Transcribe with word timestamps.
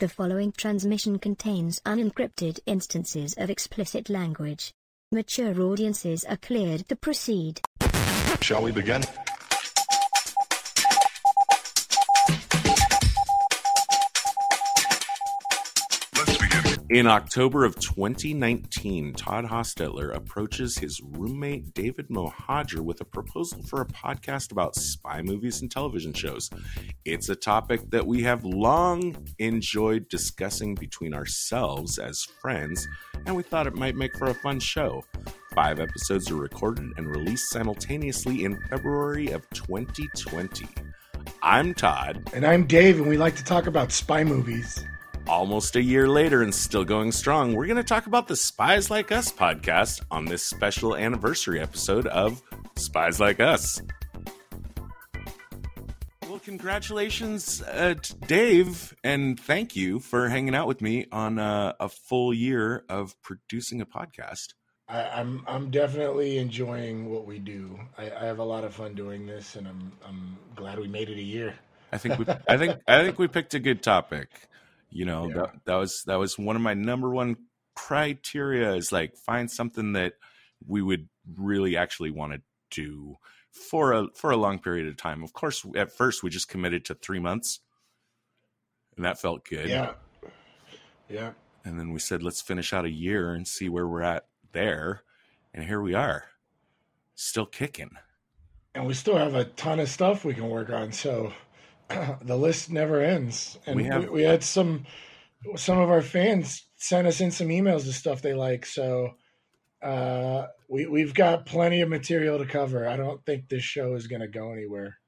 The 0.00 0.08
following 0.08 0.52
transmission 0.52 1.18
contains 1.18 1.80
unencrypted 1.80 2.60
instances 2.66 3.34
of 3.36 3.50
explicit 3.50 4.08
language. 4.08 4.72
Mature 5.10 5.60
audiences 5.60 6.22
are 6.22 6.36
cleared 6.36 6.88
to 6.88 6.94
proceed. 6.94 7.60
Shall 8.40 8.62
we 8.62 8.70
begin? 8.70 9.02
In 16.90 17.06
October 17.06 17.66
of 17.66 17.78
2019, 17.78 19.12
Todd 19.12 19.44
Hostetler 19.44 20.14
approaches 20.16 20.78
his 20.78 21.02
roommate 21.02 21.74
David 21.74 22.08
Mohajer 22.08 22.80
with 22.80 23.02
a 23.02 23.04
proposal 23.04 23.62
for 23.64 23.82
a 23.82 23.86
podcast 23.86 24.52
about 24.52 24.74
spy 24.74 25.20
movies 25.20 25.60
and 25.60 25.70
television 25.70 26.14
shows. 26.14 26.48
It's 27.04 27.28
a 27.28 27.36
topic 27.36 27.90
that 27.90 28.06
we 28.06 28.22
have 28.22 28.42
long 28.42 29.26
enjoyed 29.38 30.08
discussing 30.08 30.76
between 30.76 31.12
ourselves 31.12 31.98
as 31.98 32.24
friends, 32.40 32.88
and 33.26 33.36
we 33.36 33.42
thought 33.42 33.66
it 33.66 33.74
might 33.74 33.94
make 33.94 34.16
for 34.16 34.28
a 34.28 34.34
fun 34.34 34.58
show. 34.58 35.04
Five 35.54 35.80
episodes 35.80 36.30
are 36.30 36.36
recorded 36.36 36.90
and 36.96 37.06
released 37.06 37.50
simultaneously 37.50 38.44
in 38.44 38.58
February 38.70 39.28
of 39.32 39.46
2020. 39.50 40.66
I'm 41.42 41.74
Todd. 41.74 42.30
And 42.32 42.46
I'm 42.46 42.66
Dave, 42.66 42.98
and 42.98 43.10
we 43.10 43.18
like 43.18 43.36
to 43.36 43.44
talk 43.44 43.66
about 43.66 43.92
spy 43.92 44.24
movies. 44.24 44.86
Almost 45.28 45.76
a 45.76 45.82
year 45.82 46.08
later 46.08 46.42
and 46.42 46.54
still 46.54 46.86
going 46.86 47.12
strong, 47.12 47.52
we're 47.52 47.66
going 47.66 47.76
to 47.76 47.84
talk 47.84 48.06
about 48.06 48.28
the 48.28 48.34
Spies 48.34 48.90
Like 48.90 49.12
Us 49.12 49.30
podcast 49.30 50.00
on 50.10 50.24
this 50.24 50.42
special 50.42 50.96
anniversary 50.96 51.60
episode 51.60 52.06
of 52.06 52.42
Spies 52.76 53.20
Like 53.20 53.38
Us. 53.38 53.82
Well, 56.26 56.38
congratulations, 56.38 57.60
uh, 57.60 57.96
to 58.00 58.14
Dave, 58.14 58.96
and 59.04 59.38
thank 59.38 59.76
you 59.76 60.00
for 60.00 60.30
hanging 60.30 60.54
out 60.54 60.66
with 60.66 60.80
me 60.80 61.06
on 61.12 61.38
uh, 61.38 61.74
a 61.78 61.90
full 61.90 62.32
year 62.32 62.84
of 62.88 63.14
producing 63.20 63.82
a 63.82 63.86
podcast. 63.86 64.54
I, 64.88 65.02
I'm 65.10 65.44
I'm 65.46 65.70
definitely 65.70 66.38
enjoying 66.38 67.10
what 67.10 67.26
we 67.26 67.38
do. 67.38 67.78
I, 67.98 68.10
I 68.10 68.24
have 68.24 68.38
a 68.38 68.44
lot 68.44 68.64
of 68.64 68.74
fun 68.74 68.94
doing 68.94 69.26
this, 69.26 69.56
and 69.56 69.68
I'm 69.68 69.92
I'm 70.06 70.38
glad 70.56 70.78
we 70.78 70.88
made 70.88 71.10
it 71.10 71.18
a 71.18 71.22
year. 71.22 71.54
I 71.92 71.98
think 71.98 72.18
we, 72.18 72.24
I 72.48 72.56
think, 72.56 72.80
I 72.86 73.02
think 73.04 73.18
we 73.18 73.28
picked 73.28 73.54
a 73.54 73.58
good 73.58 73.82
topic. 73.82 74.28
You 74.90 75.04
know, 75.04 75.28
Yeah. 75.28 75.34
that, 75.34 75.54
that 75.66 75.74
was 75.76 76.02
that 76.04 76.16
was 76.16 76.38
one 76.38 76.56
of 76.56 76.62
my 76.62 76.74
number 76.74 77.10
one 77.10 77.36
criteria 77.74 78.74
is 78.74 78.90
like 78.90 79.16
find 79.16 79.50
something 79.50 79.92
that 79.92 80.14
we 80.66 80.82
would 80.82 81.08
really 81.36 81.76
actually 81.76 82.10
want 82.10 82.32
to 82.32 82.42
do 82.70 83.16
for 83.52 83.92
a 83.92 84.08
for 84.14 84.30
a 84.30 84.36
long 84.36 84.58
period 84.58 84.88
of 84.88 84.96
time. 84.96 85.22
Of 85.22 85.32
course, 85.32 85.64
at 85.76 85.92
first 85.92 86.22
we 86.22 86.30
just 86.30 86.48
committed 86.48 86.84
to 86.86 86.94
three 86.94 87.18
months, 87.18 87.60
and 88.96 89.04
that 89.04 89.20
felt 89.20 89.44
good. 89.44 89.68
Yeah, 89.68 89.92
yeah. 91.08 91.32
And 91.64 91.78
then 91.78 91.92
we 91.92 91.98
said, 91.98 92.22
let's 92.22 92.40
finish 92.40 92.72
out 92.72 92.84
a 92.86 92.90
year 92.90 93.34
and 93.34 93.46
see 93.46 93.68
where 93.68 93.86
we're 93.86 94.02
at 94.02 94.26
there. 94.52 95.02
And 95.52 95.64
here 95.64 95.82
we 95.82 95.92
are, 95.92 96.24
still 97.14 97.46
kicking. 97.46 97.90
And 98.74 98.86
we 98.86 98.94
still 98.94 99.16
have 99.16 99.34
a 99.34 99.44
ton 99.44 99.80
of 99.80 99.88
stuff 99.88 100.24
we 100.24 100.34
can 100.34 100.48
work 100.48 100.70
on. 100.70 100.92
So 100.92 101.32
the 102.22 102.36
list 102.36 102.70
never 102.70 103.00
ends. 103.00 103.58
And 103.66 103.76
We 103.76 103.88
we, 103.90 104.06
we, 104.08 104.22
had 104.22 104.42
some 104.44 104.84
some 105.56 105.78
of 105.78 105.90
our 105.90 106.02
fans 106.02 106.66
sent 106.76 107.06
us 107.06 107.20
in 107.20 107.30
some 107.30 107.48
emails 107.48 107.86
of 107.88 107.94
stuff 107.94 108.22
they 108.22 108.34
like. 108.34 108.66
So 108.66 109.14
uh, 109.82 110.46
we 110.68 110.86
we've 110.86 111.14
got 111.14 111.46
plenty 111.46 111.80
of 111.80 111.88
material 111.88 112.38
to 112.38 112.46
cover. 112.46 112.88
I 112.88 112.96
don't 112.96 113.24
think 113.24 113.48
this 113.48 113.62
show 113.62 113.94
is 113.94 114.06
going 114.06 114.22
to 114.22 114.28
go 114.28 114.52
anywhere. 114.52 114.98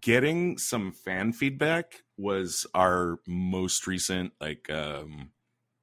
getting 0.00 0.56
some 0.58 0.92
fan 0.92 1.32
feedback 1.32 2.02
was 2.16 2.66
our 2.74 3.18
most 3.26 3.86
recent 3.86 4.32
like 4.40 4.70
um 4.70 5.30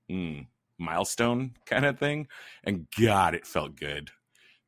mm, 0.09 0.45
milestone 0.79 1.51
kind 1.65 1.85
of 1.85 1.99
thing 1.99 2.27
and 2.63 2.87
god 2.97 3.35
it 3.35 3.45
felt 3.45 3.75
good 3.75 4.11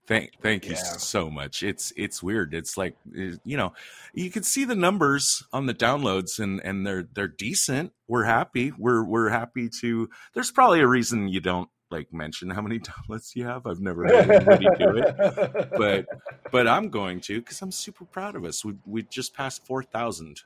thank 0.10 0.32
thank 0.42 0.66
you 0.66 0.72
Yeah. 0.72 0.98
so 0.98 1.30
much 1.30 1.64
it's 1.64 1.94
it's 1.96 2.22
weird 2.22 2.54
it's 2.54 2.76
like 2.76 2.98
eh, 3.18 3.34
you 3.46 3.56
know 3.56 3.72
you 4.14 4.30
can 4.30 4.44
see 4.44 4.66
the 4.66 4.76
numbers 4.76 5.44
on 5.54 5.68
the 5.68 5.74
downloads 5.74 6.40
and 6.40 6.60
and 6.66 6.86
they're 6.86 7.08
they're 7.14 7.28
decent 7.30 7.94
we're 8.10 8.26
happy 8.26 8.74
we're 8.78 9.04
we're 9.06 9.30
happy 9.30 9.70
to 9.82 10.10
there's 10.34 10.52
probably 10.52 10.82
a 10.82 10.88
reason 10.88 11.28
you 11.30 11.40
don't 11.40 11.70
like 11.92 12.12
mention 12.12 12.50
how 12.50 12.62
many 12.62 12.80
downloads 12.92 13.36
you 13.36 13.46
have 13.46 13.66
i've 13.66 13.80
never 13.80 14.04
heard 14.06 14.30
anybody 14.30 14.68
do 14.78 14.98
it 14.98 15.70
but 15.78 16.06
but 16.52 16.68
I'm 16.68 16.90
going 16.90 17.22
to 17.22 17.40
because 17.40 17.62
I'm 17.62 17.72
super 17.72 18.06
proud 18.06 18.36
of 18.36 18.44
us. 18.44 18.66
We 18.66 18.74
we 18.86 19.04
just 19.04 19.36
passed 19.36 19.66
four 19.68 19.84
thousand. 19.84 20.42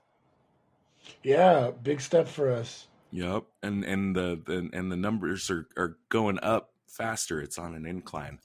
yeah, 1.24 1.72
big 1.82 2.02
step 2.02 2.28
for 2.28 2.52
us. 2.52 2.88
Yep, 3.12 3.44
and 3.62 3.84
and 3.86 4.16
the, 4.16 4.42
the 4.46 4.70
and 4.74 4.92
the 4.92 4.98
numbers 4.98 5.50
are 5.50 5.68
are 5.78 5.98
going 6.10 6.40
up 6.42 6.72
faster. 6.88 7.42
It's 7.42 7.58
on 7.58 7.76
an 7.76 7.86
incline. 7.86 8.40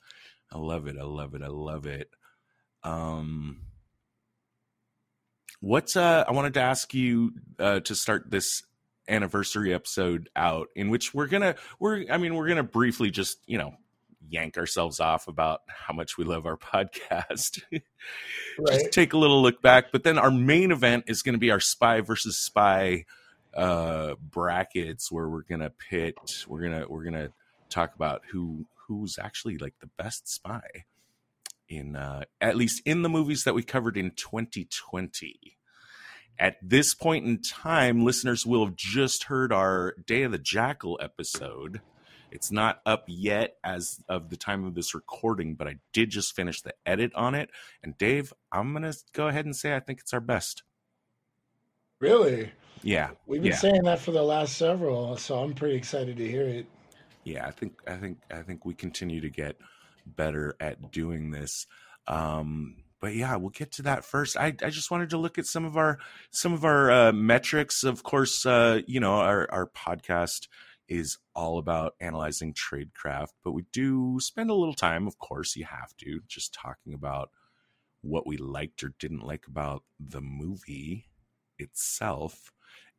I 0.52 0.58
love 0.58 0.86
it. 0.86 0.96
I 0.98 1.04
love 1.04 1.34
it. 1.34 1.42
I 1.42 1.48
love 1.48 1.86
it. 1.86 2.10
Um, 2.82 3.62
what's 5.60 5.96
uh? 5.96 6.24
I 6.26 6.32
wanted 6.32 6.54
to 6.54 6.60
ask 6.60 6.94
you 6.94 7.32
uh 7.58 7.80
to 7.80 7.94
start 7.94 8.30
this 8.30 8.62
anniversary 9.08 9.72
episode 9.72 10.28
out 10.36 10.68
in 10.76 10.90
which 10.90 11.14
we're 11.14 11.26
gonna 11.26 11.54
we're 11.78 12.04
I 12.10 12.18
mean 12.18 12.34
we're 12.34 12.48
gonna 12.48 12.62
briefly 12.62 13.10
just 13.10 13.38
you 13.46 13.58
know 13.58 13.74
yank 14.30 14.58
ourselves 14.58 15.00
off 15.00 15.28
about 15.28 15.62
how 15.68 15.94
much 15.94 16.18
we 16.18 16.24
love 16.24 16.46
our 16.46 16.56
podcast. 16.74 17.62
Right. 18.58 18.80
just 18.80 18.92
take 18.92 19.12
a 19.12 19.18
little 19.18 19.42
look 19.42 19.62
back. 19.62 19.92
But 19.92 20.04
then 20.04 20.18
our 20.18 20.30
main 20.30 20.72
event 20.72 21.04
is 21.06 21.22
going 21.22 21.34
to 21.34 21.38
be 21.38 21.50
our 21.50 21.60
spy 21.60 22.00
versus 22.00 22.38
spy 22.38 23.04
uh, 23.54 24.14
brackets, 24.20 25.10
where 25.10 25.28
we're 25.28 25.42
going 25.42 25.60
to 25.60 25.70
pit. 25.70 26.16
We're 26.46 26.62
gonna 26.62 26.86
we're 26.88 27.04
gonna 27.04 27.30
talk 27.70 27.94
about 27.94 28.22
who 28.30 28.66
who's 28.88 29.18
actually 29.18 29.58
like 29.58 29.74
the 29.80 29.90
best 29.98 30.26
spy 30.28 30.84
in 31.68 31.94
uh, 31.94 32.22
at 32.40 32.56
least 32.56 32.82
in 32.86 33.02
the 33.02 33.08
movies 33.08 33.44
that 33.44 33.54
we 33.54 33.62
covered 33.62 33.96
in 33.96 34.10
2020. 34.12 35.56
At 36.38 36.56
this 36.62 36.94
point 36.94 37.26
in 37.26 37.42
time, 37.42 38.04
listeners 38.04 38.46
will 38.46 38.64
have 38.64 38.76
just 38.76 39.24
heard 39.24 39.52
our 39.52 39.94
Day 40.06 40.22
of 40.22 40.32
the 40.32 40.38
Jackal 40.38 40.98
episode. 41.02 41.80
It's 42.30 42.50
not 42.52 42.80
up 42.86 43.04
yet 43.08 43.56
as 43.64 44.02
of 44.08 44.30
the 44.30 44.36
time 44.36 44.64
of 44.64 44.74
this 44.74 44.94
recording, 44.94 45.54
but 45.54 45.66
I 45.66 45.76
did 45.92 46.10
just 46.10 46.34
finish 46.36 46.60
the 46.62 46.74
edit 46.86 47.12
on 47.14 47.34
it. 47.34 47.50
And 47.82 47.98
Dave, 47.98 48.32
I'm 48.52 48.72
gonna 48.72 48.94
go 49.12 49.28
ahead 49.28 49.44
and 49.46 49.56
say 49.56 49.74
I 49.74 49.80
think 49.80 50.00
it's 50.00 50.14
our 50.14 50.20
best. 50.20 50.62
Really? 52.00 52.52
Yeah, 52.82 53.10
We've 53.26 53.42
been 53.42 53.50
Yeah. 53.50 53.56
saying 53.56 53.82
that 53.84 53.98
for 53.98 54.12
the 54.12 54.22
last 54.22 54.56
several, 54.56 55.16
so 55.16 55.42
I'm 55.42 55.52
pretty 55.52 55.74
excited 55.76 56.16
to 56.18 56.30
hear 56.30 56.46
it. 56.46 56.66
Yeah. 57.32 57.46
I 57.46 57.50
think 57.50 57.80
I 57.86 57.96
think 57.96 58.18
I 58.30 58.42
think 58.42 58.64
we 58.64 58.74
continue 58.74 59.20
to 59.20 59.30
get 59.30 59.56
better 60.06 60.54
at 60.60 60.90
doing 60.90 61.30
this. 61.30 61.66
Um, 62.06 62.76
but 63.00 63.14
yeah, 63.14 63.36
we'll 63.36 63.50
get 63.50 63.72
to 63.72 63.82
that 63.82 64.04
first. 64.04 64.36
I, 64.36 64.46
I 64.62 64.70
just 64.70 64.90
wanted 64.90 65.10
to 65.10 65.18
look 65.18 65.38
at 65.38 65.46
some 65.46 65.64
of 65.64 65.76
our 65.76 65.98
some 66.30 66.52
of 66.52 66.64
our 66.64 66.90
uh, 66.90 67.12
metrics. 67.12 67.84
Of 67.84 68.02
course, 68.02 68.44
uh, 68.46 68.80
you 68.86 69.00
know 69.00 69.14
our 69.14 69.48
our 69.50 69.66
podcast 69.66 70.48
is 70.88 71.18
all 71.34 71.58
about 71.58 71.94
analyzing 72.00 72.54
tradecraft, 72.54 73.28
but 73.44 73.52
we 73.52 73.64
do 73.72 74.18
spend 74.20 74.50
a 74.50 74.54
little 74.54 74.74
time. 74.74 75.06
Of 75.06 75.18
course, 75.18 75.54
you 75.54 75.66
have 75.66 75.94
to 75.98 76.20
just 76.26 76.54
talking 76.54 76.94
about 76.94 77.30
what 78.00 78.26
we 78.26 78.36
liked 78.36 78.82
or 78.82 78.94
didn't 78.98 79.26
like 79.26 79.46
about 79.46 79.82
the 80.00 80.20
movie 80.20 81.06
itself. 81.58 82.52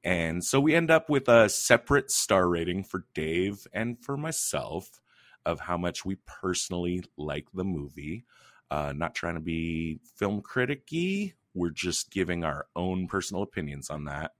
And 0.03 0.43
so 0.43 0.59
we 0.59 0.75
end 0.75 0.89
up 0.91 1.09
with 1.09 1.27
a 1.27 1.49
separate 1.49 2.09
star 2.09 2.47
rating 2.47 2.83
for 2.83 3.05
Dave 3.13 3.67
and 3.73 3.97
for 4.03 4.15
myself 4.15 5.01
of 5.45 5.61
how 5.61 5.77
much 5.77 6.05
we 6.05 6.15
personally 6.25 7.03
like 7.17 7.47
the 7.53 7.63
movie. 7.63 8.25
Uh, 8.71 8.93
not 8.95 9.15
trying 9.15 9.33
to 9.33 9.41
be 9.41 9.99
film 10.15 10.41
critic-y. 10.41 11.33
We're 11.53 11.71
just 11.71 12.11
giving 12.11 12.43
our 12.43 12.67
own 12.75 13.07
personal 13.07 13.43
opinions 13.43 13.89
on 13.89 14.05
that. 14.05 14.31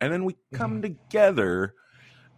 And 0.00 0.12
then 0.12 0.24
we 0.24 0.36
come 0.52 0.82
together 0.82 1.74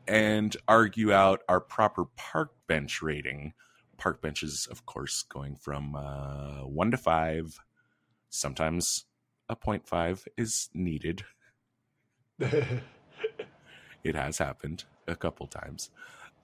and 0.07 0.57
argue 0.67 1.13
out 1.13 1.43
our 1.49 1.61
proper 1.61 2.05
park 2.17 2.53
bench 2.67 3.03
rating. 3.03 3.53
Park 3.99 4.23
benches, 4.23 4.67
of 4.71 4.87
course, 4.87 5.23
going 5.23 5.57
from 5.57 5.95
uh, 5.95 6.65
one 6.65 6.91
to 6.91 6.97
five. 6.97 7.59
Sometimes 8.31 9.05
a 9.49 9.57
0.5 9.57 10.27
is 10.39 10.71
needed. 10.73 11.25
it 14.05 14.15
has 14.15 14.39
happened 14.39 14.85
a 15.07 15.15
couple 15.15 15.47
times. 15.47 15.91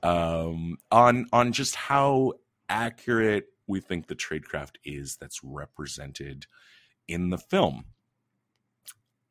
Um 0.02 0.76
on 0.90 1.26
on 1.32 1.52
just 1.52 1.75
how 1.75 2.34
accurate 2.69 3.46
we 3.66 3.81
think 3.81 4.06
the 4.06 4.14
tradecraft 4.14 4.76
is 4.84 5.16
that's 5.20 5.40
represented 5.43 6.46
in 7.08 7.31
the 7.31 7.38
film. 7.38 7.87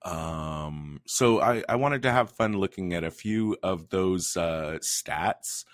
Um 0.04 1.02
so 1.06 1.40
i 1.40 1.64
i 1.70 1.76
wanted 1.76 2.02
to 2.04 2.12
have 2.12 2.32
fun 2.32 2.58
looking 2.58 2.94
at 2.94 3.04
a 3.04 3.12
few 3.12 3.58
of 3.62 3.90
those 3.90 4.36
uh 4.36 4.80
stats. 4.82 5.66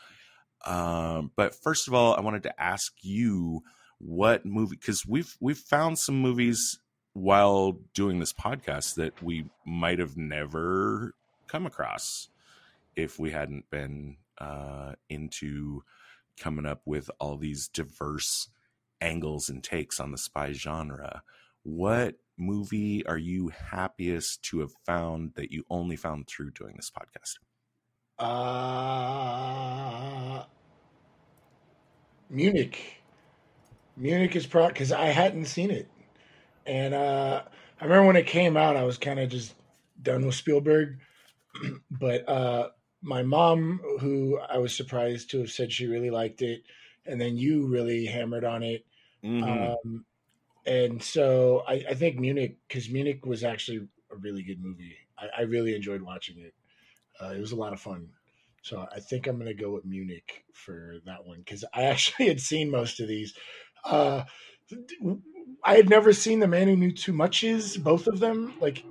Um 0.65 1.31
but 1.37 1.55
first 1.55 1.87
of 1.87 1.93
all 1.93 2.15
i 2.15 2.19
wanted 2.19 2.43
to 2.43 2.61
ask 2.61 2.93
you 3.01 3.63
what 3.97 4.45
movie 4.45 4.75
because 4.75 5.05
we've 5.05 5.37
we've 5.39 5.57
found 5.57 5.97
some 5.97 6.19
movies 6.19 6.80
while 7.13 7.77
doing 7.93 8.19
this 8.19 8.33
podcast 8.33 8.95
that 8.95 9.21
we 9.21 9.45
might 9.65 9.99
have 9.99 10.17
never 10.17 11.13
come 11.47 11.65
across 11.65 12.29
if 12.95 13.19
we 13.19 13.31
hadn't 13.31 13.69
been 13.69 14.17
uh, 14.37 14.93
into 15.09 15.83
coming 16.39 16.65
up 16.65 16.81
with 16.85 17.11
all 17.19 17.37
these 17.37 17.67
diverse 17.67 18.49
angles 19.01 19.49
and 19.49 19.63
takes 19.63 19.99
on 19.99 20.11
the 20.11 20.17
spy 20.17 20.51
genre. 20.53 21.23
What 21.63 22.15
movie 22.37 23.05
are 23.05 23.17
you 23.17 23.49
happiest 23.49 24.41
to 24.43 24.59
have 24.59 24.71
found 24.85 25.33
that 25.35 25.51
you 25.51 25.65
only 25.69 25.95
found 25.95 26.27
through 26.27 26.51
doing 26.51 26.75
this 26.75 26.91
podcast? 26.91 27.37
Uh, 28.19 29.51
Munich. 32.29 33.03
Munich 33.97 34.35
is 34.35 34.45
pro 34.47 34.67
because 34.67 34.91
I 34.91 35.07
hadn't 35.07 35.45
seen 35.45 35.71
it, 35.71 35.87
and 36.65 36.93
uh, 36.93 37.43
I 37.79 37.83
remember 37.83 38.07
when 38.07 38.15
it 38.15 38.27
came 38.27 38.57
out, 38.57 38.75
I 38.77 38.83
was 38.83 38.97
kind 38.97 39.19
of 39.19 39.29
just 39.29 39.55
done 40.01 40.25
with 40.25 40.35
Spielberg. 40.35 40.99
but 41.91 42.27
uh, 42.27 42.69
my 43.01 43.23
mom, 43.23 43.79
who 43.99 44.39
I 44.39 44.57
was 44.57 44.75
surprised 44.75 45.31
to 45.31 45.39
have 45.39 45.51
said 45.51 45.71
she 45.71 45.87
really 45.87 46.11
liked 46.11 46.41
it, 46.41 46.63
and 47.05 47.19
then 47.19 47.37
you 47.37 47.67
really 47.67 48.05
hammered 48.05 48.43
on 48.43 48.63
it. 48.63 48.85
Mhm. 49.23 49.75
Um, 49.83 50.05
and 50.65 51.01
so 51.03 51.63
I, 51.67 51.85
I 51.89 51.93
think 51.95 52.19
Munich, 52.19 52.59
because 52.67 52.89
Munich 52.89 53.25
was 53.25 53.43
actually 53.43 53.89
a 54.11 54.15
really 54.17 54.43
good 54.43 54.61
movie. 54.61 54.97
I, 55.17 55.29
I 55.39 55.41
really 55.43 55.75
enjoyed 55.75 56.01
watching 56.01 56.39
it. 56.39 56.53
Uh, 57.21 57.29
it 57.29 57.39
was 57.39 57.51
a 57.51 57.55
lot 57.57 57.73
of 57.73 57.81
fun. 57.81 58.11
So 58.63 58.87
I 58.91 58.99
think 58.99 59.27
I'm 59.27 59.37
going 59.37 59.47
to 59.47 59.53
go 59.63 59.71
with 59.71 59.85
Munich 59.85 60.45
for 60.53 60.97
that 61.05 61.25
one 61.25 61.39
because 61.39 61.65
I 61.73 61.83
actually 61.85 62.27
had 62.27 62.39
seen 62.39 62.69
most 62.69 62.99
of 62.99 63.07
these. 63.07 63.35
Uh, 63.83 64.23
I 65.63 65.75
had 65.75 65.89
never 65.89 66.13
seen 66.13 66.39
The 66.39 66.47
Man 66.47 66.67
Who 66.67 66.75
Knew 66.75 66.91
Too 66.91 67.13
Much's, 67.13 67.77
both 67.77 68.07
of 68.07 68.19
them. 68.19 68.53
Like, 68.59 68.83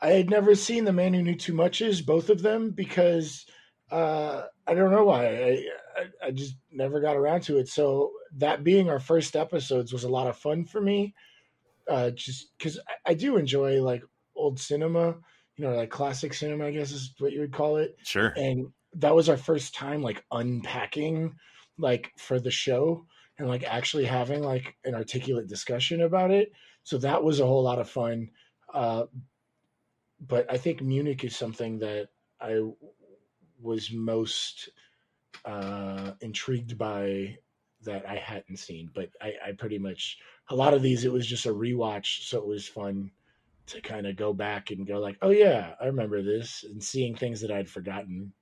I 0.00 0.08
had 0.10 0.30
never 0.30 0.54
seen 0.54 0.84
The 0.84 0.92
Man 0.92 1.14
Who 1.14 1.22
Knew 1.22 1.34
Too 1.36 1.52
Much's, 1.54 2.00
both 2.00 2.30
of 2.30 2.42
them, 2.42 2.70
because 2.70 3.46
uh, 3.90 4.44
I 4.66 4.74
don't 4.74 4.90
know 4.90 5.04
why. 5.04 5.26
I, 5.26 5.64
I, 5.96 6.26
I 6.26 6.30
just 6.30 6.54
never 6.70 7.00
got 7.00 7.16
around 7.16 7.42
to 7.42 7.58
it. 7.58 7.68
So 7.68 8.12
that 8.36 8.64
being 8.64 8.88
our 8.88 9.00
first 9.00 9.36
episodes 9.36 9.92
was 9.92 10.04
a 10.04 10.08
lot 10.08 10.28
of 10.28 10.36
fun 10.36 10.64
for 10.64 10.80
me. 10.80 11.14
Uh, 11.88 12.10
just 12.10 12.56
because 12.56 12.78
I, 12.78 13.10
I 13.10 13.14
do 13.14 13.36
enjoy 13.36 13.82
like 13.82 14.02
old 14.36 14.60
cinema, 14.60 15.16
you 15.56 15.64
know, 15.64 15.74
like 15.74 15.90
classic 15.90 16.32
cinema, 16.32 16.66
I 16.66 16.70
guess 16.70 16.92
is 16.92 17.14
what 17.18 17.32
you 17.32 17.40
would 17.40 17.52
call 17.52 17.78
it 17.78 17.96
Sure. 18.04 18.32
and 18.36 18.68
that 18.94 19.14
was 19.14 19.28
our 19.28 19.36
first 19.36 19.74
time 19.74 20.02
like 20.02 20.24
unpacking 20.32 21.34
like 21.80 22.12
for 22.18 22.38
the 22.40 22.50
show 22.50 23.06
and 23.38 23.48
like 23.48 23.64
actually 23.64 24.04
having 24.04 24.42
like 24.42 24.76
an 24.84 24.94
articulate 24.94 25.48
discussion 25.48 26.02
about 26.02 26.30
it. 26.30 26.52
So 26.82 26.98
that 26.98 27.22
was 27.22 27.40
a 27.40 27.46
whole 27.46 27.62
lot 27.62 27.78
of 27.78 27.88
fun. 27.88 28.30
Uh 28.72 29.04
but 30.26 30.50
i 30.50 30.56
think 30.56 30.82
munich 30.82 31.24
is 31.24 31.36
something 31.36 31.78
that 31.78 32.08
i 32.40 32.60
was 33.60 33.90
most 33.90 34.68
uh 35.44 36.12
intrigued 36.20 36.76
by 36.76 37.36
that 37.82 38.06
i 38.06 38.16
hadn't 38.16 38.58
seen. 38.58 38.90
But 38.94 39.08
i 39.20 39.32
i 39.46 39.52
pretty 39.52 39.78
much 39.78 40.18
a 40.50 40.54
lot 40.54 40.74
of 40.74 40.82
these 40.82 41.04
it 41.04 41.12
was 41.12 41.26
just 41.26 41.46
a 41.46 41.54
rewatch 41.54 42.28
so 42.28 42.38
it 42.38 42.46
was 42.46 42.68
fun 42.68 43.10
to 43.66 43.80
kind 43.80 44.06
of 44.06 44.16
go 44.16 44.32
back 44.32 44.70
and 44.70 44.86
go 44.86 44.98
like 44.98 45.16
oh 45.22 45.30
yeah 45.30 45.74
i 45.80 45.86
remember 45.86 46.22
this 46.22 46.64
and 46.64 46.82
seeing 46.82 47.14
things 47.14 47.40
that 47.40 47.52
i'd 47.52 47.70
forgotten 47.70 48.32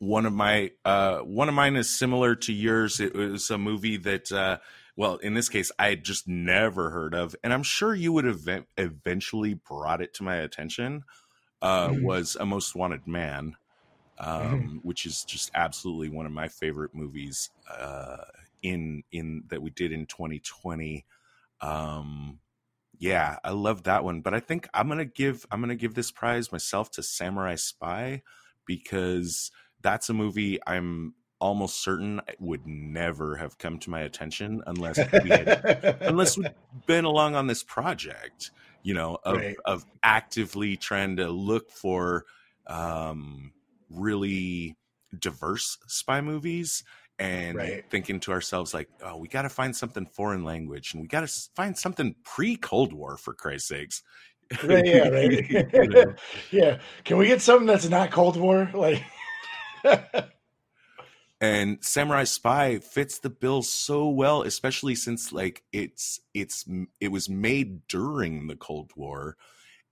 one 0.00 0.26
of 0.26 0.34
my 0.34 0.72
uh 0.86 1.20
one 1.20 1.48
of 1.50 1.56
mine 1.56 1.76
is 1.76 1.96
similar 1.96 2.36
to 2.36 2.54
yours. 2.54 3.00
It 3.00 3.14
was 3.16 3.50
a 3.50 3.58
movie 3.58 3.98
that 3.98 4.32
uh 4.32 4.58
well 4.96 5.16
in 5.18 5.34
this 5.34 5.48
case 5.48 5.72
i 5.78 5.88
had 5.90 6.04
just 6.04 6.28
never 6.28 6.90
heard 6.90 7.14
of 7.14 7.36
and 7.44 7.52
i'm 7.54 7.62
sure 7.62 7.94
you 7.94 8.12
would 8.12 8.24
have 8.26 8.46
ev- 8.48 8.66
eventually 8.76 9.54
brought 9.54 10.02
it 10.02 10.12
to 10.14 10.24
my 10.24 10.36
attention 10.36 11.04
uh 11.62 11.92
Mhm. 11.92 11.96
was 11.96 12.36
a 12.40 12.46
most 12.46 12.74
wanted 12.74 13.06
man 13.06 13.56
um 14.18 14.80
which 14.82 15.06
is 15.06 15.24
just 15.24 15.50
absolutely 15.54 16.10
one 16.10 16.26
of 16.26 16.32
my 16.32 16.48
favorite 16.48 16.94
movies 16.94 17.50
uh 17.70 18.24
in 18.62 19.02
in 19.12 19.44
that 19.48 19.62
we 19.62 19.70
did 19.70 19.92
in 19.92 20.06
2020 20.06 21.06
um 21.60 22.40
yeah 22.98 23.38
i 23.44 23.50
love 23.50 23.84
that 23.84 24.04
one 24.04 24.20
but 24.20 24.34
i 24.34 24.40
think 24.40 24.68
i'm 24.74 24.88
gonna 24.88 25.04
give 25.04 25.46
i'm 25.50 25.60
gonna 25.60 25.76
give 25.76 25.94
this 25.94 26.10
prize 26.10 26.52
myself 26.52 26.90
to 26.90 27.02
samurai 27.02 27.54
spy 27.54 28.22
because 28.66 29.50
that's 29.82 30.08
a 30.08 30.14
movie 30.14 30.58
I'm 30.66 31.14
almost 31.40 31.82
certain 31.82 32.20
would 32.38 32.66
never 32.66 33.36
have 33.36 33.56
come 33.58 33.78
to 33.78 33.90
my 33.90 34.00
attention 34.00 34.62
unless 34.66 35.00
we 35.22 35.30
had, 35.30 35.96
unless 36.02 36.36
we'd 36.36 36.52
been 36.86 37.04
along 37.04 37.34
on 37.34 37.46
this 37.46 37.62
project, 37.62 38.50
you 38.82 38.94
know, 38.94 39.18
of 39.24 39.36
Right. 39.38 39.56
of 39.64 39.84
actively 40.02 40.76
trying 40.76 41.16
to 41.16 41.28
look 41.30 41.70
for 41.70 42.24
um 42.66 43.52
really 43.88 44.76
diverse 45.18 45.78
spy 45.88 46.20
movies 46.20 46.84
and 47.18 47.56
Right. 47.56 47.84
thinking 47.90 48.20
to 48.20 48.32
ourselves 48.32 48.72
like, 48.72 48.88
oh, 49.02 49.16
we 49.18 49.28
got 49.28 49.42
to 49.42 49.48
find 49.48 49.74
something 49.76 50.06
foreign 50.06 50.44
language 50.44 50.92
and 50.94 51.02
we 51.02 51.08
got 51.08 51.26
to 51.26 51.50
find 51.54 51.76
something 51.76 52.14
pre 52.24 52.56
Cold 52.56 52.92
War 52.92 53.16
for 53.16 53.34
Christ's 53.34 53.68
sakes. 53.68 54.02
Right, 54.64 54.84
yeah, 54.84 55.08
right. 55.08 55.50
You 55.74 55.88
know? 55.88 56.14
yeah. 56.50 56.78
Can 57.04 57.18
we 57.18 57.26
get 57.26 57.40
something 57.42 57.66
that's 57.66 57.88
not 57.88 58.10
Cold 58.10 58.36
War? 58.36 58.70
Like, 58.74 59.02
and 61.40 61.78
samurai 61.82 62.24
spy 62.24 62.78
fits 62.78 63.18
the 63.18 63.30
bill 63.30 63.62
so 63.62 64.08
well 64.08 64.42
especially 64.42 64.94
since 64.94 65.32
like 65.32 65.62
it's 65.72 66.20
it's 66.34 66.64
it 67.00 67.08
was 67.08 67.28
made 67.28 67.86
during 67.88 68.46
the 68.46 68.56
cold 68.56 68.90
war 68.96 69.36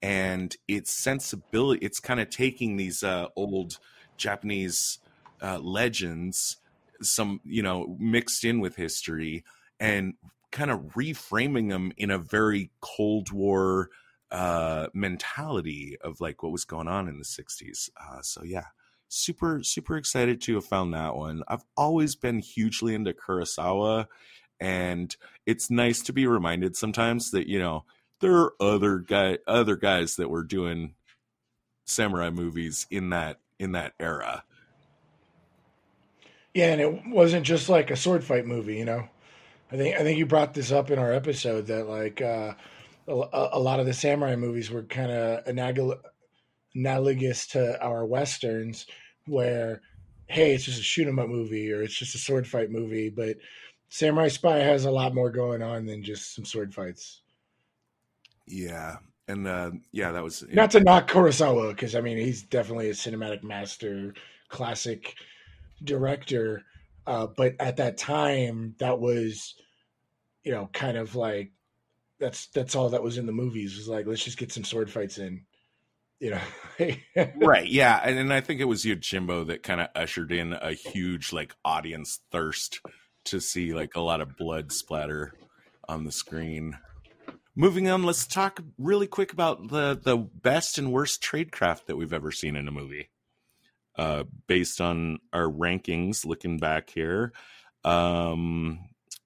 and 0.02 0.56
its 0.67 0.93
sensibility 0.93 1.85
it's 1.85 2.00
kind 2.00 2.20
of 2.20 2.29
taking 2.31 2.76
these 2.76 3.02
uh 3.02 3.26
old 3.37 3.79
japanese 4.17 4.99
uh 5.43 5.58
legends 5.58 6.58
some 7.00 7.40
you 7.44 7.62
know 7.62 7.96
mixed 7.99 8.44
in 8.44 8.61
with 8.61 8.76
history 8.76 9.44
and 9.81 10.14
kind 10.50 10.70
of 10.70 10.81
reframing 10.94 11.69
them 11.69 11.93
in 11.96 12.11
a 12.11 12.19
very 12.19 12.70
cold 12.81 13.32
war 13.32 13.88
uh 14.31 14.88
mentality 14.93 15.96
of 16.02 16.20
like 16.20 16.43
what 16.43 16.52
was 16.52 16.64
going 16.64 16.88
on 16.88 17.08
in 17.08 17.19
the 17.19 17.25
60s 17.25 17.88
uh 18.00 18.20
so 18.20 18.43
yeah 18.44 18.67
super 19.08 19.62
super 19.62 19.96
excited 19.96 20.40
to 20.43 20.55
have 20.55 20.64
found 20.64 20.94
that 20.94 21.16
one. 21.16 21.43
I've 21.49 21.64
always 21.76 22.14
been 22.14 22.38
hugely 22.38 22.94
into 22.94 23.12
Kurosawa 23.12 24.06
and 24.60 25.16
it's 25.46 25.70
nice 25.70 26.02
to 26.02 26.12
be 26.12 26.26
reminded 26.26 26.76
sometimes 26.76 27.31
that 27.31 27.49
you 27.49 27.58
know 27.58 27.84
there 28.20 28.37
are 28.37 28.55
other 28.60 28.99
guy 28.99 29.38
other 29.46 29.76
guys 29.76 30.16
that 30.16 30.31
were 30.31 30.44
doing 30.44 30.94
samurai 31.87 32.30
movies 32.30 32.87
in 32.90 33.11
that 33.11 33.38
in 33.59 33.73
that 33.73 33.92
era. 33.99 34.44
yeah, 36.54 36.73
and 36.73 36.80
it 36.80 37.02
wasn't 37.06 37.44
just 37.44 37.68
like 37.68 37.90
a 37.90 37.97
sword 37.97 38.25
fight 38.25 38.47
movie, 38.47 38.76
you 38.76 38.85
know. 38.85 39.09
I 39.71 39.76
think 39.76 39.97
I 39.97 40.02
think 40.02 40.18
you 40.18 40.26
brought 40.26 40.54
this 40.54 40.73
up 40.73 40.90
in 40.90 40.99
our 40.99 41.12
episode 41.12 41.66
that 41.66 41.88
like 41.88 42.21
uh, 42.21 42.54
a, 43.06 43.49
a 43.52 43.61
lot 43.61 43.80
of 43.80 43.87
the 43.87 43.94
samurai 43.94 44.37
movies 44.37 44.71
were 44.71 44.82
kind 44.82 45.11
of 45.11 45.47
analogous 46.75 47.47
to 47.49 47.82
our 47.82 48.04
westerns, 48.04 48.87
where 49.28 49.82
hey, 50.26 50.54
it's 50.54 50.64
just 50.64 50.80
a 50.80 50.82
shoot 50.82 51.08
'em 51.08 51.18
up 51.18 51.28
movie 51.28 51.73
or 51.73 51.82
it's 51.82 51.94
just 51.94 52.14
a 52.14 52.18
sword 52.18 52.47
fight 52.47 52.70
movie, 52.70 53.08
but 53.08 53.37
Samurai 53.88 54.28
Spy 54.28 54.56
has 54.58 54.85
a 54.85 54.90
lot 54.90 55.14
more 55.14 55.30
going 55.30 55.62
on 55.62 55.87
than 55.87 56.02
just 56.02 56.35
some 56.35 56.44
sword 56.44 56.75
fights. 56.75 57.23
Yeah. 58.47 58.97
And 59.28 59.47
uh 59.47 59.70
yeah, 59.92 60.12
that 60.12 60.23
was 60.25 60.44
Not 60.52 60.70
to 60.73 60.80
knock 60.80 61.08
Kurosawa, 61.11 61.70
because 61.70 61.94
I 61.94 62.00
mean 62.00 62.18
he's 62.18 62.42
definitely 62.42 62.90
a 62.90 62.94
cinematic 62.94 63.42
master, 63.42 64.14
classic 64.49 65.14
director. 65.85 66.64
Uh, 67.06 67.26
but 67.26 67.54
at 67.58 67.76
that 67.78 67.97
time, 67.97 68.75
that 68.78 69.00
was, 69.00 69.54
you 70.44 70.52
know, 70.52 70.68
kind 70.75 70.99
of 70.99 71.14
like 71.14 71.52
that's 72.20 72.49
that's 72.49 72.75
all 72.75 72.90
that 72.90 73.02
was 73.02 73.16
in 73.16 73.26
the 73.26 73.32
movies. 73.32 73.76
Was 73.76 73.88
like 73.88 74.06
let's 74.06 74.25
just 74.25 74.38
get 74.38 74.52
some 74.52 74.64
sword 74.64 74.90
fights 74.90 75.18
in, 75.18 75.42
you 76.20 76.30
know. 76.30 77.26
right 77.37 77.68
yeah 77.68 78.00
and, 78.02 78.18
and 78.18 78.32
i 78.32 78.40
think 78.40 78.60
it 78.60 78.64
was 78.64 78.84
yojimbo 78.84 79.46
that 79.46 79.62
kind 79.62 79.80
of 79.80 79.88
ushered 79.94 80.32
in 80.32 80.52
a 80.52 80.72
huge 80.72 81.32
like 81.32 81.54
audience 81.64 82.20
thirst 82.30 82.80
to 83.25 83.40
see 83.40 83.75
like 83.75 83.94
a 83.94 84.00
lot 84.00 84.20
of 84.20 84.37
blood 84.37 84.72
splatter 84.72 85.32
on 85.88 86.04
the 86.04 86.12
screen 86.12 86.76
moving 87.54 87.88
on 87.88 88.02
let's 88.02 88.26
talk 88.26 88.60
really 88.78 89.06
quick 89.06 89.32
about 89.32 89.68
the 89.68 89.98
the 90.02 90.16
best 90.16 90.78
and 90.78 90.92
worst 90.92 91.22
tradecraft 91.22 91.87
that 91.87 91.96
we've 91.96 92.12
ever 92.12 92.32
seen 92.32 92.56
in 92.56 92.68
a 92.68 92.72
movie 92.72 93.10
uh 93.96 94.25
based 94.46 94.80
on 94.80 95.18
our 95.32 95.46
rankings 95.46 96.25
looking 96.25 96.58
back 96.58 96.90
here 96.90 97.32
um 97.84 98.78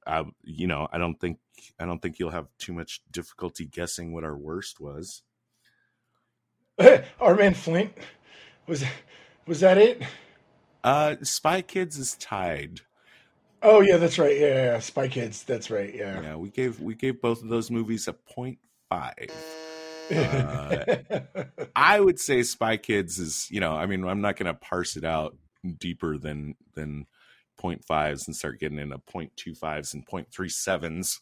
I, 0.07 0.25
you 0.43 0.67
know 0.67 0.89
i 0.93 0.99
don't 0.99 1.19
think 1.19 1.39
i 1.79 1.85
don't 1.85 2.01
think 2.01 2.19
you'll 2.19 2.31
have 2.31 2.49
too 2.59 2.73
much 2.73 3.01
difficulty 3.11 3.65
guessing 3.65 4.13
what 4.13 4.25
our 4.25 4.37
worst 4.37 4.81
was 4.81 5.23
Our 7.21 7.35
man 7.35 7.55
Flint 7.55 7.93
was 8.67 8.85
was 9.47 9.61
that 9.61 9.79
it? 9.79 10.03
uh 10.85 11.15
spy 11.23 11.63
kids 11.63 11.97
is 11.99 12.15
tied 12.15 12.81
Oh 13.63 13.81
yeah, 13.81 13.97
that's 13.97 14.19
right. 14.19 14.37
Yeah, 14.37 14.47
yeah, 14.49 14.65
yeah. 14.65 14.79
Spy 14.81 15.09
Kids. 15.09 15.45
That's 15.45 15.71
right. 15.71 15.95
Yeah. 15.95 16.21
Yeah, 16.21 16.37
we 16.37 16.51
gave 16.51 16.81
we 16.81 16.95
gave 16.95 17.21
both 17.21 17.43
of 17.43 17.49
those 17.49 17.71
movies 17.71 18.09
a 18.09 18.13
point 18.13 18.59
five. 18.89 19.31
Uh, 20.13 20.85
I 21.75 21.99
would 21.99 22.19
say 22.19 22.43
Spy 22.43 22.77
Kids 22.77 23.19
is, 23.19 23.49
you 23.51 23.61
know, 23.61 23.73
I 23.73 23.87
mean, 23.87 24.05
I'm 24.05 24.21
not 24.21 24.37
going 24.37 24.53
to 24.53 24.53
parse 24.53 24.97
it 24.97 25.05
out 25.05 25.37
deeper 25.79 26.19
than 26.19 26.55
than 26.75 27.07
0.5s 27.59 28.27
and 28.27 28.37
start 28.37 28.61
getting 28.61 28.79
into 28.79 28.99
0.25s 28.99 29.95
and 29.95 30.07
0.37s, 30.07 31.19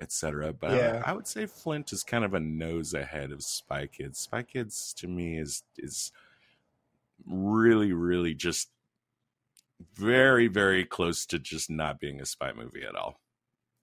etc. 0.00 0.52
But 0.52 0.72
Yeah. 0.72 1.02
I, 1.04 1.10
I 1.10 1.12
would 1.14 1.26
say 1.26 1.46
Flint 1.46 1.92
is 1.92 2.02
kind 2.02 2.24
of 2.24 2.34
a 2.34 2.40
nose 2.40 2.94
ahead 2.94 3.30
of 3.32 3.42
Spy 3.42 3.86
Kids. 3.86 4.18
Spy 4.18 4.42
Kids 4.42 4.94
to 4.98 5.08
me 5.08 5.38
is 5.38 5.62
is 5.76 6.12
really, 7.26 7.92
really 7.92 8.34
just 8.34 8.70
very, 9.94 10.46
very 10.48 10.84
close 10.84 11.24
to 11.26 11.38
just 11.38 11.70
not 11.70 12.00
being 12.00 12.20
a 12.20 12.26
spy 12.26 12.52
movie 12.52 12.82
at 12.84 12.94
all. 12.94 13.20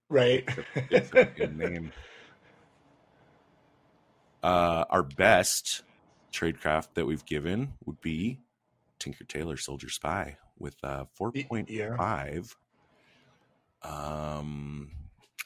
right. 0.09 0.47
It's 0.89 1.11
a 1.13 1.25
good 1.25 1.57
name. 1.57 1.91
Uh, 4.43 4.85
our 4.89 5.03
best 5.03 5.83
tradecraft 6.31 6.89
that 6.93 7.05
we've 7.05 7.25
given 7.25 7.73
would 7.85 7.99
be 8.01 8.39
Tinker 8.99 9.23
Tailor 9.23 9.57
Soldier 9.57 9.89
Spy 9.89 10.37
with 10.59 10.75
uh, 10.83 11.05
4.5. 11.19 12.55
Um, 13.83 14.91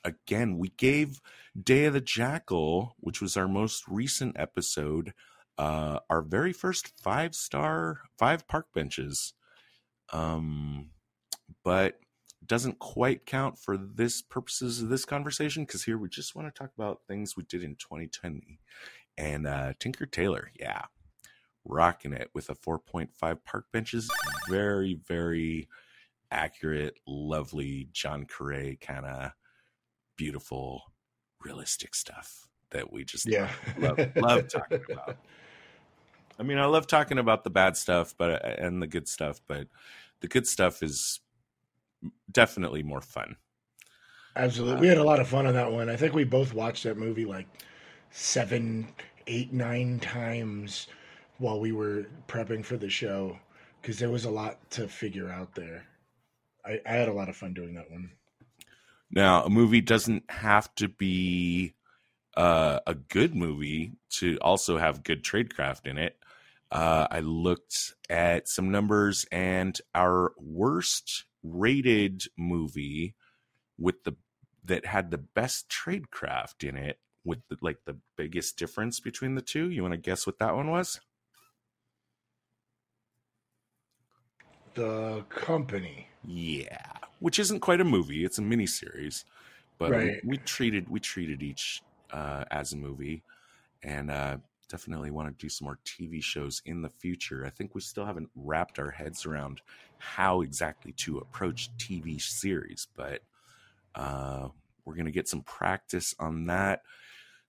again, 0.03 0.58
we 0.58 0.70
gave 0.70 1.22
Day 1.62 1.86
of 1.86 1.93
the 1.93 2.01
Jackal, 2.01 2.96
which 3.00 3.22
was 3.22 3.38
our 3.38 3.48
most 3.48 3.88
recent 3.88 4.36
episode, 4.39 5.13
uh, 5.58 6.00
our 6.10 6.22
very 6.22 6.53
first 6.53 6.91
five 7.01 7.36
star, 7.36 8.01
five 8.17 8.48
park 8.48 8.67
benches. 8.74 9.34
Um, 10.12 10.91
but 11.63 12.00
doesn't 12.46 12.79
quite 12.79 13.25
count 13.25 13.58
for 13.58 13.77
this 13.77 14.22
purposes 14.22 14.81
of 14.81 14.89
this 14.89 15.05
conversation 15.05 15.63
because 15.63 15.84
here 15.84 15.98
we 15.98 16.10
just 16.10 16.36
want 16.36 16.48
to 16.53 16.60
talk 16.60 16.72
about 16.77 17.01
things 17.08 17.38
we 17.38 17.43
did 17.43 17.63
in 17.63 17.75
2020 17.75 18.60
and 19.17 19.46
uh 19.46 19.74
tinker 19.79 20.05
Tailor, 20.05 20.51
yeah 20.60 20.86
rocking 21.63 22.13
it 22.13 22.29
with 22.34 22.50
a 22.50 22.55
4.5 22.55 23.10
park 23.46 23.65
benches 23.72 24.10
very 24.50 25.00
very 25.08 25.67
accurate 26.31 26.96
lovely 27.05 27.88
john 27.91 28.25
Carré 28.25 28.79
kind 28.81 29.05
of 29.05 29.31
beautiful 30.18 30.82
realistic 31.44 31.96
stuff 31.96 32.48
that 32.72 32.91
we 32.91 33.03
just 33.03 33.27
yeah. 33.27 33.50
love, 33.77 34.00
love 34.15 34.48
talking 34.48 34.82
about 34.91 35.18
i 36.39 36.44
mean 36.44 36.58
i 36.58 36.65
love 36.65 36.88
talking 36.88 37.18
about 37.18 37.44
the 37.44 37.50
bad 37.50 37.75
stuff 37.75 38.13
but 38.18 38.44
and 38.60 38.82
the 38.82 38.88
good 38.88 39.08
stuff 39.08 39.41
but 39.48 39.68
the 40.22 40.27
good 40.27 40.48
stuff 40.48 40.84
is 40.84 41.20
definitely 42.32 42.84
more 42.84 43.01
fun 43.01 43.36
Absolutely. 44.36 44.77
Uh, 44.77 44.82
we 44.82 44.88
had 44.88 44.98
a 44.98 45.03
lot 45.03 45.20
of 45.20 45.27
fun 45.27 45.46
on 45.46 45.53
that 45.53 45.72
one. 45.72 45.89
I 45.89 45.96
think 45.96 46.13
we 46.13 46.24
both 46.24 46.53
watched 46.53 46.84
that 46.84 46.98
movie 46.98 47.25
like 47.25 47.48
seven, 48.12 48.88
eight, 49.27 49.51
nine 49.51 50.00
times 50.00 50.88
while 51.38 51.60
we 51.60 51.72
were 51.72 52.06
prepping 52.27 52.63
for 52.63 52.77
the 52.77 52.89
show 52.89 53.38
because 53.82 54.00
there 54.00 54.10
was 54.10 54.25
a 54.25 54.32
lot 54.32 54.58
to 54.72 54.88
figure 54.88 55.30
out 55.30 55.53
there. 55.56 55.86
I, 56.65 56.80
I 56.86 56.94
had 56.94 57.10
a 57.10 57.13
lot 57.13 57.30
of 57.30 57.36
fun 57.36 57.53
doing 57.53 57.74
that 57.75 57.89
one. 57.89 58.12
Now, 59.12 59.44
a 59.44 59.50
movie 59.50 59.82
doesn't 59.82 60.30
have 60.32 60.74
to 60.75 60.88
be 60.88 61.75
uh, 62.38 62.80
a 62.88 62.96
good 62.96 63.36
movie 63.36 63.94
to 64.12 64.38
also 64.41 64.77
have 64.77 65.03
good 65.03 65.24
tradecraft 65.24 65.86
in 65.86 65.98
it. 65.98 66.18
Uh, 66.72 67.08
I 67.12 67.20
looked 67.20 67.94
at 68.10 68.48
some 68.48 68.72
numbers, 68.72 69.25
and 69.32 69.77
our 69.94 70.32
worst 70.38 71.25
rated 71.44 72.24
movie 72.38 73.15
with 73.77 74.03
the 74.06 74.15
that 74.63 74.86
had 74.86 75.12
the 75.12 75.18
best 75.18 75.70
tradecraft 75.70 76.68
in 76.68 76.77
it, 76.77 77.00
with 77.25 77.39
the, 77.50 77.58
like 77.62 77.80
the 77.86 77.98
biggest 78.15 78.58
difference 78.58 79.00
between 79.00 79.36
the 79.36 79.41
two. 79.41 79.70
You 79.70 79.82
want 79.82 79.94
to 79.94 79.98
guess 79.98 80.25
what 80.25 80.39
that 80.39 80.56
one 80.56 80.70
was? 80.70 81.01
The 84.75 85.25
company. 85.27 86.08
Yeah, 86.24 87.00
which 87.22 87.40
isn't 87.40 87.62
quite 87.62 87.82
a 87.82 87.86
movie; 87.86 88.25
it's 88.25 88.40
a 88.40 88.44
miniseries, 88.44 89.25
but 89.80 89.96
Right. 89.96 90.01
we, 90.01 90.18
we 90.24 90.40
treated 90.40 90.90
we 90.90 91.00
treated 91.00 91.44
each 91.44 91.84
uh, 92.12 92.46
as 92.51 92.74
a 92.74 92.78
movie, 92.78 93.24
and 93.84 94.12
uh, 94.12 94.38
definitely 94.70 95.12
want 95.12 95.30
to 95.30 95.46
do 95.46 95.50
some 95.50 95.66
more 95.66 95.80
TV 95.86 96.22
shows 96.22 96.62
in 96.66 96.82
the 96.82 96.90
future. 96.90 97.46
I 97.46 97.50
think 97.51 97.75
we 97.75 97.82
still 97.82 98.06
haven't 98.06 98.32
wrapped 98.36 98.80
our 98.80 98.92
heads 98.92 99.25
around 99.25 99.62
how 99.98 100.42
exactly 100.42 100.94
to 100.94 101.20
approach 101.20 101.75
TV 101.78 102.20
series, 102.20 102.88
but 102.96 103.22
uh, 103.96 104.50
we're 104.86 104.96
gonna 104.96 105.12
get 105.12 105.28
some 105.28 105.44
practice 105.44 106.16
on 106.20 106.46
that. 106.48 106.82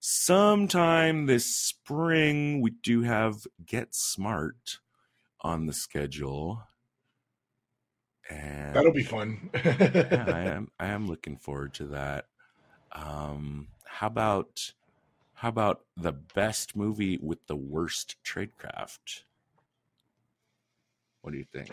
Sometime 0.00 1.26
this 1.26 1.56
spring, 1.56 2.60
we 2.60 2.70
do 2.72 3.02
have 3.02 3.46
Get 3.64 3.94
Smart 3.94 4.80
on 5.40 5.66
the 5.66 5.72
schedule. 5.72 6.62
And 8.30 8.72
That'll 8.72 8.92
be 8.92 9.02
fun. 9.02 9.50
yeah, 10.10 10.28
I 10.28 10.40
am 10.44 10.70
I 10.78 10.88
am 10.88 11.06
looking 11.06 11.36
forward 11.36 11.74
to 11.74 11.86
that. 11.88 12.26
Um, 12.92 13.70
how 13.86 14.08
about 14.08 14.74
how 15.34 15.48
about 15.50 15.86
the 15.96 16.12
best 16.12 16.76
movie 16.76 17.18
with 17.18 17.46
the 17.46 17.56
worst 17.56 18.16
tradecraft? 18.24 19.24
What 21.22 21.32
do 21.32 21.38
you 21.38 21.44
think? 21.44 21.72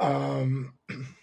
um, 0.00 0.78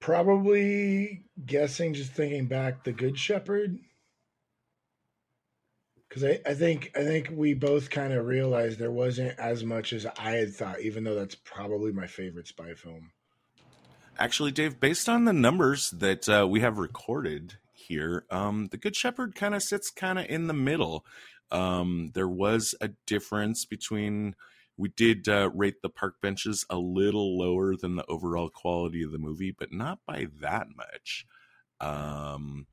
probably 0.00 1.26
guessing, 1.44 1.94
just 1.94 2.12
thinking 2.12 2.46
back, 2.46 2.84
The 2.84 2.92
Good 2.92 3.18
Shepherd. 3.18 3.78
Because 6.10 6.24
I, 6.24 6.40
I 6.44 6.54
think 6.54 6.90
I 6.96 7.04
think 7.04 7.30
we 7.32 7.54
both 7.54 7.88
kind 7.88 8.12
of 8.12 8.26
realized 8.26 8.80
there 8.80 8.90
wasn't 8.90 9.38
as 9.38 9.64
much 9.64 9.92
as 9.92 10.06
I 10.18 10.32
had 10.32 10.52
thought, 10.52 10.80
even 10.80 11.04
though 11.04 11.14
that's 11.14 11.36
probably 11.36 11.92
my 11.92 12.08
favorite 12.08 12.48
spy 12.48 12.74
film. 12.74 13.12
Actually, 14.18 14.50
Dave, 14.50 14.80
based 14.80 15.08
on 15.08 15.24
the 15.24 15.32
numbers 15.32 15.90
that 15.90 16.28
uh, 16.28 16.46
we 16.50 16.60
have 16.60 16.78
recorded 16.78 17.54
here, 17.72 18.26
um, 18.28 18.68
the 18.72 18.76
Good 18.76 18.96
Shepherd 18.96 19.36
kind 19.36 19.54
of 19.54 19.62
sits 19.62 19.88
kind 19.88 20.18
of 20.18 20.26
in 20.26 20.48
the 20.48 20.52
middle. 20.52 21.06
Um, 21.52 22.10
there 22.14 22.28
was 22.28 22.74
a 22.80 22.90
difference 23.06 23.64
between 23.64 24.34
we 24.76 24.88
did 24.88 25.28
uh, 25.28 25.50
rate 25.54 25.80
the 25.80 25.88
park 25.88 26.16
benches 26.20 26.64
a 26.68 26.76
little 26.76 27.38
lower 27.38 27.76
than 27.76 27.96
the 27.96 28.04
overall 28.06 28.50
quality 28.50 29.02
of 29.02 29.12
the 29.12 29.18
movie, 29.18 29.54
but 29.56 29.72
not 29.72 30.00
by 30.06 30.26
that 30.40 30.66
much. 30.76 31.24
Um, 31.80 32.66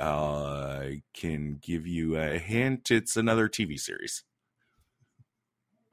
I 0.00 1.02
can 1.12 1.58
give 1.60 1.86
you 1.86 2.16
a 2.16 2.38
hint. 2.38 2.90
It's 2.90 3.16
another 3.16 3.48
TV 3.48 3.78
series. 3.78 4.24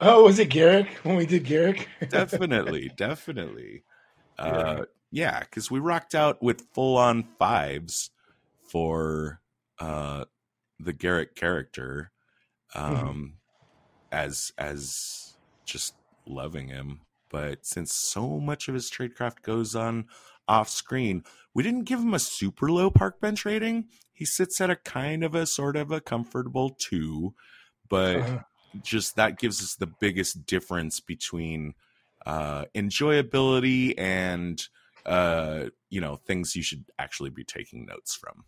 Oh, 0.00 0.24
was 0.24 0.38
it 0.38 0.48
Garrick 0.48 0.88
when 1.02 1.16
we 1.16 1.26
did 1.26 1.44
Garrick? 1.44 1.88
definitely, 2.08 2.90
definitely. 2.96 3.82
Uh, 4.38 4.84
yeah, 5.10 5.40
because 5.40 5.70
we 5.70 5.80
rocked 5.80 6.14
out 6.14 6.42
with 6.42 6.68
full 6.72 6.96
on 6.96 7.24
fives 7.38 8.10
for 8.62 9.40
uh, 9.80 10.24
the 10.78 10.92
Garrick 10.92 11.34
character, 11.34 12.12
um, 12.74 13.34
as 14.12 14.52
as 14.56 15.36
just 15.64 15.94
loving 16.26 16.68
him. 16.68 17.00
But 17.28 17.66
since 17.66 17.92
so 17.92 18.38
much 18.38 18.68
of 18.68 18.74
his 18.74 18.90
tradecraft 18.90 19.42
goes 19.42 19.74
on 19.74 20.06
off 20.46 20.68
screen, 20.68 21.24
we 21.58 21.64
didn't 21.64 21.86
give 21.86 21.98
him 21.98 22.14
a 22.14 22.20
super 22.20 22.70
low 22.70 22.88
park 22.88 23.20
bench 23.20 23.44
rating. 23.44 23.88
He 24.12 24.24
sits 24.24 24.60
at 24.60 24.70
a 24.70 24.76
kind 24.76 25.24
of 25.24 25.34
a 25.34 25.44
sort 25.44 25.74
of 25.76 25.90
a 25.90 26.00
comfortable 26.00 26.70
two, 26.70 27.34
but 27.88 28.18
Uh-huh. 28.18 28.38
just 28.80 29.16
that 29.16 29.40
gives 29.40 29.60
us 29.60 29.74
the 29.74 29.88
biggest 29.88 30.46
difference 30.46 31.00
between 31.00 31.74
uh, 32.24 32.66
enjoyability 32.76 33.92
and 33.98 34.68
uh, 35.04 35.64
you 35.90 36.00
know 36.00 36.14
things 36.14 36.54
you 36.54 36.62
should 36.62 36.84
actually 36.96 37.30
be 37.30 37.42
taking 37.42 37.86
notes 37.86 38.14
from. 38.14 38.44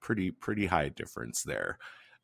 Pretty 0.00 0.30
pretty 0.30 0.64
high 0.64 0.88
difference 0.88 1.42
there. 1.42 1.76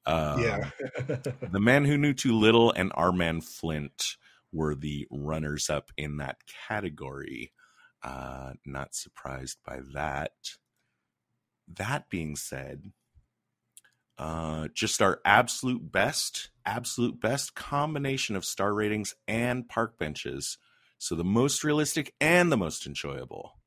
Um, 0.06 0.40
yeah. 0.40 0.70
the 1.52 1.60
man 1.60 1.84
who 1.84 1.98
knew 1.98 2.14
too 2.14 2.32
little 2.32 2.72
and 2.72 2.90
our 2.94 3.12
man 3.12 3.42
Flint 3.42 4.16
were 4.50 4.74
the 4.74 5.06
runners 5.10 5.68
up 5.68 5.92
in 5.98 6.16
that 6.16 6.38
category. 6.68 7.52
Uh, 8.02 8.54
not 8.66 8.94
surprised 8.94 9.58
by 9.64 9.80
that. 9.94 10.32
That 11.68 12.08
being 12.10 12.36
said, 12.36 12.92
uh, 14.18 14.68
just 14.74 15.00
our 15.00 15.20
absolute 15.24 15.90
best, 15.90 16.50
absolute 16.66 17.20
best 17.20 17.54
combination 17.54 18.36
of 18.36 18.44
star 18.44 18.74
ratings 18.74 19.14
and 19.26 19.68
park 19.68 19.98
benches. 19.98 20.58
So 20.98 21.14
the 21.14 21.24
most 21.24 21.64
realistic 21.64 22.14
and 22.20 22.50
the 22.52 22.56
most 22.56 22.86
enjoyable. 22.86 23.58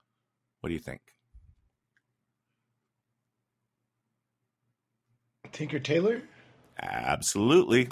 What 0.59 0.69
do 0.69 0.73
you 0.73 0.79
think? 0.79 1.01
Tinker 5.51 5.79
Tailor? 5.79 6.21
Absolutely. 6.81 7.89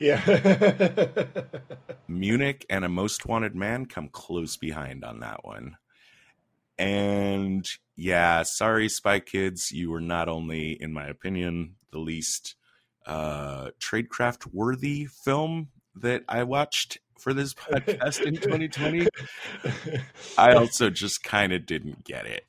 Yeah. 0.00 1.26
Munich 2.08 2.66
and 2.70 2.84
a 2.84 2.88
Most 2.88 3.26
Wanted 3.26 3.54
Man 3.54 3.86
come 3.86 4.08
close 4.08 4.56
behind 4.56 5.04
on 5.04 5.20
that 5.20 5.44
one. 5.44 5.76
and 6.78 7.68
yeah, 7.96 8.42
sorry, 8.42 8.88
Spy 8.88 9.20
Kids, 9.20 9.70
you 9.70 9.90
were 9.90 10.00
not 10.00 10.28
only, 10.28 10.72
in 10.72 10.92
my 10.94 11.06
opinion, 11.06 11.76
the 11.92 11.98
least 11.98 12.54
uh, 13.04 13.70
tradecraft 13.78 14.46
worthy 14.52 15.04
film 15.04 15.68
that 15.96 16.22
I 16.26 16.44
watched 16.44 16.98
for 17.18 17.34
this 17.34 17.52
podcast 17.52 18.22
in 18.22 18.36
2020. 18.36 19.06
I 20.38 20.54
also 20.54 20.88
just 20.88 21.22
kind 21.22 21.52
of 21.52 21.66
didn't 21.66 22.04
get 22.04 22.24
it. 22.26 22.46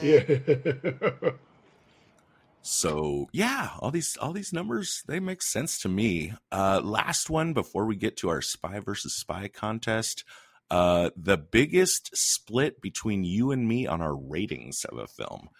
Yeah. 0.00 1.30
So 2.62 3.28
yeah, 3.32 3.70
all 3.80 3.90
these 3.90 4.16
all 4.16 4.32
these 4.32 4.52
numbers 4.52 5.02
they 5.06 5.20
make 5.20 5.42
sense 5.42 5.80
to 5.80 5.88
me. 5.88 6.32
Uh, 6.50 6.80
last 6.82 7.28
one 7.28 7.52
before 7.52 7.86
we 7.86 7.96
get 7.96 8.16
to 8.18 8.28
our 8.28 8.40
spy 8.40 8.78
versus 8.78 9.14
spy 9.14 9.48
contest. 9.48 10.24
Uh, 10.70 11.10
the 11.16 11.36
biggest 11.36 12.16
split 12.16 12.80
between 12.80 13.24
you 13.24 13.50
and 13.50 13.68
me 13.68 13.86
on 13.86 14.00
our 14.00 14.16
ratings 14.16 14.86
of 14.86 14.96
a 14.96 15.06
film. 15.06 15.50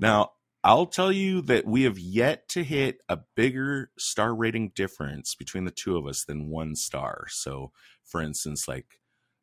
Now, 0.00 0.32
I'll 0.64 0.86
tell 0.86 1.12
you 1.12 1.42
that 1.42 1.66
we 1.66 1.82
have 1.82 1.98
yet 1.98 2.48
to 2.50 2.64
hit 2.64 3.00
a 3.08 3.18
bigger 3.34 3.90
star 3.98 4.34
rating 4.34 4.70
difference 4.70 5.34
between 5.34 5.64
the 5.64 5.72
two 5.72 5.98
of 5.98 6.06
us 6.06 6.24
than 6.24 6.48
one 6.48 6.76
star. 6.76 7.26
So, 7.28 7.72
for 8.04 8.22
instance, 8.22 8.66
like 8.68 8.98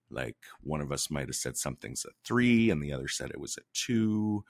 like 0.09 0.37
one 0.61 0.81
of 0.81 0.91
us 0.91 1.11
might 1.11 1.27
have 1.27 1.35
said 1.35 1.57
something's 1.57 2.05
a 2.05 2.09
three 2.25 2.69
and 2.71 2.81
the 2.81 2.93
other 2.93 3.07
said 3.07 3.29
it 3.29 3.39
was 3.39 3.57
a 3.57 3.61
two, 3.73 4.43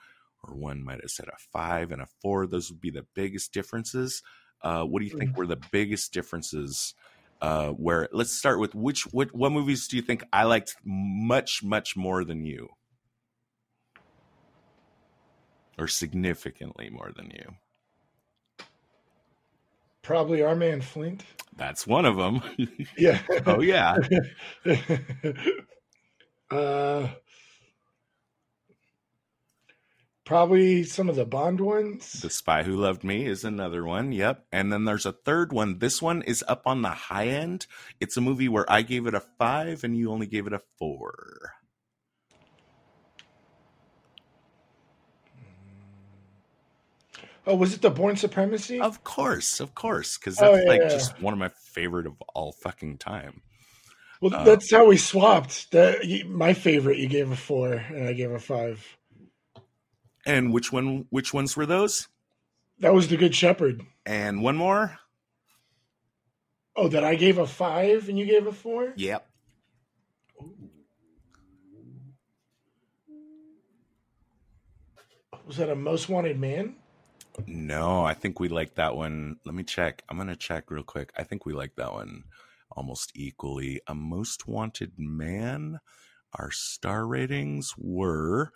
or 0.44 0.56
one 0.56 0.84
might 0.84 1.02
have 1.02 1.10
said 1.10 1.28
a 1.28 1.38
five 1.52 1.92
and 1.92 2.02
a 2.02 2.08
four. 2.22 2.48
Those 2.48 2.70
would 2.72 2.82
be 2.82 2.92
the 2.92 3.06
biggest 3.14 3.54
differences. 3.54 4.22
Uh, 4.62 4.84
what 4.84 5.00
do 5.00 5.06
you 5.06 5.18
think 5.18 5.38
were 5.38 5.48
the 5.48 5.62
biggest 5.72 6.14
differences? 6.14 6.94
Uh, 7.42 7.70
where 7.70 8.10
let's 8.12 8.34
start 8.34 8.60
with 8.60 8.76
which 8.76 9.04
what 9.12 9.34
what 9.34 9.52
movies 9.52 9.88
do 9.88 9.96
you 9.96 10.02
think 10.02 10.24
I 10.34 10.44
liked 10.44 10.76
much 10.84 11.64
much 11.64 11.96
more 11.96 12.26
than 12.26 12.46
you, 12.46 12.70
or 15.78 15.88
significantly 15.88 16.90
more 16.90 17.12
than 17.16 17.32
you? 17.32 18.66
Probably 20.02 20.42
our 20.42 20.56
man 20.56 20.82
Flint. 20.82 21.24
That's 21.56 21.86
one 21.86 22.06
of 22.06 22.18
them. 22.18 22.42
Yeah. 22.98 23.20
oh 23.46 23.62
yeah. 23.62 23.96
uh, 26.52 27.08
probably 30.30 30.84
some 30.84 31.10
of 31.10 31.16
the 31.16 31.26
Bond 31.26 31.60
ones. 31.60 32.22
The 32.22 32.30
Spy 32.30 32.62
Who 32.62 32.76
Loved 32.76 33.04
Me 33.04 33.26
is 33.26 33.44
another 33.44 33.84
one. 33.84 34.12
Yep. 34.12 34.46
And 34.52 34.72
then 34.72 34.86
there's 34.86 35.08
a 35.08 35.12
third 35.12 35.52
one. 35.52 35.80
This 35.80 36.04
one 36.04 36.22
is 36.22 36.46
up 36.48 36.62
on 36.68 36.84
the 36.84 36.90
high 36.90 37.30
end. 37.30 37.66
It's 38.00 38.16
a 38.16 38.22
movie 38.22 38.48
where 38.48 38.72
I 38.72 38.84
gave 38.84 39.08
it 39.08 39.16
a 39.16 39.22
five 39.22 39.84
and 39.84 39.98
you 39.98 40.12
only 40.12 40.28
gave 40.28 40.46
it 40.46 40.54
a 40.54 40.62
four. 40.78 41.54
Oh, 47.48 47.56
was 47.56 47.74
it 47.74 47.82
the 47.82 47.90
Bourne 47.90 48.16
Supremacy? 48.16 48.80
Of 48.80 49.04
course, 49.04 49.60
of 49.60 49.74
course, 49.74 50.18
because 50.18 50.40
Oh, 50.40 50.52
that's 50.52 50.64
yeah, 50.64 50.70
like 50.70 50.82
yeah. 50.82 50.90
just 50.90 51.20
one 51.20 51.34
of 51.34 51.40
my 51.40 51.50
favorite 51.50 52.06
of 52.06 52.22
all 52.36 52.52
fucking 52.52 53.00
time. 53.00 53.42
well, 54.22 54.36
uh, 54.36 54.44
that's 54.44 54.70
how 54.70 54.86
we 54.88 54.98
swapped. 54.98 55.72
That 55.72 56.06
my 56.28 56.54
favorite, 56.54 57.00
you 57.00 57.08
gave 57.08 57.32
a 57.32 57.36
four, 57.36 57.74
and 57.74 58.08
I 58.08 58.14
gave 58.14 58.30
a 58.30 58.38
five. 58.40 58.86
And 60.30 60.54
which 60.54 60.72
one? 60.72 61.06
Which 61.10 61.34
ones 61.34 61.58
were 61.58 61.66
those? 61.66 62.08
That 62.80 62.94
was 62.94 63.08
the 63.08 63.18
Good 63.18 63.34
Shepherd. 63.34 63.82
And 64.06 64.44
one 64.44 64.56
more. 64.56 65.00
Oh, 66.76 66.88
that 66.88 67.04
I 67.04 67.16
gave 67.16 67.40
a 67.40 67.48
five 67.48 68.08
and 68.08 68.18
you 68.20 68.28
gave 68.28 68.46
a 68.46 68.52
four. 68.52 68.94
Yep. 68.96 69.28
Was 75.48 75.58
that 75.58 75.72
a 75.72 75.76
Most 75.76 76.10
Wanted 76.10 76.40
Man? 76.40 76.76
No, 77.48 78.04
I 78.06 78.14
think 78.14 78.40
we 78.40 78.50
like 78.50 78.76
that 78.76 78.96
one. 78.96 79.38
Let 79.46 79.56
me 79.56 79.64
check. 79.64 80.04
I'm 80.10 80.18
gonna 80.18 80.36
check 80.36 80.70
real 80.70 80.84
quick. 80.84 81.12
I 81.18 81.24
think 81.24 81.48
we 81.48 81.54
like 81.54 81.76
that 81.78 81.92
one 81.92 82.26
almost 82.72 83.12
equally. 83.16 83.82
A 83.88 83.96
most 83.96 84.48
wanted 84.48 84.92
man. 84.96 85.80
Our 86.36 86.52
star 86.52 87.08
ratings 87.08 87.74
were 87.80 88.52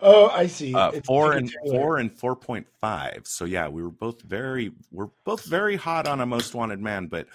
Oh, 0.00 0.28
I 0.28 0.46
see. 0.46 0.74
uh, 0.74 0.92
four 1.04 1.32
and 1.32 1.50
four 1.64 1.98
and 1.98 2.12
four 2.12 2.36
point 2.36 2.66
five. 2.80 3.22
So 3.24 3.44
yeah, 3.44 3.68
we 3.68 3.82
were 3.82 3.90
both 3.90 4.22
very 4.22 4.72
we're 4.92 5.08
both 5.24 5.44
very 5.44 5.76
hot 5.76 6.06
on 6.06 6.20
a 6.20 6.26
most 6.26 6.54
wanted 6.54 6.80
man, 6.80 7.06
but 7.06 7.26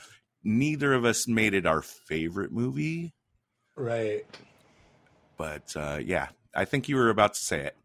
neither 0.43 0.93
of 0.93 1.05
us 1.05 1.27
made 1.27 1.53
it 1.53 1.65
our 1.65 1.81
favorite 1.81 2.51
movie. 2.51 3.13
Right. 3.75 4.25
But 5.37 5.73
uh, 5.75 5.99
yeah, 6.03 6.27
I 6.55 6.65
think 6.65 6.87
you 6.87 6.97
were 6.97 7.09
about 7.09 7.33
to 7.33 7.39
say 7.39 7.61
it. 7.61 7.75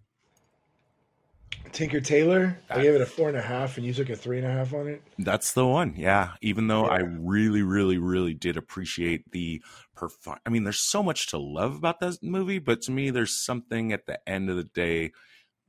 Tinker 1.72 2.00
Tailor. 2.00 2.58
I 2.70 2.82
gave 2.82 2.94
it 2.94 3.00
a 3.00 3.06
four 3.06 3.28
and 3.28 3.36
a 3.36 3.42
half, 3.42 3.76
and 3.76 3.84
you 3.86 3.92
took 3.92 4.08
a 4.08 4.16
three 4.16 4.38
and 4.38 4.46
a 4.46 4.50
half 4.50 4.72
on 4.72 4.88
it. 4.88 5.02
That's 5.18 5.52
the 5.52 5.66
one. 5.66 5.94
Yeah. 5.96 6.32
Even 6.40 6.68
though 6.68 6.86
I 6.86 7.00
really, 7.00 7.62
really, 7.62 7.98
really 7.98 8.34
did 8.34 8.56
appreciate 8.56 9.30
the 9.30 9.62
perform. 9.94 10.38
I 10.46 10.50
mean, 10.50 10.64
there's 10.64 10.80
so 10.80 11.02
much 11.02 11.28
to 11.28 11.38
love 11.38 11.76
about 11.76 12.00
that 12.00 12.22
movie, 12.22 12.58
but 12.58 12.80
to 12.82 12.92
me, 12.92 13.10
there's 13.10 13.44
something 13.44 13.92
at 13.92 14.06
the 14.06 14.18
end 14.28 14.48
of 14.48 14.56
the 14.56 14.64
day, 14.64 15.12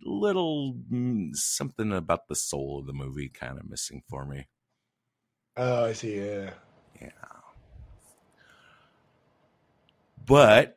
little 0.02 0.78
mm, 0.92 1.36
something 1.36 1.92
about 1.92 2.28
the 2.28 2.36
soul 2.36 2.80
of 2.80 2.86
the 2.86 2.94
movie 2.94 3.30
kind 3.30 3.58
of 3.58 3.70
missing 3.70 4.02
for 4.10 4.26
me. 4.26 4.48
Oh, 5.58 5.86
I 5.86 5.94
see. 5.94 6.18
Yeah. 6.18 6.52
Yeah. 7.02 7.10
But 10.26 10.77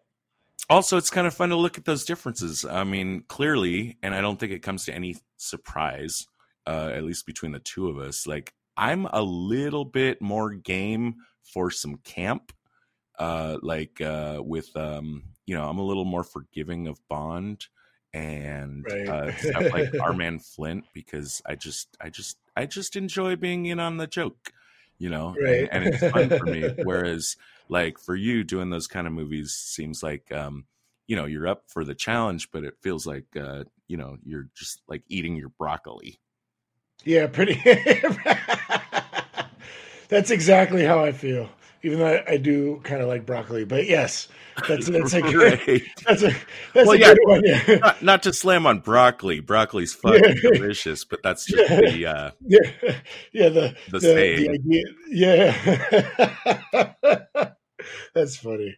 also, 0.71 0.97
it's 0.97 1.11
kind 1.11 1.27
of 1.27 1.35
fun 1.35 1.51
to 1.51 1.57
look 1.57 1.77
at 1.77 1.85
those 1.85 2.05
differences. 2.05 2.65
I 2.65 2.85
mean, 2.85 3.25
clearly, 3.29 3.99
and 4.03 4.15
I 4.15 4.21
don't 4.21 4.39
think 4.39 4.53
it 4.53 4.61
comes 4.63 4.85
to 4.87 4.95
any 4.95 5.17
surprise, 5.37 6.27
uh, 6.67 6.93
at 6.95 7.05
least 7.05 7.27
between 7.27 7.53
the 7.53 7.59
two 7.59 7.89
of 7.89 7.99
us. 7.99 8.27
Like, 8.27 8.55
I'm 8.77 9.07
a 9.07 9.21
little 9.21 9.85
bit 9.85 10.23
more 10.23 10.51
game 10.55 11.17
for 11.43 11.71
some 11.71 11.97
camp. 12.05 12.53
Uh, 13.19 13.59
like 13.61 14.01
uh, 14.01 14.41
with, 14.43 14.75
um, 14.77 15.25
you 15.45 15.55
know, 15.55 15.69
I'm 15.69 15.79
a 15.79 15.85
little 15.85 16.07
more 16.07 16.25
forgiving 16.25 16.87
of 16.87 16.99
Bond 17.09 17.67
and 18.15 18.83
Right. 18.89 19.09
uh, 19.09 19.37
stuff 19.37 19.73
like 19.73 19.91
Our 20.01 20.15
Man 20.15 20.39
Flint 20.39 20.87
because 20.95 21.43
I 21.45 21.55
just, 21.55 21.97
I 22.01 22.09
just, 22.09 22.39
I 22.57 22.65
just 22.65 22.97
enjoy 22.97 23.37
being 23.37 23.67
in 23.67 23.79
on 23.79 23.99
the 23.99 24.07
joke, 24.07 24.53
you 24.99 25.11
know, 25.11 25.35
and- 25.37 25.69
and, 25.71 25.85
it's 25.95 26.11
fun 26.11 26.31
for 26.31 26.47
me. 26.47 26.63
Whereas, 26.83 27.37
like 27.71 27.99
for 27.99 28.15
you, 28.15 28.45
doing 28.45 28.69
those 28.71 28.87
kind 28.87 29.07
of 29.07 29.13
movies 29.15 29.53
seems 29.53 30.03
like, 30.03 30.31
um, 30.33 30.67
you 31.07 31.17
know, 31.17 31.25
you're 31.25 31.49
up 31.49 31.65
for 31.69 31.85
the 31.85 31.95
challenge, 31.95 32.51
but 32.53 32.65
it 32.65 32.75
feels 32.83 33.07
like, 33.07 33.25
uh, 33.41 33.65
you 33.89 33.97
know, 33.97 34.17
you're 34.25 34.49
just 34.55 34.83
like 34.89 35.03
eating 35.09 35.37
your 35.37 35.49
broccoli. 35.49 36.21
Yeah, 37.05 37.27
pretty. 37.29 37.55
that's 40.09 40.31
exactly 40.31 40.85
how 40.85 41.03
I 41.03 41.13
feel. 41.13 41.49
Even 41.83 41.99
though 41.99 42.09
I, 42.09 42.33
I 42.33 42.37
do 42.37 42.79
kind 42.85 43.01
of 43.01 43.09
like 43.09 43.25
broccoli, 43.25 43.65
but 43.65 43.87
yes, 43.87 44.29
that's 44.69 44.87
that's 44.91 45.15
a 45.15 45.23
good. 45.23 45.59
Right. 45.67 45.83
That's 46.07 46.23
a 46.23 46.27
that's 46.75 46.87
Well, 46.87 46.91
a 46.93 46.99
yeah. 46.99 47.15
good 47.15 47.19
one. 47.25 47.41
Yeah. 47.43 47.77
not, 47.79 48.03
not 48.03 48.23
to 48.25 48.35
slam 48.35 48.67
on 48.67 48.81
broccoli. 48.81 49.41
Broccoli's 49.41 49.95
fucking 49.95 50.37
Yeah. 50.43 50.51
delicious, 50.53 51.07
but 51.07 51.21
that's 51.23 51.47
just 51.47 51.71
Yeah. 51.71 51.81
the 51.91 52.07
uh, 52.07 52.31
Yeah, 52.47 52.71
yeah, 53.33 53.49
the 53.49 53.75
The 53.89 53.99
the, 53.99 54.01
saying. 54.01 54.51
idea, 54.51 54.85
yeah, 55.09 55.55
that's 58.15 58.37
funny. 58.37 58.77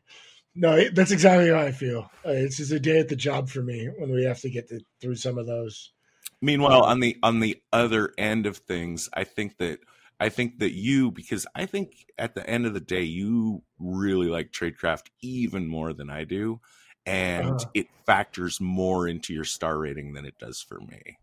No, 0.55 0.88
that's 0.91 1.12
exactly 1.12 1.49
how 1.51 1.59
I 1.59 1.73
feel. 1.73 2.11
Uh, 2.27 2.33
it's 2.33 2.59
just 2.59 2.73
a 2.73 2.81
day 2.81 3.01
at 3.01 3.09
the 3.09 3.17
job 3.17 3.49
for 3.51 3.62
me 3.62 3.88
when 3.99 4.12
we 4.12 4.25
have 4.25 4.41
to 4.41 4.51
get 4.51 4.69
to, 4.69 4.81
through 5.01 5.17
some 5.17 5.38
of 5.38 5.47
those. 5.47 5.93
Meanwhile, 6.41 6.83
Um, 6.83 6.85
on 6.85 7.01
the 7.01 7.17
on 7.23 7.41
the 7.41 7.62
other 7.73 8.12
end 8.19 8.47
of 8.47 8.57
things, 8.59 9.09
I 9.15 9.25
think 9.25 9.59
that 9.59 9.81
I 10.19 10.29
think 10.29 10.59
that 10.59 10.73
you 10.73 11.11
because 11.11 11.47
I 11.55 11.67
think 11.67 12.07
at 12.19 12.35
the 12.35 12.49
end 12.49 12.67
of 12.67 12.75
the 12.75 12.81
day 12.81 13.03
you 13.03 13.62
really 13.79 14.29
like 14.29 14.51
tradecraft 14.51 15.09
even 15.21 15.67
more 15.69 15.93
than 15.93 16.11
I 16.11 16.25
do 16.25 16.61
and 17.07 17.55
Uh-huh. 17.55 17.73
it 17.75 17.88
factors 18.07 18.61
more 18.61 19.09
into 19.09 19.33
your 19.35 19.45
star 19.45 19.79
rating 19.79 20.12
than 20.12 20.25
it 20.25 20.38
does 20.38 20.61
for 20.61 20.81
me. 20.81 21.19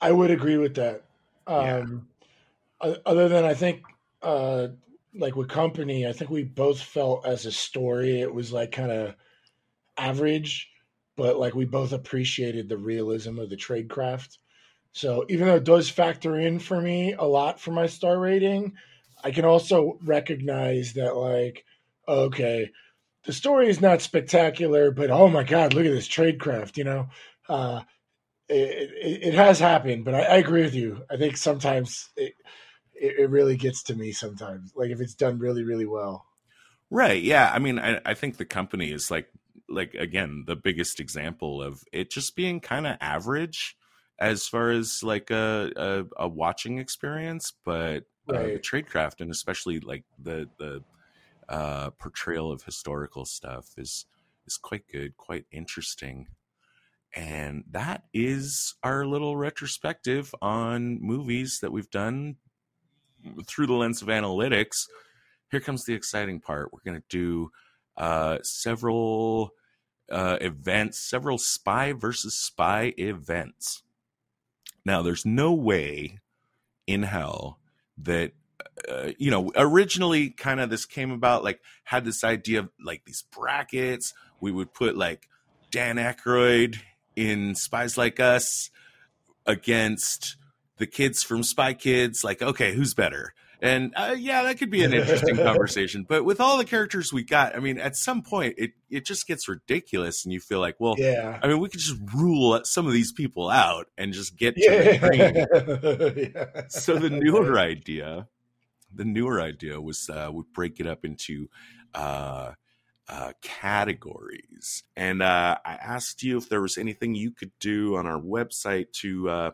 I 0.00 0.12
would 0.12 0.30
agree 0.30 0.56
with 0.56 0.74
that. 0.76 1.04
Um, 1.46 2.08
Other 2.80 3.28
than 3.28 3.44
I 3.44 3.54
think, 3.54 3.84
uh, 4.22 4.68
like 5.18 5.36
with 5.36 5.48
company, 5.48 6.06
I 6.06 6.12
think 6.12 6.30
we 6.30 6.44
both 6.44 6.80
felt 6.80 7.26
as 7.26 7.46
a 7.46 7.52
story 7.52 8.20
it 8.20 8.32
was 8.32 8.52
like 8.52 8.72
kind 8.72 8.90
of 8.90 9.14
average, 9.96 10.68
but 11.16 11.38
like 11.38 11.54
we 11.54 11.64
both 11.64 11.92
appreciated 11.92 12.68
the 12.68 12.76
realism 12.76 13.38
of 13.38 13.50
the 13.50 13.56
trade 13.56 13.88
craft. 13.88 14.38
So 14.92 15.24
even 15.28 15.46
though 15.46 15.56
it 15.56 15.64
does 15.64 15.90
factor 15.90 16.38
in 16.38 16.58
for 16.58 16.80
me 16.80 17.12
a 17.12 17.24
lot 17.24 17.60
for 17.60 17.70
my 17.70 17.86
star 17.86 18.18
rating, 18.18 18.74
I 19.22 19.30
can 19.30 19.44
also 19.44 19.98
recognize 20.02 20.94
that 20.94 21.16
like, 21.16 21.64
okay, 22.08 22.70
the 23.24 23.32
story 23.32 23.68
is 23.68 23.80
not 23.80 24.02
spectacular, 24.02 24.90
but 24.90 25.10
oh 25.10 25.28
my 25.28 25.42
god, 25.42 25.74
look 25.74 25.86
at 25.86 25.92
this 25.92 26.06
trade 26.06 26.40
craft, 26.40 26.78
you 26.78 26.84
know. 26.84 27.08
Uh, 27.48 27.82
it, 28.48 28.90
it, 29.02 29.22
it 29.28 29.34
has 29.34 29.58
happened, 29.58 30.04
but 30.04 30.14
I, 30.14 30.22
I 30.22 30.36
agree 30.36 30.62
with 30.62 30.74
you. 30.74 31.02
I 31.10 31.16
think 31.16 31.36
sometimes 31.36 32.08
it, 32.16 32.34
it 33.00 33.18
it 33.20 33.30
really 33.30 33.56
gets 33.56 33.82
to 33.84 33.94
me. 33.94 34.12
Sometimes, 34.12 34.72
like 34.76 34.90
if 34.90 35.00
it's 35.00 35.14
done 35.14 35.38
really 35.38 35.64
really 35.64 35.86
well. 35.86 36.26
Right. 36.90 37.22
Yeah. 37.22 37.50
I 37.52 37.58
mean, 37.58 37.78
I, 37.78 38.00
I 38.04 38.14
think 38.14 38.36
the 38.36 38.44
company 38.44 38.92
is 38.92 39.10
like 39.10 39.28
like 39.68 39.94
again 39.94 40.44
the 40.46 40.54
biggest 40.56 41.00
example 41.00 41.60
of 41.60 41.82
it 41.92 42.10
just 42.10 42.36
being 42.36 42.60
kind 42.60 42.86
of 42.86 42.96
average 43.00 43.76
as 44.18 44.46
far 44.46 44.70
as 44.70 45.02
like 45.02 45.30
a 45.30 45.72
a, 45.76 46.24
a 46.24 46.28
watching 46.28 46.78
experience, 46.78 47.52
but 47.64 48.04
uh, 48.32 48.50
Right. 48.50 48.62
tradecraft 48.62 49.20
and 49.20 49.30
especially 49.30 49.80
like 49.80 50.04
the 50.18 50.48
the 50.58 50.84
uh, 51.48 51.90
portrayal 51.90 52.52
of 52.52 52.62
historical 52.64 53.24
stuff 53.24 53.70
is 53.76 54.06
is 54.46 54.56
quite 54.56 54.86
good, 54.90 55.16
quite 55.16 55.46
interesting. 55.50 56.28
And 57.14 57.64
that 57.70 58.04
is 58.12 58.74
our 58.82 59.06
little 59.06 59.36
retrospective 59.36 60.34
on 60.42 61.00
movies 61.00 61.60
that 61.62 61.72
we've 61.72 61.90
done 61.90 62.36
through 63.46 63.66
the 63.66 63.74
lens 63.74 64.02
of 64.02 64.08
analytics. 64.08 64.86
Here 65.50 65.60
comes 65.60 65.84
the 65.84 65.94
exciting 65.94 66.40
part. 66.40 66.72
We're 66.72 66.80
going 66.84 67.00
to 67.00 67.08
do 67.08 67.50
uh, 67.96 68.38
several 68.42 69.52
uh, 70.10 70.38
events, 70.40 70.98
several 70.98 71.38
spy 71.38 71.92
versus 71.92 72.36
spy 72.36 72.92
events. 72.96 73.82
Now, 74.84 75.02
there's 75.02 75.26
no 75.26 75.52
way 75.52 76.18
in 76.86 77.02
hell 77.02 77.58
that 77.98 78.32
uh, 78.88 79.10
you 79.18 79.30
know 79.30 79.50
originally 79.56 80.30
kind 80.30 80.60
of 80.60 80.70
this 80.70 80.84
came 80.84 81.10
about 81.10 81.42
like 81.42 81.60
had 81.84 82.04
this 82.04 82.22
idea 82.22 82.60
of 82.60 82.68
like 82.84 83.04
these 83.04 83.22
brackets 83.22 84.12
we 84.40 84.52
would 84.52 84.72
put 84.72 84.96
like 84.96 85.28
dan 85.70 85.96
Aykroyd 85.96 86.76
in 87.16 87.54
spies 87.54 87.96
like 87.96 88.20
us 88.20 88.70
against 89.46 90.36
the 90.78 90.86
kids 90.86 91.22
from 91.22 91.42
spy 91.42 91.72
kids 91.74 92.22
like 92.24 92.42
okay 92.42 92.74
who's 92.74 92.94
better 92.94 93.32
and 93.62 93.92
uh, 93.96 94.14
yeah 94.18 94.42
that 94.42 94.58
could 94.58 94.70
be 94.70 94.84
an 94.84 94.92
interesting 94.92 95.36
conversation 95.48 96.04
but 96.06 96.24
with 96.24 96.40
all 96.40 96.58
the 96.58 96.64
characters 96.64 97.12
we 97.12 97.24
got 97.24 97.56
i 97.56 97.58
mean 97.58 97.78
at 97.78 97.96
some 97.96 98.22
point 98.22 98.54
it 98.58 98.72
it 98.90 99.06
just 99.06 99.26
gets 99.26 99.48
ridiculous 99.48 100.24
and 100.24 100.32
you 100.32 100.40
feel 100.40 100.60
like 100.60 100.76
well 100.78 100.94
Yeah. 100.98 101.38
i 101.42 101.48
mean 101.48 101.58
we 101.60 101.68
could 101.70 101.80
just 101.80 101.96
rule 102.14 102.60
some 102.64 102.86
of 102.86 102.92
these 102.92 103.12
people 103.12 103.48
out 103.48 103.86
and 103.96 104.12
just 104.12 104.36
get 104.36 104.54
to 104.56 104.60
the 104.68 105.16
Yeah. 106.34 106.44
yeah. 106.54 106.62
so 106.68 106.98
the 106.98 107.10
newer 107.10 107.58
idea 107.58 108.28
the 108.94 109.04
newer 109.04 109.40
idea 109.40 109.80
was 109.80 110.08
uh, 110.10 110.30
we 110.32 110.42
break 110.54 110.78
it 110.80 110.86
up 110.86 111.04
into 111.04 111.48
uh, 111.94 112.52
uh, 113.08 113.32
categories 113.42 114.82
and 114.96 115.22
uh, 115.22 115.56
i 115.64 115.74
asked 115.74 116.22
you 116.22 116.36
if 116.36 116.48
there 116.48 116.60
was 116.60 116.76
anything 116.76 117.14
you 117.14 117.30
could 117.30 117.52
do 117.60 117.96
on 117.96 118.06
our 118.06 118.20
website 118.20 118.90
to 118.92 119.28
uh, 119.28 119.50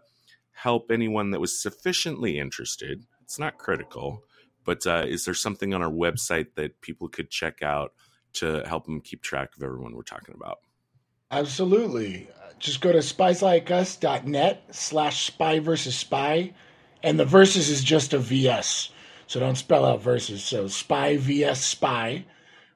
help 0.52 0.90
anyone 0.90 1.30
that 1.30 1.40
was 1.40 1.60
sufficiently 1.60 2.38
interested 2.38 3.04
it's 3.22 3.38
not 3.38 3.58
critical 3.58 4.22
but 4.64 4.86
uh, 4.86 5.04
is 5.06 5.24
there 5.24 5.34
something 5.34 5.74
on 5.74 5.82
our 5.82 5.90
website 5.90 6.54
that 6.54 6.80
people 6.80 7.08
could 7.08 7.30
check 7.30 7.62
out 7.62 7.92
to 8.32 8.62
help 8.66 8.84
them 8.84 9.00
keep 9.00 9.22
track 9.22 9.50
of 9.56 9.62
everyone 9.62 9.94
we're 9.94 10.02
talking 10.02 10.34
about 10.34 10.58
Absolutely. 11.32 12.28
Just 12.58 12.82
go 12.82 12.92
to 12.92 12.98
spieslikeus.net 12.98 14.64
slash 14.70 15.26
spy 15.26 15.58
versus 15.58 15.96
spy. 15.96 16.52
And 17.02 17.18
the 17.18 17.24
versus 17.24 17.70
is 17.70 17.82
just 17.82 18.12
a 18.12 18.18
VS. 18.18 18.90
So 19.26 19.40
don't 19.40 19.56
spell 19.56 19.86
out 19.86 20.02
versus. 20.02 20.44
So 20.44 20.68
spy 20.68 21.16
vs 21.16 21.58
spy. 21.58 22.26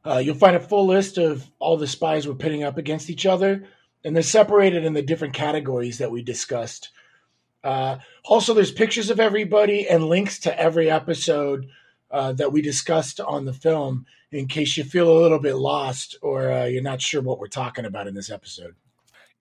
Uh, 0.05 0.19
you'll 0.19 0.35
find 0.35 0.57
a 0.57 0.61
full 0.61 0.87
list 0.87 1.19
of 1.19 1.49
all 1.59 1.77
the 1.77 1.87
spies 1.87 2.27
we're 2.27 2.35
pitting 2.35 2.65
up 2.65 2.79
against 2.79 3.11
each 3.11 3.27
other. 3.27 3.67
And 4.05 4.17
they're 4.17 4.23
separated 4.23 4.85
in 4.85 4.95
the 4.95 5.03
different 5.03 5.35
categories 5.35 5.99
that 5.99 6.11
we 6.11 6.23
discussed. 6.23 6.91
Uh, 7.67 7.99
also, 8.25 8.55
there's 8.55 8.71
pictures 8.71 9.11
of 9.11 9.19
everybody 9.19 9.89
and 9.89 10.09
links 10.09 10.39
to 10.39 10.57
every 10.57 10.89
episode 10.89 11.69
uh, 12.13 12.33
that 12.33 12.53
we 12.53 12.63
discussed 12.63 13.19
on 13.19 13.45
the 13.45 13.53
film 13.53 14.07
in 14.31 14.47
case 14.47 14.77
you 14.77 14.85
feel 14.85 15.11
a 15.11 15.19
little 15.21 15.41
bit 15.41 15.57
lost 15.57 16.17
or 16.23 16.53
uh, 16.53 16.65
you're 16.67 16.81
not 16.81 17.03
sure 17.03 17.21
what 17.21 17.41
we're 17.41 17.49
talking 17.49 17.85
about 17.85 18.07
in 18.07 18.15
this 18.15 18.31
episode. 18.31 18.77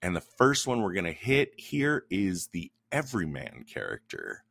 And 0.02 0.16
the 0.16 0.22
first 0.22 0.66
one 0.66 0.82
we're 0.82 0.94
going 0.94 1.06
to 1.06 1.12
hit 1.12 1.52
here 1.56 2.06
is 2.10 2.48
the 2.48 2.72
everyman 2.92 3.64
character. 3.72 4.44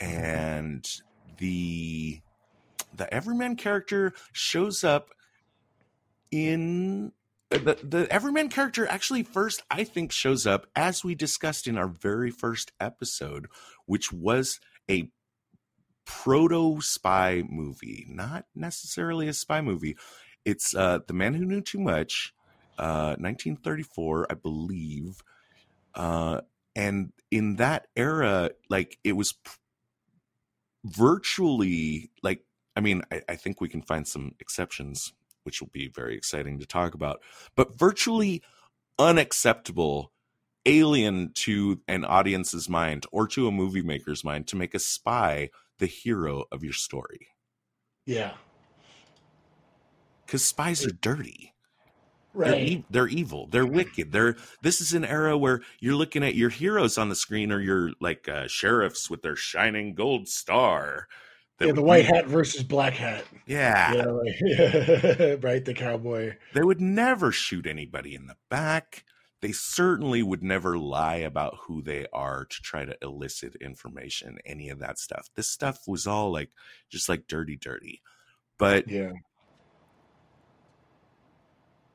And 0.00 0.88
the 1.36 2.22
the 2.94 3.12
everyman 3.12 3.56
character 3.56 4.14
shows 4.32 4.82
up 4.82 5.10
in 6.30 7.12
the 7.50 7.78
the 7.82 8.06
everyman 8.10 8.48
character 8.48 8.86
actually 8.86 9.22
first 9.22 9.62
I 9.70 9.84
think 9.84 10.12
shows 10.12 10.46
up 10.46 10.66
as 10.76 11.02
we 11.02 11.14
discussed 11.14 11.66
in 11.66 11.78
our 11.78 11.88
very 11.88 12.30
first 12.30 12.72
episode, 12.80 13.46
which 13.86 14.12
was 14.12 14.60
a 14.90 15.10
proto 16.04 16.80
spy 16.80 17.42
movie, 17.48 18.06
not 18.08 18.46
necessarily 18.54 19.28
a 19.28 19.32
spy 19.32 19.60
movie. 19.60 19.96
It's 20.44 20.74
uh, 20.74 21.00
The 21.06 21.12
Man 21.12 21.34
Who 21.34 21.44
Knew 21.44 21.60
Too 21.60 21.78
Much, 21.78 22.32
uh, 22.78 23.16
1934, 23.18 24.26
I 24.30 24.34
believe. 24.34 25.22
Uh, 25.94 26.40
and 26.74 27.12
in 27.30 27.56
that 27.56 27.88
era, 27.94 28.50
like 28.70 28.98
it 29.04 29.12
was 29.12 29.34
virtually 30.84 32.10
like, 32.22 32.44
I 32.74 32.80
mean, 32.80 33.02
I, 33.12 33.22
I 33.28 33.36
think 33.36 33.60
we 33.60 33.68
can 33.68 33.82
find 33.82 34.08
some 34.08 34.34
exceptions, 34.40 35.12
which 35.48 35.62
will 35.62 35.70
be 35.72 35.88
very 35.88 36.14
exciting 36.14 36.58
to 36.58 36.66
talk 36.66 36.92
about, 36.92 37.22
but 37.56 37.78
virtually 37.78 38.42
unacceptable, 38.98 40.12
alien 40.66 41.30
to 41.32 41.80
an 41.88 42.04
audience's 42.04 42.68
mind 42.68 43.06
or 43.10 43.26
to 43.26 43.48
a 43.48 43.50
movie 43.50 43.80
maker's 43.80 44.22
mind 44.22 44.46
to 44.46 44.56
make 44.56 44.74
a 44.74 44.78
spy 44.78 45.48
the 45.78 45.86
hero 45.86 46.44
of 46.52 46.62
your 46.62 46.74
story. 46.74 47.28
Yeah. 48.04 48.32
Because 50.26 50.44
spies 50.44 50.84
are 50.84 50.90
dirty. 50.90 51.54
They're, 52.34 52.52
Right. 52.52 52.68
e- 52.68 52.84
they're 52.90 53.08
evil. 53.08 53.46
They're 53.46 53.64
wicked. 53.66 54.12
They're 54.12 54.36
this 54.60 54.82
is 54.82 54.92
an 54.92 55.06
era 55.06 55.38
where 55.38 55.62
you're 55.80 55.94
looking 55.96 56.22
at 56.22 56.34
your 56.34 56.50
heroes 56.50 56.98
on 56.98 57.08
the 57.08 57.16
screen 57.16 57.50
or 57.50 57.60
your 57.60 57.92
like 58.02 58.28
uh, 58.28 58.46
sheriffs 58.48 59.08
with 59.08 59.22
their 59.22 59.34
shining 59.36 59.94
gold 59.94 60.28
star. 60.28 61.08
Yeah, 61.60 61.72
the 61.72 61.82
white 61.82 62.04
ne- 62.04 62.14
hat 62.16 62.26
versus 62.26 62.62
black 62.62 62.94
hat. 62.94 63.24
Yeah, 63.46 63.92
Yeah, 63.94 64.04
like, 64.06 64.34
yeah. 64.40 65.34
right. 65.40 65.64
The 65.64 65.74
cowboy. 65.74 66.36
they 66.54 66.62
would 66.62 66.80
never 66.80 67.32
shoot 67.32 67.66
anybody 67.66 68.14
in 68.14 68.26
the 68.26 68.36
back. 68.48 69.04
They 69.40 69.52
certainly 69.52 70.22
would 70.22 70.42
never 70.42 70.78
lie 70.78 71.16
about 71.16 71.56
who 71.66 71.80
they 71.82 72.06
are 72.12 72.44
to 72.44 72.62
try 72.62 72.84
to 72.84 72.96
elicit 73.02 73.56
information. 73.60 74.38
Any 74.44 74.68
of 74.68 74.78
that 74.80 74.98
stuff. 74.98 75.28
This 75.34 75.48
stuff 75.48 75.80
was 75.86 76.06
all 76.06 76.32
like 76.32 76.50
just 76.90 77.08
like 77.08 77.26
dirty, 77.28 77.56
dirty. 77.56 78.02
But 78.58 78.88
Yeah. 78.88 79.12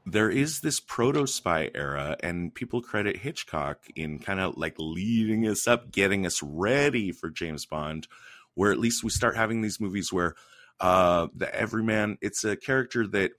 there 0.05 0.29
is 0.29 0.59
this 0.61 0.79
proto 0.79 1.25
spy 1.25 1.69
era 1.73 2.17
and 2.21 2.53
people 2.53 2.81
credit 2.81 3.17
hitchcock 3.17 3.79
in 3.95 4.19
kind 4.19 4.39
of 4.39 4.57
like 4.57 4.75
leading 4.77 5.47
us 5.47 5.67
up 5.67 5.91
getting 5.91 6.25
us 6.25 6.43
ready 6.43 7.09
for 7.11 7.29
james 7.29 7.65
bond 7.65 8.05
where 8.55 8.71
at 8.71 8.79
least 8.79 9.03
we 9.03 9.09
start 9.09 9.35
having 9.35 9.61
these 9.61 9.79
movies 9.79 10.11
where 10.11 10.35
uh 10.79 11.27
the 11.35 11.53
everyman 11.53 12.17
it's 12.21 12.43
a 12.43 12.55
character 12.55 13.05
that 13.07 13.31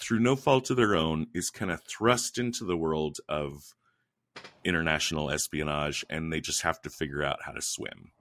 through 0.00 0.20
no 0.20 0.36
fault 0.36 0.70
of 0.70 0.76
their 0.76 0.94
own 0.94 1.26
is 1.34 1.50
kind 1.50 1.70
of 1.70 1.82
thrust 1.84 2.38
into 2.38 2.64
the 2.64 2.76
world 2.76 3.18
of 3.28 3.74
international 4.64 5.30
espionage 5.30 6.04
and 6.08 6.32
they 6.32 6.40
just 6.40 6.62
have 6.62 6.80
to 6.80 6.90
figure 6.90 7.22
out 7.22 7.38
how 7.42 7.52
to 7.52 7.60
swim 7.62 8.12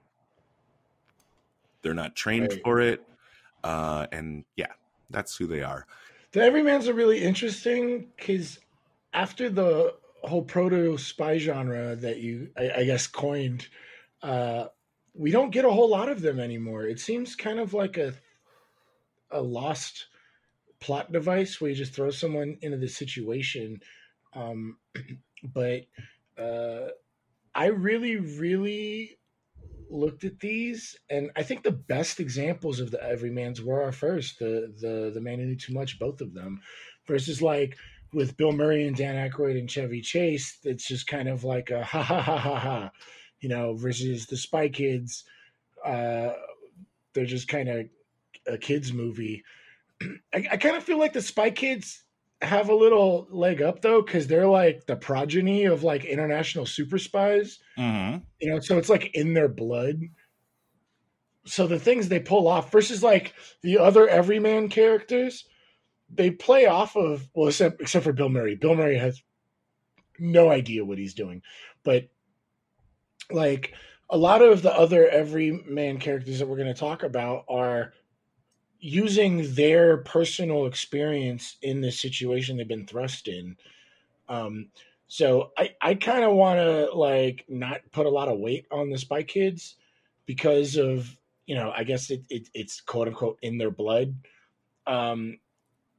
they're 1.82 1.94
not 1.94 2.16
trained 2.16 2.50
Right. 2.52 2.62
for 2.64 2.82
it 2.82 3.02
uh 3.64 4.08
and 4.12 4.44
yeah 4.56 4.72
that's 5.10 5.36
who 5.38 5.48
they 5.48 5.62
are 5.62 5.86
The 6.34 6.42
Everyman's 6.42 6.88
are 6.88 6.94
really 6.94 7.22
interesting 7.24 8.08
because 8.18 8.60
after 9.14 9.50
the 9.50 9.96
whole 10.24 10.42
proto 10.44 10.98
spy 10.98 11.38
genre 11.38 11.96
that 11.96 12.18
you, 12.20 12.50
I, 12.58 12.72
I 12.80 12.84
guess, 12.84 13.08
coined, 13.08 13.68
uh, 14.22 14.66
we 15.18 15.32
don't 15.32 15.52
get 15.52 15.66
a 15.66 15.72
whole 15.72 15.90
lot 15.90 16.10
of 16.10 16.22
them 16.22 16.40
anymore. 16.40 16.86
It 16.86 17.00
seems 17.00 17.36
kind 17.36 17.60
of 17.60 17.74
like 17.74 17.98
a 17.98 18.14
a 19.32 19.42
lost 19.42 20.08
plot 20.80 21.12
device 21.12 21.60
where 21.60 21.70
you 21.70 21.76
just 21.76 21.94
throw 21.94 22.12
someone 22.12 22.58
into 22.62 22.78
the 22.78 22.88
situation. 22.88 23.82
Um, 24.34 24.78
but 25.44 25.86
uh, 26.38 26.90
I 27.54 27.68
really, 27.68 28.18
really 28.18 29.18
looked 29.90 30.24
at 30.24 30.40
these, 30.40 30.96
and 31.10 31.32
I 31.36 31.44
think 31.44 31.64
the 31.64 31.72
best 31.72 32.20
examples 32.20 32.80
of 32.80 32.92
the 32.92 32.98
everymans 32.98 33.62
were 33.62 33.82
our 33.82 33.92
first, 33.92 34.40
the 34.40 34.74
the 34.80 35.12
the 35.14 35.22
man 35.22 35.40
who 35.40 35.46
knew 35.46 35.56
too 35.56 35.74
much, 35.74 36.00
both 36.00 36.22
of 36.22 36.34
them, 36.34 36.62
versus 37.08 37.42
like 37.42 37.76
with 38.14 38.38
Bill 38.38 38.52
Murray 38.52 38.88
and 38.88 38.96
Dan 38.96 39.30
Aykroyd 39.30 39.60
and 39.60 39.70
Chevy 39.70 40.02
Chase. 40.02 40.60
It's 40.64 40.88
just 40.88 41.08
kind 41.08 41.28
of 41.28 41.44
like 41.44 41.72
a 41.72 41.84
ha 41.84 42.04
ha 42.04 42.22
ha 42.22 42.38
ha 42.38 42.60
ha, 42.60 42.92
you 43.40 43.50
know, 43.50 43.74
versus 43.74 44.26
the 44.26 44.38
Spy 44.38 44.70
Kids. 44.70 45.24
Uh, 45.86 46.34
they're 47.14 47.26
just 47.26 47.48
kind 47.48 47.70
of 47.70 47.86
a 48.48 48.58
kids 48.58 48.94
movie. 48.94 49.44
I, 50.34 50.48
I 50.52 50.58
kind 50.58 50.76
of 50.76 50.84
feel 50.84 51.00
like 51.00 51.14
the 51.14 51.22
Spy 51.22 51.52
Kids 51.52 52.04
have 52.42 52.70
a 52.70 52.76
little 52.76 53.28
leg 53.32 53.62
up 53.62 53.82
though, 53.82 54.02
because 54.02 54.28
they're 54.28 54.48
like 54.48 54.86
the 54.86 54.96
progeny 54.96 55.66
of 55.66 55.84
like 55.84 56.06
international 56.06 56.68
super 56.68 57.00
spies 57.00 57.58
mm-hmm. 57.76 58.20
you 58.40 58.48
know 58.48 58.60
so 58.60 58.78
it's 58.78 58.90
like 58.90 59.10
in 59.16 59.34
their 59.34 59.48
blood 59.48 60.00
so 61.46 61.66
the 61.66 61.80
things 61.80 62.08
they 62.08 62.20
pull 62.20 62.48
off 62.48 62.72
versus 62.72 63.02
like 63.02 63.34
the 63.64 63.80
other 63.80 64.08
everyman 64.08 64.70
characters 64.70 65.46
they 66.10 66.32
play 66.32 66.66
off 66.66 66.96
of 66.96 67.28
well, 67.34 67.50
except 67.50 67.82
except 67.82 68.06
for 68.06 68.14
Bill 68.14 68.30
Murray. 68.30 68.56
Bill 68.56 68.76
Murray 68.76 68.98
has 68.98 69.22
no 70.20 70.50
idea 70.50 70.86
what 70.86 70.98
he's 70.98 71.14
doing, 71.14 71.42
but 71.84 72.10
like 73.32 73.74
a 74.10 74.18
lot 74.18 74.42
of 74.42 74.62
the 74.62 74.74
other 74.74 75.08
everyman 75.10 76.00
characters 76.00 76.40
that 76.40 76.48
we're 76.48 76.58
going 76.58 76.74
to 76.74 76.80
talk 76.80 77.04
about 77.04 77.46
are 77.50 77.94
using 78.80 79.54
their 79.56 79.98
personal 79.98 80.66
experience 80.66 81.58
in 81.62 81.82
this 81.82 82.00
situation 82.00 82.58
they've 82.58 82.68
been 82.68 82.86
thrust 82.86 83.28
in. 83.28 83.58
Um, 84.30 84.68
so 85.08 85.52
I, 85.58 85.74
I 85.82 85.96
kind 85.96 86.24
of 86.24 86.34
want 86.34 86.60
to 86.60 86.92
like 86.94 87.46
not 87.48 87.82
put 87.92 88.06
a 88.06 88.10
lot 88.10 88.28
of 88.28 88.40
weight 88.40 88.66
on 88.72 88.90
the 88.90 88.98
Spy 88.98 89.24
Kids 89.24 89.76
because 90.26 90.76
of 90.76 91.18
you 91.46 91.56
know 91.56 91.72
I 91.76 91.84
guess 91.84 92.10
it, 92.10 92.24
it 92.30 92.50
it's 92.54 92.82
quote 92.82 93.08
unquote 93.08 93.40
in 93.42 93.58
their 93.58 93.72
blood, 93.72 94.14
um, 94.86 95.40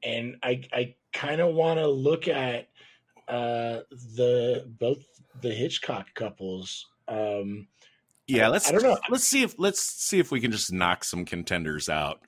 and 0.03 0.37
I 0.43 0.63
I 0.73 0.95
kind 1.13 1.41
of 1.41 1.55
want 1.55 1.79
to 1.79 1.89
look 1.89 2.29
at 2.29 2.69
uh, 3.29 3.81
the 3.91 4.67
both 4.79 5.05
the 5.41 5.51
Hitchcock 5.51 6.15
couples. 6.15 6.87
Um, 7.09 7.69
Yeah, 8.27 8.49
let's 8.49 8.69
I 8.69 8.73
don't 8.73 8.83
know. 8.83 8.99
let's 9.09 9.25
see 9.25 9.43
if 9.43 9.55
let's 9.59 9.81
see 9.81 10.19
if 10.19 10.31
we 10.31 10.41
can 10.41 10.53
just 10.53 10.73
knock 10.73 11.05
some 11.05 11.25
contenders 11.25 11.89
out. 11.89 12.21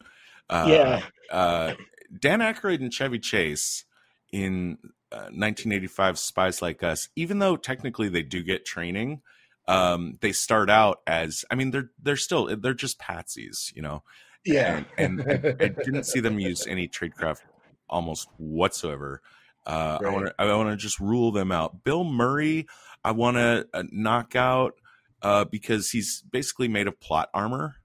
Uh, 0.48 0.66
yeah, 0.68 1.02
uh, 1.30 1.74
Dan 2.18 2.40
Aykroyd 2.40 2.80
and 2.80 2.92
Chevy 2.92 3.18
Chase 3.18 3.84
in 4.32 4.78
uh, 5.12 5.30
1985 5.32 6.18
Spies 6.18 6.62
Like 6.62 6.82
Us, 6.82 7.08
even 7.16 7.38
though 7.38 7.56
technically 7.56 8.08
they 8.08 8.22
do 8.22 8.42
get 8.42 8.64
training, 8.64 9.20
um, 9.68 10.18
they 10.20 10.32
start 10.32 10.70
out 10.70 11.00
as 11.06 11.44
I 11.50 11.54
mean 11.54 11.70
they're 11.70 11.90
they're 12.02 12.16
still 12.16 12.56
they're 12.56 12.74
just 12.74 12.98
patsies, 12.98 13.74
you 13.74 13.82
know. 13.82 14.02
yeah, 14.44 14.82
And, 14.96 15.20
and 15.20 15.44
I, 15.44 15.64
I 15.64 15.68
didn't 15.68 16.04
see 16.04 16.20
them 16.20 16.38
use 16.40 16.66
any 16.66 16.88
tradecraft 16.88 17.40
almost 17.88 18.28
whatsoever. 18.38 19.20
Uh, 19.66 19.98
I 20.04 20.08
want 20.08 20.26
to 20.26 20.34
I 20.38 20.54
want 20.54 20.70
to 20.70 20.76
just 20.76 20.98
rule 20.98 21.30
them 21.32 21.52
out. 21.52 21.84
Bill 21.84 22.02
Murray, 22.04 22.66
I 23.04 23.12
want 23.12 23.36
to 23.36 23.66
uh, 23.72 23.84
knock 23.90 24.36
out 24.36 24.74
uh, 25.22 25.44
because 25.44 25.90
he's 25.90 26.22
basically 26.30 26.68
made 26.68 26.86
of 26.88 26.98
plot 27.00 27.28
armor. 27.34 27.76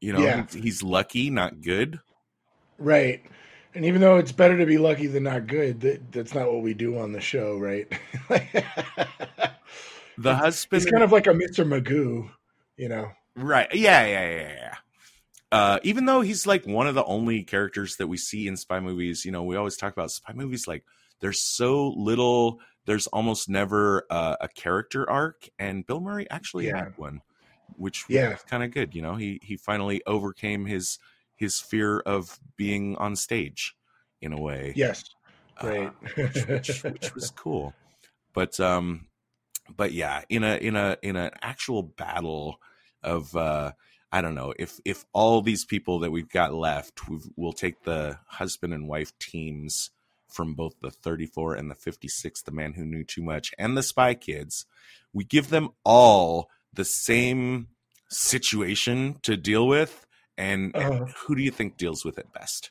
You 0.00 0.12
know, 0.14 0.20
Yeah. 0.20 0.46
he's, 0.52 0.82
lucky, 0.82 1.30
not 1.30 1.60
good. 1.60 2.00
right. 2.78 3.22
And 3.74 3.86
even 3.86 4.02
though 4.02 4.18
it's 4.18 4.32
better 4.32 4.58
to 4.58 4.66
be 4.66 4.76
lucky 4.76 5.06
than 5.06 5.22
not 5.22 5.46
good, 5.46 5.80
that, 5.80 6.12
that's 6.12 6.34
not 6.34 6.52
what 6.52 6.60
we 6.62 6.74
do 6.74 6.98
on 6.98 7.12
the 7.12 7.20
show, 7.22 7.56
right? 7.56 7.90
The 10.18 10.34
husband, 10.36 10.82
He's 10.82 10.90
kind 10.90 11.02
of 11.02 11.10
like 11.10 11.26
a 11.26 11.30
Mr. 11.30 11.66
Magoo, 11.66 12.28
you 12.76 12.88
know. 12.88 13.10
right? 13.34 13.66
Yeah, 13.74 14.04
yeah, 14.06 14.30
yeah, 14.30 14.48
yeah. 14.56 14.74
Uh, 15.50 15.78
even 15.82 16.04
though 16.04 16.20
he's 16.20 16.46
like 16.46 16.66
one 16.66 16.86
of 16.86 16.94
the 16.94 17.04
only 17.04 17.42
characters 17.44 17.96
that 17.96 18.06
we 18.08 18.16
see 18.18 18.46
in 18.46 18.56
spy 18.56 18.78
movies, 18.80 19.24
you 19.24 19.32
know, 19.32 19.42
we 19.42 19.56
always 19.56 19.76
talk 19.76 19.92
about 19.92 20.10
spy 20.10 20.32
movies 20.34 20.68
like 20.68 20.84
there's 21.20 21.40
so 21.42 21.88
little. 21.96 22.60
There's 22.84 23.06
almost 23.08 23.48
never 23.48 24.06
uh, 24.10 24.36
a 24.40 24.48
character 24.48 25.08
arc, 25.08 25.48
and 25.58 25.86
Bill 25.86 26.00
Murray 26.00 26.28
actually 26.30 26.66
Yeah. 26.66 26.78
had 26.78 26.96
one, 26.96 27.22
which 27.76 28.04
Yeah. 28.08 28.30
was 28.30 28.42
kind 28.42 28.62
of 28.64 28.70
good. 28.72 28.94
You 28.94 29.02
know, 29.02 29.16
he 29.16 29.38
he 29.42 29.56
finally 29.56 30.02
overcame 30.06 30.66
his 30.66 30.98
his 31.36 31.60
fear 31.60 32.00
of 32.00 32.38
being 32.56 32.96
on 32.96 33.16
stage, 33.16 33.74
in 34.20 34.32
a 34.32 34.40
way. 34.40 34.72
Yes. 34.76 35.02
uh, 35.58 35.66
Right. 35.68 35.92
which, 36.16 36.46
which, 36.46 36.84
which 36.84 37.14
was 37.14 37.30
cool. 37.36 37.74
But 38.32 38.58
um, 38.60 39.08
but 39.76 39.92
yeah, 39.92 40.22
in 40.28 40.44
a 40.44 40.56
in 40.56 40.76
a 40.76 40.96
in 41.02 41.16
an 41.16 41.30
actual 41.42 41.82
battle 41.82 42.58
of 43.02 43.34
uh, 43.36 43.72
I 44.10 44.20
don't 44.20 44.34
know 44.34 44.54
if 44.58 44.80
if 44.84 45.04
all 45.12 45.40
these 45.42 45.64
people 45.64 46.00
that 46.00 46.10
we've 46.10 46.28
got 46.28 46.54
left, 46.54 47.08
we've, 47.08 47.28
we'll 47.36 47.52
take 47.52 47.82
the 47.82 48.18
husband 48.26 48.74
and 48.74 48.88
wife 48.88 49.12
teams 49.18 49.90
from 50.32 50.54
both 50.54 50.74
the 50.80 50.90
34 50.90 51.54
and 51.54 51.70
the 51.70 51.74
56, 51.74 52.42
the 52.42 52.50
man 52.50 52.72
who 52.74 52.84
knew 52.84 53.04
too 53.04 53.22
much, 53.22 53.52
and 53.58 53.76
the 53.76 53.82
Spy 53.82 54.14
Kids. 54.14 54.66
We 55.12 55.24
give 55.24 55.50
them 55.50 55.70
all 55.84 56.48
the 56.72 56.84
same 56.84 57.68
situation 58.08 59.16
to 59.22 59.36
deal 59.36 59.66
with, 59.66 60.06
and, 60.36 60.74
and 60.74 60.94
Uh-huh. 61.02 61.12
who 61.26 61.34
do 61.36 61.42
you 61.42 61.50
think 61.50 61.76
deals 61.76 62.04
with 62.04 62.18
it 62.18 62.32
best? 62.32 62.70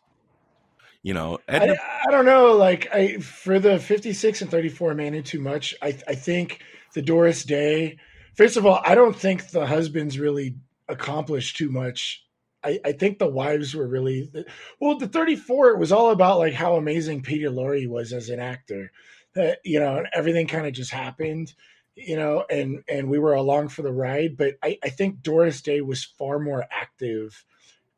You 1.04 1.16
know, 1.16 1.40
I, 1.50 1.56
Edna 1.56 1.76
I 2.08 2.12
don't 2.12 2.26
know. 2.26 2.52
Like 2.54 2.88
I 2.94 3.18
for 3.18 3.58
the 3.58 3.80
fifty 3.80 4.14
six 4.14 4.42
and 4.44 4.52
thirty 4.52 4.70
four 4.70 4.94
man 4.94 5.16
in 5.16 5.24
too 5.24 5.40
much. 5.42 5.74
I 5.82 5.98
I 6.08 6.14
think 6.14 6.62
the 6.94 7.02
Doris 7.02 7.44
Day. 7.44 7.98
First 8.36 8.56
of 8.56 8.68
all, 8.68 8.80
I 8.86 8.94
don't 8.94 9.16
think 9.16 9.50
the 9.50 9.66
husbands 9.66 10.20
really 10.20 10.58
accomplished 10.88 11.58
too 11.58 11.72
much. 11.72 12.24
I, 12.64 12.80
I 12.86 12.92
think 12.92 13.18
the 13.18 13.28
wives 13.28 13.76
were 13.76 13.88
really 13.88 14.32
well. 14.80 14.98
The 14.98 15.08
thirty 15.08 15.36
four 15.36 15.70
it 15.70 15.80
was 15.80 15.92
all 15.92 16.12
about 16.12 16.40
like 16.40 16.54
how 16.54 16.76
amazing 16.76 17.22
Peter 17.22 17.50
Lorre 17.50 17.88
was 17.88 18.14
as 18.14 18.30
an 18.30 18.40
actor. 18.40 18.92
That 19.34 19.60
you 19.64 19.80
know, 19.80 19.98
and 19.98 20.08
everything 20.14 20.48
kind 20.48 20.68
of 20.68 20.74
just 20.74 20.92
happened. 20.92 21.54
You 21.96 22.16
know, 22.16 22.46
and 22.50 22.84
and 22.88 23.10
we 23.10 23.20
were 23.20 23.34
along 23.34 23.70
for 23.70 23.82
the 23.82 23.92
ride. 23.92 24.38
But 24.38 24.56
I, 24.64 24.78
I 24.84 24.90
think 24.90 25.22
Doris 25.22 25.62
Day 25.62 25.82
was 25.82 26.04
far 26.04 26.40
more 26.40 26.66
active 26.72 27.44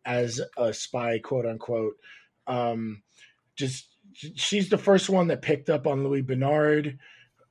as 0.05 0.41
a 0.57 0.73
spy, 0.73 1.19
quote 1.19 1.45
unquote. 1.45 1.95
Um, 2.47 3.03
just 3.55 3.87
she's 4.13 4.69
the 4.69 4.77
first 4.77 5.09
one 5.09 5.27
that 5.27 5.41
picked 5.41 5.69
up 5.69 5.87
on 5.87 6.03
Louis 6.03 6.21
Bernard. 6.21 6.99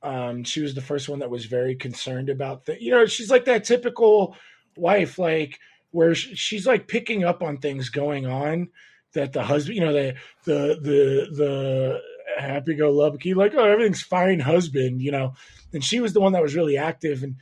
Um, 0.01 0.43
she 0.43 0.61
was 0.61 0.75
the 0.75 0.81
first 0.81 1.07
one 1.07 1.19
that 1.19 1.29
was 1.29 1.45
very 1.45 1.75
concerned 1.75 2.29
about 2.29 2.65
that. 2.65 2.81
You 2.81 2.91
know, 2.91 3.05
she's 3.05 3.29
like 3.29 3.45
that 3.45 3.63
typical 3.63 4.35
wife, 4.75 5.17
like 5.17 5.59
where 5.93 6.15
she's 6.15 6.65
like 6.65 6.87
picking 6.87 7.23
up 7.23 7.41
on 7.41 7.57
things 7.57 7.89
going 7.89 8.25
on 8.25 8.67
that 9.13 9.31
the 9.31 9.43
husband, 9.43 9.77
you 9.77 9.85
know, 9.85 9.93
the 9.93 10.15
the 10.43 10.79
the 10.81 11.27
the 11.35 12.01
happy 12.37 12.73
go 12.73 12.91
lucky, 12.91 13.33
like 13.35 13.53
oh 13.55 13.63
everything's 13.63 14.01
fine, 14.01 14.39
husband, 14.39 15.01
you 15.01 15.11
know. 15.11 15.33
And 15.71 15.83
she 15.83 15.99
was 15.99 16.13
the 16.13 16.19
one 16.19 16.33
that 16.33 16.41
was 16.41 16.55
really 16.55 16.77
active 16.77 17.23
and 17.23 17.35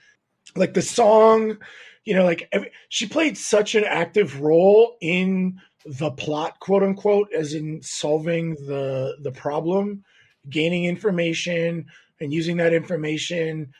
like 0.56 0.74
the 0.74 0.82
song, 0.82 1.58
you 2.04 2.14
know, 2.14 2.26
like 2.26 2.50
every, 2.52 2.72
she 2.90 3.08
played 3.08 3.38
such 3.38 3.74
an 3.74 3.86
active 3.86 4.42
role 4.42 4.98
in 5.02 5.62
the 5.86 6.12
plot, 6.12 6.60
quote 6.60 6.84
unquote, 6.84 7.30
as 7.34 7.54
in 7.54 7.82
solving 7.82 8.56
the 8.56 9.16
the 9.22 9.32
problem, 9.32 10.04
gaining 10.50 10.84
information, 10.84 11.86
and 12.20 12.34
using 12.34 12.58
that 12.58 12.74
information 12.74 13.72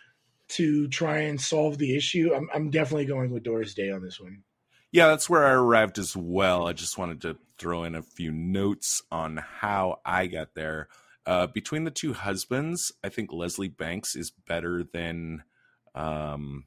to 0.48 0.88
try 0.88 1.20
and 1.20 1.42
solve 1.42 1.78
the 1.78 1.94
issue. 1.94 2.32
I'm 2.34 2.50
I'm 2.54 2.70
definitely 2.70 3.06
going 3.06 3.32
with 3.32 3.44
Doris 3.44 3.74
Day 3.74 3.92
on 3.92 4.02
this 4.02 4.18
one. 4.18 4.44
Yeah, 4.92 5.08
that's 5.08 5.30
where 5.30 5.46
I 5.46 5.52
arrived 5.52 5.98
as 6.00 6.16
well. 6.18 6.68
I 6.68 6.74
just 6.74 6.98
wanted 6.98 7.22
to 7.22 7.38
throw 7.58 7.84
in 7.86 7.96
a 7.96 8.02
few 8.02 8.32
notes 8.32 9.02
on 9.12 9.38
how 9.38 10.00
I 10.06 10.28
got 10.28 10.54
there. 10.56 10.90
Uh, 11.26 11.48
between 11.48 11.84
the 11.86 11.92
two 11.92 12.14
husbands, 12.14 12.92
I 13.04 13.10
think 13.10 13.32
Leslie 13.32 13.68
Banks 13.70 14.16
is 14.16 14.32
better 14.32 14.84
than 14.84 15.44
um, 15.96 16.66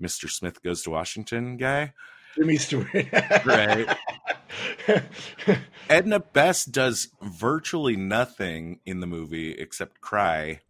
Mr. 0.00 0.30
Smith 0.30 0.62
Goes 0.62 0.82
to 0.82 0.90
Washington 0.90 1.56
guy. 1.56 1.92
Jimmy 2.36 2.56
Stewart. 2.56 2.88
Right. 3.44 3.86
Edna 5.90 6.20
Best 6.20 6.72
does 6.72 7.08
virtually 7.20 7.96
nothing 7.96 8.80
in 8.86 9.00
the 9.00 9.06
movie 9.06 9.52
except 9.52 10.00
cry, 10.00 10.60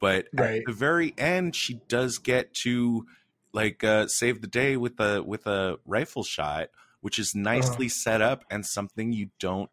but 0.00 0.28
Right. 0.32 0.60
at 0.60 0.66
the 0.66 0.72
very 0.72 1.12
end, 1.18 1.54
she 1.54 1.80
does 1.88 2.18
get 2.18 2.54
to 2.62 3.06
like 3.52 3.84
uh, 3.84 4.06
save 4.08 4.40
the 4.40 4.46
day 4.46 4.76
with 4.76 4.98
a 5.00 5.22
with 5.22 5.46
a 5.46 5.78
rifle 5.84 6.24
shot, 6.24 6.68
which 7.00 7.18
is 7.18 7.34
nicely 7.34 7.88
set 7.88 8.20
up 8.22 8.44
and 8.50 8.64
something 8.64 9.12
you 9.12 9.30
don't. 9.38 9.70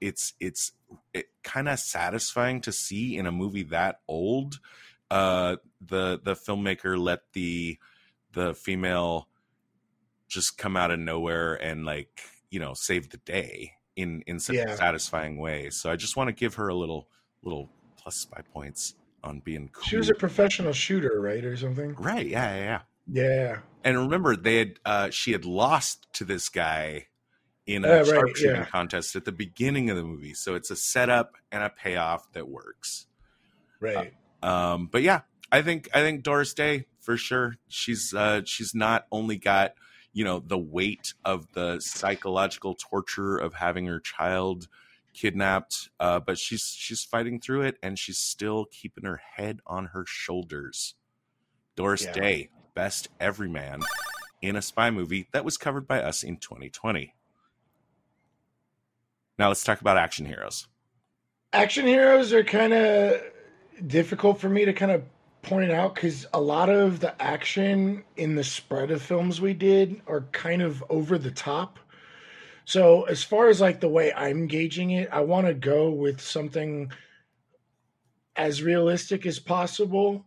It's 0.00 0.34
it's 0.40 0.72
it 1.12 1.26
kind 1.42 1.68
of 1.68 1.78
satisfying 1.78 2.60
to 2.62 2.72
see 2.72 3.16
in 3.16 3.26
a 3.26 3.32
movie 3.32 3.62
that 3.64 4.00
old. 4.08 4.60
Uh, 5.10 5.56
the 5.80 6.20
the 6.22 6.34
filmmaker 6.34 6.98
let 6.98 7.20
the 7.32 7.78
the 8.32 8.54
female 8.54 9.28
just 10.28 10.58
come 10.58 10.76
out 10.76 10.90
of 10.90 10.98
nowhere 10.98 11.54
and 11.54 11.84
like 11.84 12.22
you 12.50 12.58
know 12.58 12.74
save 12.74 13.10
the 13.10 13.18
day 13.18 13.72
in 13.96 14.22
in 14.26 14.40
such 14.40 14.56
Yeah. 14.56 14.72
a 14.72 14.76
satisfying 14.76 15.38
way. 15.38 15.70
So 15.70 15.90
I 15.90 15.96
just 15.96 16.16
want 16.16 16.28
to 16.28 16.32
give 16.32 16.54
her 16.56 16.68
a 16.68 16.74
little 16.74 17.08
little 17.42 17.70
plus 17.96 18.16
spy 18.16 18.42
points 18.52 18.94
on 19.22 19.40
being 19.40 19.68
cool. 19.72 19.84
she 19.84 19.96
was 19.96 20.10
a 20.10 20.14
professional 20.14 20.72
shooter, 20.72 21.20
right, 21.20 21.44
or 21.44 21.56
something? 21.56 21.94
right, 21.94 22.26
yeah, 22.26 22.54
yeah, 22.56 22.62
yeah. 22.62 22.80
Yeah. 23.10 23.58
And 23.82 23.98
remember, 23.98 24.36
they 24.36 24.56
had 24.58 24.80
uh, 24.84 25.10
she 25.10 25.32
had 25.32 25.44
lost 25.44 26.06
to 26.14 26.24
this 26.24 26.48
guy 26.48 27.06
in 27.66 27.84
a 27.84 27.88
Uh, 27.88 27.96
right, 27.98 28.06
sharpshooting 28.06 28.56
yeah. 28.56 28.64
contest 28.64 29.14
at 29.16 29.24
the 29.24 29.32
beginning 29.32 29.90
of 29.90 29.96
the 29.96 30.02
movie. 30.02 30.34
So 30.34 30.54
it's 30.54 30.70
a 30.70 30.76
setup 30.76 31.34
and 31.52 31.62
a 31.62 31.70
payoff 31.70 32.32
that 32.32 32.48
works. 32.48 33.06
Right. 33.80 34.14
Um, 34.42 34.88
but 34.90 35.02
yeah, 35.02 35.22
I 35.52 35.62
think 35.62 35.88
I 35.94 36.00
think 36.00 36.22
Doris 36.22 36.54
Day 36.54 36.86
for 37.00 37.16
sure. 37.16 37.56
She's 37.68 38.14
uh, 38.14 38.42
she's 38.44 38.74
not 38.74 39.06
only 39.12 39.36
got 39.36 39.74
you 40.12 40.24
know 40.24 40.38
the 40.38 40.58
weight 40.58 41.12
of 41.24 41.52
the 41.52 41.80
psychological 41.80 42.74
torture 42.74 43.36
of 43.36 43.54
having 43.54 43.86
her 43.86 44.00
child 44.00 44.68
kidnapped, 45.12 45.90
uh, 46.00 46.20
but 46.20 46.38
she's 46.38 46.74
she's 46.76 47.02
fighting 47.04 47.40
through 47.40 47.62
it 47.62 47.76
and 47.82 47.98
she's 47.98 48.18
still 48.18 48.64
keeping 48.70 49.04
her 49.04 49.20
head 49.36 49.60
on 49.66 49.86
her 49.86 50.04
shoulders. 50.06 50.94
Doris 51.76 52.04
Yeah. 52.04 52.12
Day, 52.12 52.48
best 52.74 53.08
everyman 53.20 53.80
in 54.42 54.56
a 54.56 54.62
spy 54.62 54.90
movie 54.90 55.28
that 55.32 55.44
was 55.44 55.56
covered 55.56 55.86
by 55.86 56.02
us 56.02 56.22
in 56.22 56.36
2020. 56.36 57.14
Now 59.38 59.48
let's 59.48 59.64
talk 59.64 59.80
about 59.80 59.96
action 59.96 60.26
heroes. 60.26 60.68
action 61.52 61.86
heroes 61.86 62.32
are 62.32 62.44
kind 62.44 62.72
of 62.72 63.20
difficult 63.86 64.40
for 64.40 64.48
me 64.48 64.64
to 64.64 64.72
kind 64.72 64.92
of 64.92 65.02
point 65.42 65.70
out 65.70 65.94
because 65.94 66.26
a 66.32 66.40
lot 66.40 66.68
of 66.68 67.00
the 67.00 67.20
action 67.22 68.02
in 68.16 68.34
the 68.34 68.44
spread 68.44 68.90
of 68.90 69.02
films 69.02 69.40
we 69.40 69.52
did 69.52 70.00
are 70.06 70.22
kind 70.32 70.62
of 70.62 70.82
over 70.88 71.18
the 71.18 71.30
top. 71.30 71.78
So 72.64 73.02
as 73.02 73.22
far 73.22 73.48
as 73.48 73.60
like 73.60 73.80
the 73.80 73.88
way 73.88 74.12
I'm 74.12 74.46
gauging 74.46 74.92
it, 74.92 75.08
I 75.12 75.20
want 75.20 75.46
to 75.46 75.54
go 75.54 75.90
with 75.90 76.20
something 76.20 76.90
as 78.36 78.62
realistic 78.62 79.26
as 79.26 79.38
possible. 79.38 80.24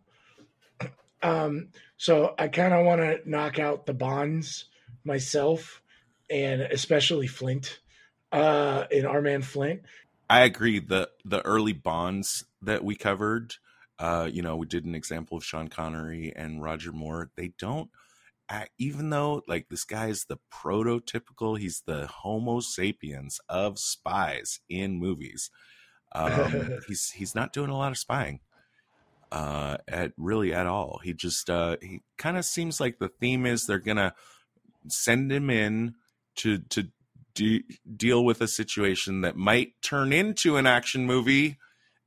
Um, 1.22 1.68
so 1.96 2.34
I 2.38 2.48
kind 2.48 2.72
of 2.72 2.84
want 2.86 3.00
to 3.00 3.20
knock 3.28 3.58
out 3.58 3.86
the 3.86 3.94
Bonds 3.94 4.66
myself, 5.04 5.82
and 6.30 6.62
especially 6.62 7.26
Flint, 7.26 7.80
uh, 8.32 8.84
in 8.90 9.06
our 9.06 9.20
man 9.20 9.42
Flint. 9.42 9.82
I 10.30 10.40
agree. 10.40 10.78
The 10.78 11.10
the 11.24 11.44
early 11.44 11.72
Bonds 11.72 12.44
that 12.62 12.84
we 12.84 12.94
covered, 12.94 13.54
uh, 13.98 14.28
you 14.30 14.42
know, 14.42 14.56
we 14.56 14.66
did 14.66 14.84
an 14.84 14.94
example 14.94 15.36
of 15.36 15.44
Sean 15.44 15.68
Connery 15.68 16.32
and 16.34 16.62
Roger 16.62 16.92
Moore. 16.92 17.30
They 17.36 17.52
don't 17.58 17.90
act, 18.48 18.70
even 18.78 19.10
though 19.10 19.42
like 19.48 19.68
this 19.68 19.84
guy 19.84 20.08
is 20.08 20.26
the 20.26 20.38
prototypical, 20.52 21.58
he's 21.58 21.82
the 21.86 22.06
Homo 22.06 22.60
sapiens 22.60 23.40
of 23.48 23.78
spies 23.78 24.60
in 24.68 24.98
movies. 24.98 25.50
Um, 26.10 26.78
he's 26.88 27.10
he's 27.10 27.34
not 27.34 27.52
doing 27.52 27.68
a 27.68 27.76
lot 27.76 27.92
of 27.92 27.98
spying 27.98 28.40
uh 29.32 29.78
at 29.86 30.12
really 30.16 30.52
at 30.52 30.66
all. 30.66 31.00
He 31.02 31.12
just 31.12 31.50
uh 31.50 31.76
he 31.80 32.02
kind 32.16 32.36
of 32.36 32.44
seems 32.44 32.80
like 32.80 32.98
the 32.98 33.08
theme 33.08 33.46
is 33.46 33.66
they're 33.66 33.78
gonna 33.78 34.14
send 34.88 35.30
him 35.32 35.50
in 35.50 35.94
to 36.36 36.58
to 36.70 36.88
de- 37.34 37.64
deal 37.96 38.24
with 38.24 38.40
a 38.40 38.48
situation 38.48 39.20
that 39.22 39.36
might 39.36 39.72
turn 39.82 40.12
into 40.12 40.56
an 40.56 40.66
action 40.66 41.06
movie 41.06 41.58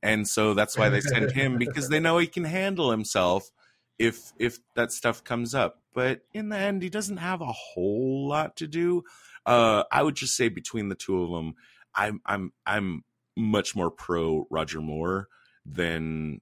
and 0.02 0.26
so 0.26 0.52
that's 0.52 0.76
why 0.76 0.88
they 0.88 1.00
send 1.00 1.30
him 1.30 1.58
because 1.58 1.88
they 1.88 2.00
know 2.00 2.18
he 2.18 2.26
can 2.26 2.44
handle 2.44 2.90
himself 2.90 3.50
if 3.98 4.32
if 4.38 4.58
that 4.74 4.90
stuff 4.90 5.22
comes 5.22 5.54
up. 5.54 5.80
But 5.94 6.22
in 6.34 6.48
the 6.48 6.56
end 6.56 6.82
he 6.82 6.88
doesn't 6.88 7.18
have 7.18 7.40
a 7.40 7.52
whole 7.52 8.26
lot 8.28 8.56
to 8.56 8.66
do. 8.66 9.04
Uh 9.46 9.84
i 9.92 10.02
would 10.02 10.16
just 10.16 10.36
say 10.36 10.48
between 10.48 10.88
the 10.88 10.94
two 10.94 11.22
of 11.22 11.30
them 11.30 11.54
i'm 11.94 12.20
i'm 12.26 12.52
i'm 12.66 13.04
much 13.36 13.74
more 13.74 13.90
pro 13.90 14.46
roger 14.50 14.80
moore 14.80 15.28
than 15.64 16.40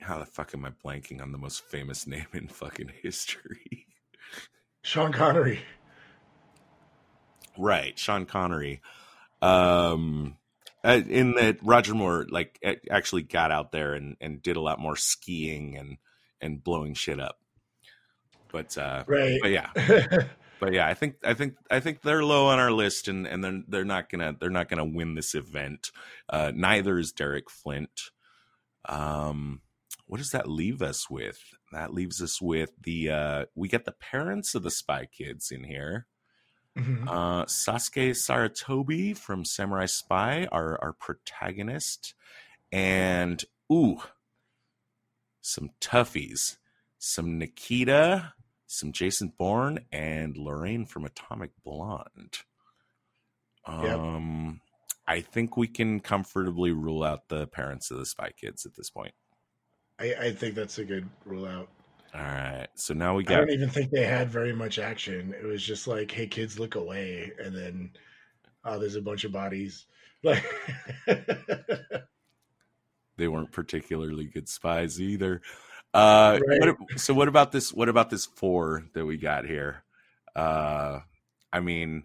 how 0.00 0.18
the 0.18 0.26
fuck 0.26 0.54
am 0.54 0.64
i 0.64 0.70
blanking 0.84 1.20
on 1.22 1.32
the 1.32 1.38
most 1.38 1.62
famous 1.64 2.06
name 2.14 2.26
in 2.32 2.48
fucking 2.48 2.90
history? 3.02 3.86
Sean 4.82 5.12
Connery. 5.12 5.60
right 7.58 7.98
sean 7.98 8.24
connery. 8.26 8.80
Um 9.42 10.36
uh, 10.82 11.00
in 11.08 11.34
that 11.34 11.58
roger 11.62 11.94
moore 11.94 12.26
like 12.30 12.58
actually 12.90 13.22
got 13.22 13.50
out 13.50 13.72
there 13.72 13.92
and 13.94 14.16
and 14.20 14.42
did 14.42 14.56
a 14.56 14.60
lot 14.60 14.78
more 14.80 14.96
skiing 14.96 15.76
and 15.76 15.98
and 16.40 16.64
blowing 16.64 16.94
shit 16.94 17.20
up. 17.20 17.36
But 18.50 18.76
uh 18.78 19.04
Right. 19.06 19.38
but 19.42 19.50
yeah. 19.50 19.70
But 20.60 20.74
yeah 20.74 20.86
i 20.86 20.92
think 20.92 21.14
i 21.24 21.32
think 21.32 21.54
i 21.70 21.80
think 21.80 22.02
they're 22.02 22.22
low 22.22 22.48
on 22.48 22.58
our 22.58 22.70
list 22.70 23.08
and 23.08 23.26
and 23.26 23.42
they're 23.42 23.62
they're 23.66 23.84
not 23.84 24.10
gonna 24.10 24.36
they're 24.38 24.50
not 24.50 24.68
gonna 24.68 24.84
win 24.84 25.14
this 25.14 25.34
event. 25.34 25.90
Uh 26.28 26.52
neither 26.54 26.98
is 26.98 27.12
derek 27.12 27.50
flint. 27.50 28.10
Um 28.86 29.62
what 30.10 30.18
does 30.18 30.30
that 30.30 30.48
leave 30.48 30.82
us 30.82 31.08
with 31.08 31.38
that 31.72 31.94
leaves 31.94 32.20
us 32.20 32.42
with 32.42 32.70
the 32.82 33.08
uh 33.10 33.44
we 33.54 33.68
get 33.68 33.84
the 33.84 33.92
parents 33.92 34.54
of 34.54 34.62
the 34.62 34.70
spy 34.70 35.06
kids 35.06 35.50
in 35.50 35.64
here 35.64 36.06
Mhm. 36.76 37.08
uh, 37.08 37.46
Sasuke 37.46 38.10
Sarutobi 38.14 39.16
from 39.16 39.44
Samurai 39.44 39.86
Spy, 39.86 40.46
our 40.52 40.80
our 40.80 40.92
protagonist, 40.92 42.14
and 42.70 43.44
ooh, 43.72 44.00
some 45.40 45.70
toughies, 45.80 46.58
some 46.98 47.38
Nikita, 47.38 48.34
some 48.68 48.92
Jason 48.92 49.32
Bourne, 49.36 49.80
and 49.90 50.36
Lorraine 50.36 50.86
from 50.86 51.04
Atomic 51.04 51.50
Blonde. 51.64 52.38
Um, 53.66 54.60
I 55.08 55.20
think 55.22 55.56
we 55.56 55.66
can 55.66 55.98
comfortably 56.00 56.70
rule 56.70 57.02
out 57.02 57.28
the 57.28 57.48
parents 57.48 57.90
of 57.90 57.98
the 57.98 58.06
Spy 58.06 58.30
Kids 58.30 58.64
at 58.64 58.74
this 58.76 58.90
point. 58.90 59.14
I, 60.00 60.14
I 60.18 60.32
think 60.32 60.54
that's 60.54 60.78
a 60.78 60.84
good 60.84 61.08
rule 61.26 61.46
out. 61.46 61.68
All 62.14 62.20
right, 62.20 62.66
so 62.74 62.94
now 62.94 63.14
we 63.14 63.22
got. 63.22 63.36
I 63.36 63.40
don't 63.40 63.50
even 63.50 63.68
think 63.68 63.90
they 63.90 64.04
had 64.04 64.30
very 64.30 64.52
much 64.52 64.78
action. 64.80 65.32
It 65.40 65.44
was 65.46 65.62
just 65.62 65.86
like, 65.86 66.10
"Hey, 66.10 66.26
kids, 66.26 66.58
look 66.58 66.74
away," 66.74 67.30
and 67.38 67.54
then, 67.54 67.90
oh, 68.64 68.78
there's 68.80 68.96
a 68.96 69.02
bunch 69.02 69.24
of 69.24 69.32
bodies. 69.32 69.86
Like, 70.22 70.44
they 73.16 73.26
weren't 73.26 73.52
particularly 73.52 74.26
good 74.26 74.50
spies 74.50 75.00
either. 75.00 75.40
Uh, 75.94 76.38
Right. 76.46 76.60
what, 76.60 77.00
so 77.00 77.14
what 77.14 77.28
about 77.28 77.52
this? 77.52 77.72
What 77.72 77.88
about 77.88 78.10
this 78.10 78.26
four 78.26 78.84
that 78.92 79.06
we 79.06 79.16
got 79.16 79.46
here? 79.46 79.82
Uh, 80.36 81.00
I 81.50 81.60
mean, 81.60 82.02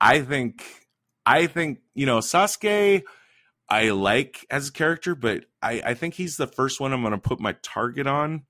I 0.00 0.22
think, 0.22 0.64
I 1.26 1.46
think 1.48 1.80
you 1.94 2.06
know 2.06 2.20
Sasuke. 2.20 3.02
I 3.68 3.90
like 3.90 4.46
as 4.50 4.68
a 4.68 4.72
character, 4.72 5.14
but 5.14 5.44
I, 5.62 5.82
I 5.84 5.94
think 5.94 6.14
he's 6.14 6.36
the 6.36 6.46
first 6.46 6.80
one 6.80 6.92
I'm 6.92 7.02
going 7.02 7.12
to 7.12 7.18
put 7.18 7.40
my 7.40 7.54
target 7.62 8.06
on 8.06 8.44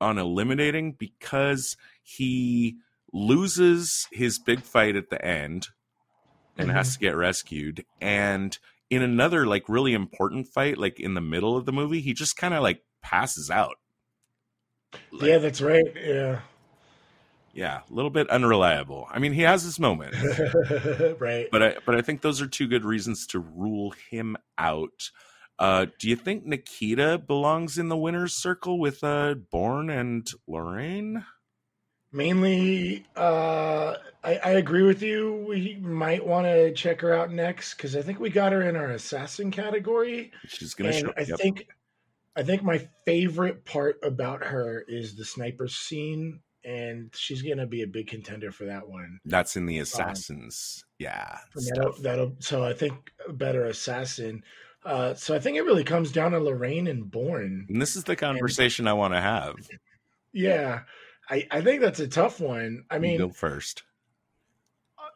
on 0.00 0.18
eliminating 0.18 0.92
because 0.92 1.76
he 2.02 2.76
loses 3.12 4.08
his 4.10 4.38
big 4.38 4.62
fight 4.62 4.96
at 4.96 5.10
the 5.10 5.24
end 5.24 5.68
and 6.58 6.70
has 6.70 6.88
mm-hmm. 6.88 6.94
to 6.94 7.00
get 7.00 7.16
rescued. 7.16 7.84
And 8.00 8.58
in 8.90 9.02
another 9.02 9.46
like 9.46 9.68
really 9.70 9.94
important 9.94 10.46
fight 10.48 10.76
like 10.76 11.00
in 11.00 11.14
the 11.14 11.20
middle 11.22 11.56
of 11.56 11.64
the 11.64 11.72
movie 11.72 12.02
he 12.02 12.12
just 12.12 12.36
kind 12.36 12.52
of 12.52 12.62
like 12.62 12.82
passes 13.00 13.50
out. 13.50 13.76
Like, 15.10 15.30
yeah, 15.30 15.38
that's 15.38 15.62
right. 15.62 15.86
Yeah, 15.96 16.40
yeah 17.52 17.80
a 17.88 17.92
little 17.92 18.10
bit 18.10 18.28
unreliable 18.30 19.06
i 19.10 19.18
mean 19.18 19.32
he 19.32 19.42
has 19.42 19.62
his 19.62 19.78
moment 19.78 20.14
right. 21.20 21.48
but 21.50 21.62
i 21.62 21.76
but 21.84 21.94
i 21.94 22.00
think 22.00 22.20
those 22.20 22.40
are 22.40 22.46
two 22.46 22.66
good 22.66 22.84
reasons 22.84 23.26
to 23.26 23.38
rule 23.38 23.92
him 24.10 24.36
out 24.58 25.10
uh 25.58 25.86
do 25.98 26.08
you 26.08 26.16
think 26.16 26.44
nikita 26.44 27.18
belongs 27.18 27.78
in 27.78 27.88
the 27.88 27.96
winners 27.96 28.34
circle 28.34 28.78
with 28.78 29.02
uh 29.04 29.34
Bourne 29.50 29.90
and 29.90 30.30
lorraine 30.46 31.24
Mainly, 32.14 33.06
uh, 33.16 33.94
I, 34.22 34.36
I 34.36 34.50
agree 34.52 34.82
with 34.82 35.02
you. 35.02 35.46
We 35.48 35.78
might 35.80 36.24
want 36.24 36.46
to 36.46 36.70
check 36.74 37.00
her 37.00 37.14
out 37.14 37.32
next 37.32 37.74
because 37.74 37.96
I 37.96 38.02
think 38.02 38.20
we 38.20 38.28
got 38.28 38.52
her 38.52 38.68
in 38.68 38.76
our 38.76 38.90
assassin 38.90 39.50
category. 39.50 40.30
she's 40.46 40.74
gonna 40.74 40.90
and 40.90 40.98
show 40.98 41.12
I 41.16 41.22
yep. 41.22 41.38
think, 41.38 41.68
I 42.36 42.42
think 42.42 42.62
my 42.62 42.86
favorite 43.06 43.64
part 43.64 43.98
about 44.02 44.44
her 44.44 44.84
is 44.86 45.16
the 45.16 45.24
sniper 45.24 45.68
scene, 45.68 46.40
and 46.64 47.10
she's 47.14 47.42
gonna 47.42 47.66
be 47.66 47.82
a 47.82 47.86
big 47.86 48.06
contender 48.06 48.52
for 48.52 48.64
that 48.64 48.88
one. 48.88 49.18
that's 49.24 49.56
in 49.56 49.66
the 49.66 49.78
assassins 49.78 50.84
yeah 50.98 51.38
that'll, 51.54 51.94
that'll, 52.00 52.36
so 52.38 52.64
I 52.64 52.72
think 52.72 53.12
a 53.28 53.32
better 53.32 53.64
assassin. 53.66 54.42
Uh, 54.84 55.14
so 55.14 55.34
I 55.34 55.38
think 55.38 55.56
it 55.56 55.62
really 55.62 55.84
comes 55.84 56.10
down 56.10 56.32
to 56.32 56.40
Lorraine 56.40 56.88
and 56.88 57.08
Bourne. 57.08 57.66
and 57.68 57.80
this 57.80 57.94
is 57.94 58.04
the 58.04 58.16
conversation 58.16 58.88
i 58.88 58.92
want 58.92 59.14
to 59.14 59.20
have 59.20 59.54
Yeah, 60.32 60.80
I, 61.30 61.46
I 61.50 61.60
think 61.60 61.80
that's 61.82 62.00
a 62.00 62.08
tough 62.08 62.40
one. 62.40 62.84
I 62.90 62.96
You 62.96 63.00
mean, 63.00 63.18
go 63.18 63.30
first 63.30 63.84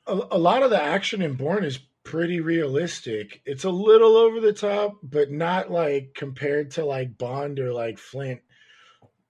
a, 0.06 0.20
a 0.32 0.38
lot 0.38 0.62
of 0.62 0.70
the 0.70 0.82
action 0.82 1.22
in 1.22 1.34
Bourne 1.34 1.64
is 1.64 1.80
pretty 2.04 2.40
realistic. 2.40 3.42
It's 3.44 3.64
a 3.64 3.70
little 3.70 4.16
over 4.16 4.40
the 4.40 4.52
top, 4.52 4.98
but 5.02 5.30
not 5.30 5.70
like 5.70 6.12
compared 6.14 6.72
to 6.72 6.84
like 6.84 7.18
Bond 7.18 7.58
or 7.58 7.72
like 7.72 7.98
Flint. 7.98 8.40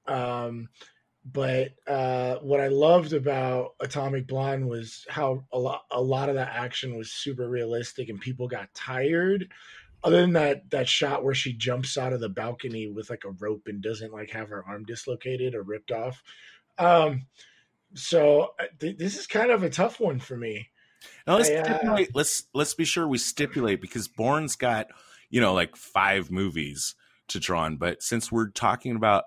Um, 0.06 0.68
but 1.32 1.72
uh, 1.88 2.36
what 2.36 2.60
I 2.60 2.68
loved 2.68 3.12
about 3.12 3.74
Atomic 3.80 4.28
Blonde 4.28 4.68
was 4.68 5.04
how 5.08 5.44
a 5.52 5.58
lot 5.58 5.82
a 5.90 6.00
lot 6.00 6.28
of 6.28 6.36
that 6.36 6.52
action 6.54 6.96
was 6.96 7.12
super 7.12 7.48
realistic, 7.48 8.08
and 8.08 8.20
people 8.20 8.46
got 8.46 8.72
tired. 8.74 9.48
Other 10.04 10.20
than 10.20 10.34
that 10.34 10.70
that 10.70 10.88
shot 10.88 11.24
where 11.24 11.34
she 11.34 11.52
jumps 11.52 11.98
out 11.98 12.12
of 12.12 12.20
the 12.20 12.28
balcony 12.28 12.86
with 12.86 13.10
like 13.10 13.24
a 13.24 13.30
rope 13.30 13.62
and 13.66 13.82
doesn't 13.82 14.12
like 14.12 14.30
have 14.30 14.50
her 14.50 14.64
arm 14.68 14.84
dislocated 14.84 15.54
or 15.56 15.62
ripped 15.62 15.90
off. 15.90 16.22
Um, 16.78 17.26
so 17.94 18.52
uh, 18.60 18.66
th- 18.78 18.98
this 18.98 19.18
is 19.18 19.26
kind 19.26 19.50
of 19.50 19.64
a 19.64 19.70
tough 19.70 19.98
one 19.98 20.20
for 20.20 20.36
me. 20.36 20.68
Now 21.26 21.38
let's 21.38 21.50
I, 21.50 21.54
uh. 21.54 22.04
Let's 22.14 22.44
let's 22.54 22.74
be 22.74 22.84
sure 22.84 23.08
we 23.08 23.18
stipulate 23.18 23.80
because 23.80 24.06
Bourne's 24.06 24.54
got 24.54 24.88
you 25.28 25.40
know 25.40 25.54
like 25.54 25.74
five 25.74 26.30
movies 26.30 26.94
to 27.28 27.40
draw 27.40 27.62
on, 27.62 27.78
but 27.78 28.00
since 28.00 28.30
we're 28.30 28.50
talking 28.50 28.94
about 28.94 29.24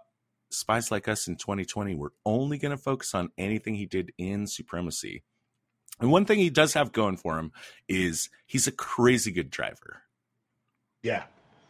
Spies 0.49 0.91
Like 0.91 1.07
Us 1.07 1.27
in 1.27 1.35
2020, 1.35 1.95
we're 1.95 2.09
only 2.25 2.57
going 2.57 2.71
to 2.71 2.77
focus 2.77 3.13
on 3.13 3.31
anything 3.37 3.75
he 3.75 3.85
did 3.85 4.11
in 4.17 4.47
Supremacy. 4.47 5.23
And 5.99 6.11
one 6.11 6.25
thing 6.25 6.39
he 6.39 6.49
does 6.49 6.73
have 6.73 6.91
going 6.91 7.17
for 7.17 7.37
him 7.37 7.51
is 7.87 8.29
he's 8.45 8.67
a 8.67 8.71
crazy 8.71 9.31
good 9.31 9.49
driver, 9.49 10.03
Yeah, 11.03 11.23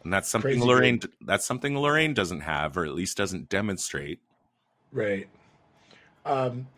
and 0.04 0.12
that's 0.12 0.28
something 0.28 0.60
Crazy 0.60 0.66
Lorraine 0.66 1.00
that's 1.20 1.46
something 1.46 1.76
Lorraine 1.78 2.14
doesn't 2.14 2.40
have, 2.40 2.76
or 2.76 2.84
at 2.84 2.94
least 2.94 3.16
doesn't 3.16 3.48
demonstrate. 3.48 4.20
right. 4.92 5.28
Um, 6.24 6.68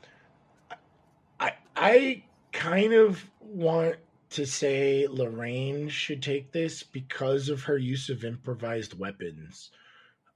I 1.38 1.53
I 1.76 2.22
kind 2.53 2.92
of 2.92 3.30
want 3.40 3.96
to 4.30 4.46
say 4.46 5.07
Lorraine 5.09 5.88
should 5.88 6.22
take 6.22 6.53
this 6.53 6.82
because 6.82 7.48
of 7.48 7.64
her 7.64 7.76
use 7.76 8.09
of 8.09 8.24
improvised 8.24 8.98
weapons. 8.98 9.70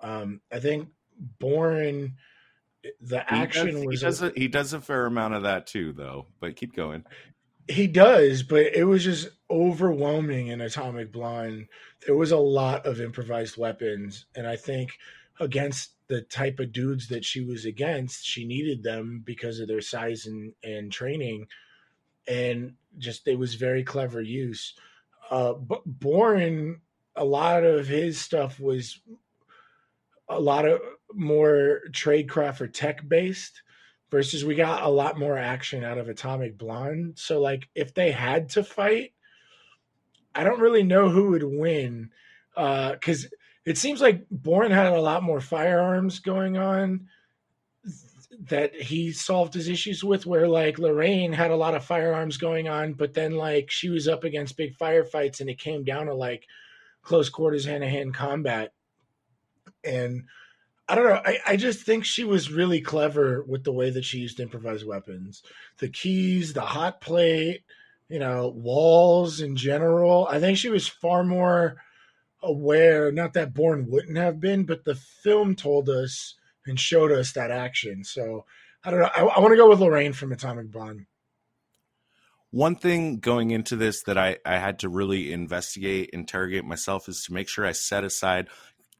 Um, 0.01 0.41
I 0.53 0.59
think 0.59 0.89
Bourne, 1.19 2.15
the 3.01 3.33
action 3.33 3.69
he 3.69 3.73
does, 3.73 3.85
was 3.85 4.01
he 4.01 4.07
does, 4.07 4.23
a, 4.23 4.33
he 4.37 4.49
does 4.49 4.73
a 4.73 4.81
fair 4.81 5.07
amount 5.07 5.35
of 5.35 5.43
that 5.43 5.67
too, 5.67 5.93
though. 5.93 6.27
But 6.41 6.57
keep 6.57 6.75
going. 6.75 7.05
He 7.69 7.89
does, 7.89 8.43
but 8.43 8.67
it 8.75 8.85
was 8.85 9.03
just 9.03 9.29
overwhelming 9.51 10.49
in 10.49 10.61
Atomic 10.61 11.13
Blonde. 11.13 11.67
There 12.07 12.15
was 12.15 12.31
a 12.31 12.37
lot 12.37 12.87
of 12.87 13.01
improvised 13.01 13.57
weapons, 13.57 14.27
and 14.37 14.47
I 14.47 14.57
think 14.57 14.93
against 15.41 15.91
the 16.09 16.23
type 16.23 16.61
of 16.61 16.73
dudes 16.73 17.09
that 17.09 17.25
she 17.25 17.41
was 17.41 17.65
against, 17.65 18.25
she 18.25 18.45
needed 18.45 18.83
them 18.83 19.23
because 19.25 19.59
of 19.59 19.69
their 19.69 19.81
size 19.81 20.27
and, 20.27 20.53
and 20.63 20.93
training. 20.93 21.49
And 22.29 22.75
just 22.99 23.27
it 23.27 23.39
was 23.39 23.55
very 23.55 23.83
clever 23.83 24.21
use. 24.21 24.75
Uh, 25.31 25.55
but 25.55 25.83
Bourne, 25.85 26.81
a 27.17 27.25
lot 27.25 27.65
of 27.65 27.89
his 27.89 28.21
stuff 28.21 28.61
was 28.61 29.01
a 30.29 30.41
lot 30.41 30.67
of 30.67 30.81
more 31.15 31.81
tradecraft 31.91 32.61
or 32.61 32.67
tech 32.67 33.09
based 33.09 33.63
versus 34.11 34.45
we 34.45 34.55
got 34.55 34.83
a 34.83 34.89
lot 34.89 35.19
more 35.19 35.37
action 35.37 35.85
out 35.85 35.99
of 35.99 36.09
Atomic 36.09 36.59
Blonde. 36.59 37.15
So 37.19 37.41
like 37.41 37.69
if 37.75 37.95
they 37.95 38.13
had 38.13 38.49
to 38.51 38.63
fight, 38.63 39.13
I 40.35 40.45
don't 40.45 40.61
really 40.61 40.83
know 40.83 41.09
who 41.09 41.31
would 41.31 41.43
win 41.43 42.11
uh, 42.57 42.93
because 42.93 43.27
uh, 43.27 43.29
it 43.65 43.79
seems 43.79 44.01
like 44.01 44.27
Bourne 44.31 44.71
had 44.71 44.93
a 44.93 45.01
lot 45.01 45.23
more 45.23 45.41
firearms 45.41 46.21
going 46.21 46.57
on 46.57 47.09
that 48.49 48.75
he 48.75 49.13
solved 49.13 49.55
his 49.55 49.69
issues 49.69 50.05
with 50.05 50.27
where 50.27 50.47
like 50.47 50.79
Lorraine 50.79 51.33
had 51.33 51.51
a 51.51 51.57
lot 51.57 51.75
of 51.75 51.85
firearms 51.85 52.37
going 52.37 52.69
on 52.69 52.93
but 52.93 53.15
then 53.15 53.35
like 53.35 53.71
she 53.71 53.89
was 53.89 54.09
up 54.09 54.25
against 54.25 54.57
big 54.57 54.77
firefights 54.77 55.41
and 55.41 55.49
it 55.49 55.59
came 55.59 55.85
down 55.85 56.07
to 56.07 56.15
like 56.15 56.47
close 57.03 57.29
quarters 57.29 57.65
hand 57.65 57.83
to 57.83 57.89
hand 57.89 58.15
combat 58.15 58.73
and 59.87 60.25
I 60.89 60.95
don't 60.95 61.07
know. 61.07 61.21
I, 61.25 61.39
I 61.47 61.57
just 61.57 61.81
think 61.81 62.05
she 62.05 62.25
was 62.25 62.51
really 62.51 62.81
clever 62.81 63.43
with 63.43 63.65
the 63.65 63.73
way 63.73 63.91
that 63.91 64.05
she 64.05 64.19
used 64.19 64.39
improvised 64.39 64.87
weapons. 64.87 65.43
The 65.79 65.89
keys, 65.89 66.53
the 66.53 66.61
hot 66.61 67.01
plate, 67.01 67.63
you 68.09 68.19
know, 68.19 68.49
walls 68.49 69.41
in 69.41 69.57
general. 69.57 70.29
I 70.31 70.39
think 70.39 70.59
she 70.59 70.69
was 70.69 70.87
far 70.87 71.25
more 71.25 71.83
aware, 72.43 73.11
not 73.11 73.33
that 73.33 73.55
Bourne 73.55 73.91
wouldn't 73.91 74.17
have 74.17 74.39
been, 74.39 74.65
but 74.65 74.85
the 74.85 74.95
film 74.95 75.57
told 75.57 75.89
us 75.89 76.35
and 76.67 76.79
showed 76.79 77.11
us 77.11 77.33
that 77.33 77.51
action. 77.51 78.05
So 78.05 78.45
I 78.85 78.91
don't 78.91 79.01
know. 79.01 79.11
I, 79.15 79.23
I 79.23 79.41
want 79.41 79.53
to 79.53 79.57
go 79.57 79.69
with 79.69 79.81
Lorraine 79.81 80.13
from 80.13 80.33
Atomic 80.33 80.71
Blonde. 80.71 81.07
One 82.53 82.77
thing 82.77 83.19
going 83.19 83.51
into 83.51 83.75
this 83.75 84.03
that 84.05 84.17
I, 84.17 84.39
I 84.47 84.59
had 84.59 84.79
to 84.79 84.89
really 84.89 85.33
investigate, 85.33 86.11
interrogate 86.13 86.65
myself 86.65 87.09
is 87.09 87.25
to 87.25 87.33
make 87.33 87.49
sure 87.49 87.67
I 87.67 87.73
set 87.73 88.05
aside 88.05 88.49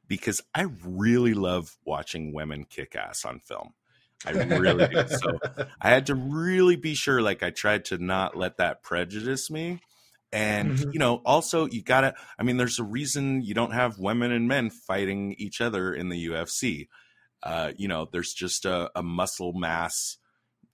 because 0.07 0.41
I 0.53 0.67
really 0.83 1.33
love 1.33 1.75
watching 1.85 2.33
women 2.33 2.65
kick 2.65 2.95
ass 2.95 3.25
on 3.25 3.39
film. 3.39 3.73
I 4.25 4.31
really 4.31 4.87
do. 4.87 5.07
So 5.07 5.39
I 5.81 5.89
had 5.89 6.07
to 6.07 6.15
really 6.15 6.75
be 6.75 6.95
sure, 6.95 7.21
like, 7.21 7.43
I 7.43 7.51
tried 7.51 7.85
to 7.85 7.97
not 7.97 8.35
let 8.35 8.57
that 8.57 8.81
prejudice 8.81 9.51
me. 9.51 9.79
And, 10.31 10.71
mm-hmm. 10.71 10.91
you 10.91 10.99
know, 10.99 11.21
also, 11.25 11.67
you 11.67 11.81
gotta, 11.83 12.13
I 12.37 12.43
mean, 12.43 12.57
there's 12.57 12.79
a 12.79 12.83
reason 12.83 13.41
you 13.41 13.53
don't 13.53 13.73
have 13.73 13.99
women 13.99 14.31
and 14.31 14.47
men 14.47 14.69
fighting 14.69 15.35
each 15.37 15.61
other 15.61 15.93
in 15.93 16.09
the 16.09 16.27
UFC. 16.27 16.87
Uh, 17.43 17.71
you 17.77 17.87
know, 17.87 18.07
there's 18.11 18.33
just 18.33 18.65
a, 18.65 18.89
a 18.95 19.03
muscle 19.03 19.53
mass 19.53 20.17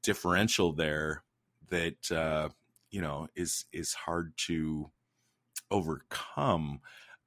differential 0.01 0.73
there 0.73 1.23
that, 1.69 2.11
uh, 2.11 2.49
you 2.89 3.01
know, 3.01 3.27
is, 3.35 3.65
is 3.71 3.93
hard 3.93 4.33
to 4.47 4.89
overcome. 5.69 6.79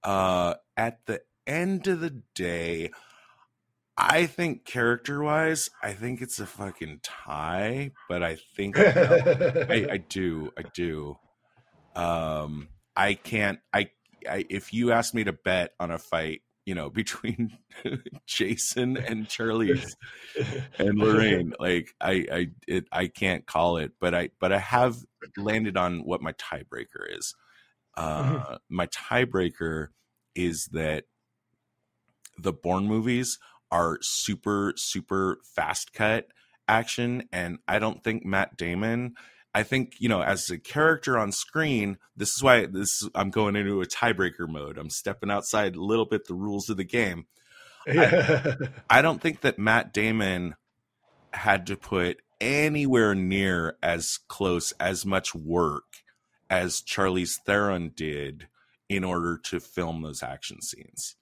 Uh, 0.03 0.55
at 0.77 1.01
the 1.07 1.21
end 1.47 1.86
of 1.86 2.01
the 2.01 2.22
day, 2.34 2.90
I 3.97 4.26
think 4.26 4.64
character 4.64 5.22
wise, 5.22 5.70
I 5.82 5.92
think 5.92 6.20
it's 6.20 6.38
a 6.38 6.47
fucking 6.47 7.01
tie, 7.03 7.92
but 8.09 8.22
I 8.22 8.36
think 8.55 8.78
I, 8.78 9.86
I, 9.90 9.97
do, 9.97 10.53
I 10.59 10.62
do. 10.74 11.16
Um, 11.94 12.68
I 12.94 13.14
can't. 13.14 13.59
I, 13.72 13.90
I 14.28 14.44
if 14.51 14.74
you 14.74 14.92
ask 14.92 15.14
me 15.14 15.24
to 15.24 15.32
bet 15.32 15.72
on 15.80 15.90
a 15.90 15.99
fight, 15.99 16.42
you 16.66 16.74
know, 16.74 16.90
between 16.90 17.57
Jason 18.26 18.99
and 18.99 19.28
Charlize 19.28 19.94
and 20.78 20.99
Lorraine, 20.99 21.55
like 21.59 21.94
I, 21.99 22.26
I, 22.30 22.47
it, 22.68 22.84
I 22.92 23.07
can't 23.07 23.47
call 23.47 23.78
it, 23.78 23.92
but 23.99 24.14
I, 24.14 24.30
but 24.40 24.53
I 24.53 24.59
have 24.59 24.97
landed 25.38 25.78
on 25.78 26.01
what 26.01 26.20
my 26.20 26.32
tiebreaker 26.32 27.16
is. 27.16 27.34
Uh, 27.97 28.24
mm-hmm. 28.24 28.55
My 28.68 28.88
tiebreaker 28.88 29.88
is 30.34 30.68
that 30.72 31.05
the 32.39 32.53
Bourne 32.53 32.87
movies 32.87 33.39
are 33.70 33.99
super, 34.01 34.72
super 34.76 35.39
fast 35.43 35.93
cut 35.93 36.28
action. 36.68 37.28
And 37.32 37.59
I 37.66 37.78
don't 37.78 38.03
think 38.03 38.24
Matt 38.24 38.57
Damon, 38.57 39.14
I 39.55 39.62
think, 39.62 39.95
you 39.99 40.09
know, 40.09 40.22
as 40.22 40.51
a 40.51 40.59
character 40.59 41.18
on 41.18 41.32
screen, 41.32 41.99
this 42.16 42.30
is 42.30 42.43
why 42.43 42.66
this 42.66 43.09
I'm 43.14 43.30
going 43.30 43.57
into 43.57 43.80
a 43.80 43.87
tiebreaker 43.87 44.49
mode. 44.49 44.78
I'm 44.78 44.91
stepping 44.91 45.30
outside 45.30 45.76
a 45.76 45.84
little 45.84 46.07
bit 46.07 46.26
the 46.26 46.34
rules 46.34 46.68
of 46.68 46.76
the 46.76 46.84
game. 46.84 47.26
I, 47.89 48.57
I 48.91 49.03
don't 49.03 49.20
think 49.20 49.43
that 49.43 49.59
Matt 49.59 49.93
Damon 49.93 50.57
had 51.32 51.66
to 51.68 51.76
put 51.76 52.18
anywhere 52.41 53.14
near 53.14 53.76
as 53.82 54.18
close 54.28 54.72
as 54.72 55.07
much 55.07 55.34
work 55.34 55.84
as 56.51 56.82
Charlize 56.82 57.37
Theron 57.45 57.93
did 57.95 58.49
in 58.89 59.05
order 59.05 59.39
to 59.45 59.61
film 59.61 60.03
those 60.03 60.22
action 60.22 60.61
scenes. 60.62 61.16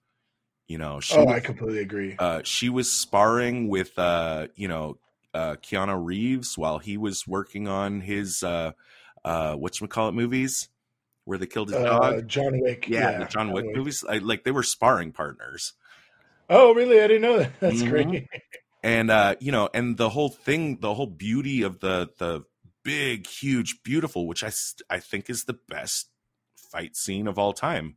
You 0.66 0.78
know, 0.78 1.00
she 1.00 1.16
oh, 1.16 1.24
was, 1.24 1.34
I 1.34 1.40
completely 1.40 1.80
agree. 1.80 2.16
Uh, 2.18 2.40
she 2.42 2.70
was 2.70 2.90
sparring 2.90 3.68
with, 3.68 3.98
uh, 3.98 4.48
you 4.56 4.66
know, 4.66 4.98
uh, 5.34 5.56
Keanu 5.56 6.02
Reeves 6.02 6.56
while 6.56 6.78
he 6.78 6.96
was 6.96 7.26
working 7.26 7.68
on 7.68 8.00
his 8.00 8.42
uh, 8.42 8.72
uh, 9.24 9.54
what 9.56 9.80
you 9.80 9.86
call 9.88 10.08
it 10.08 10.12
movies 10.12 10.68
where 11.24 11.38
they 11.38 11.46
killed 11.46 11.68
his 11.68 11.78
uh, 11.78 11.84
dog. 11.84 12.28
John 12.28 12.60
Wick. 12.60 12.88
Yeah, 12.88 13.10
yeah 13.10 13.12
the 13.12 13.24
John, 13.24 13.30
John 13.30 13.52
Wick, 13.52 13.66
Wick, 13.66 13.76
movies. 13.76 14.04
I, 14.08 14.18
like 14.18 14.44
they 14.44 14.52
were 14.52 14.62
sparring 14.62 15.12
partners. 15.12 15.74
Oh, 16.48 16.74
really? 16.74 17.00
I 17.00 17.08
didn't 17.08 17.22
know 17.22 17.38
that. 17.38 17.52
That's 17.60 17.82
mm-hmm. 17.82 17.90
great. 17.90 18.28
and 18.82 19.10
uh, 19.10 19.34
you 19.40 19.52
know, 19.52 19.68
and 19.74 19.96
the 19.96 20.10
whole 20.10 20.28
thing, 20.28 20.78
the 20.80 20.94
whole 20.94 21.06
beauty 21.06 21.62
of 21.62 21.80
the 21.80 22.10
the 22.18 22.44
big, 22.84 23.26
huge, 23.26 23.82
beautiful, 23.82 24.26
which 24.26 24.44
I 24.44 24.52
I 24.88 25.00
think 25.00 25.28
is 25.28 25.44
the 25.44 25.58
best 25.68 26.08
fight 26.56 26.96
scene 26.96 27.26
of 27.26 27.38
all 27.38 27.52
time 27.52 27.96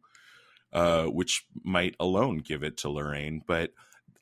uh, 0.78 1.06
which 1.06 1.44
might 1.64 1.96
alone 2.00 2.38
give 2.38 2.62
it 2.62 2.78
to 2.78 2.88
Lorraine, 2.88 3.42
but 3.48 3.72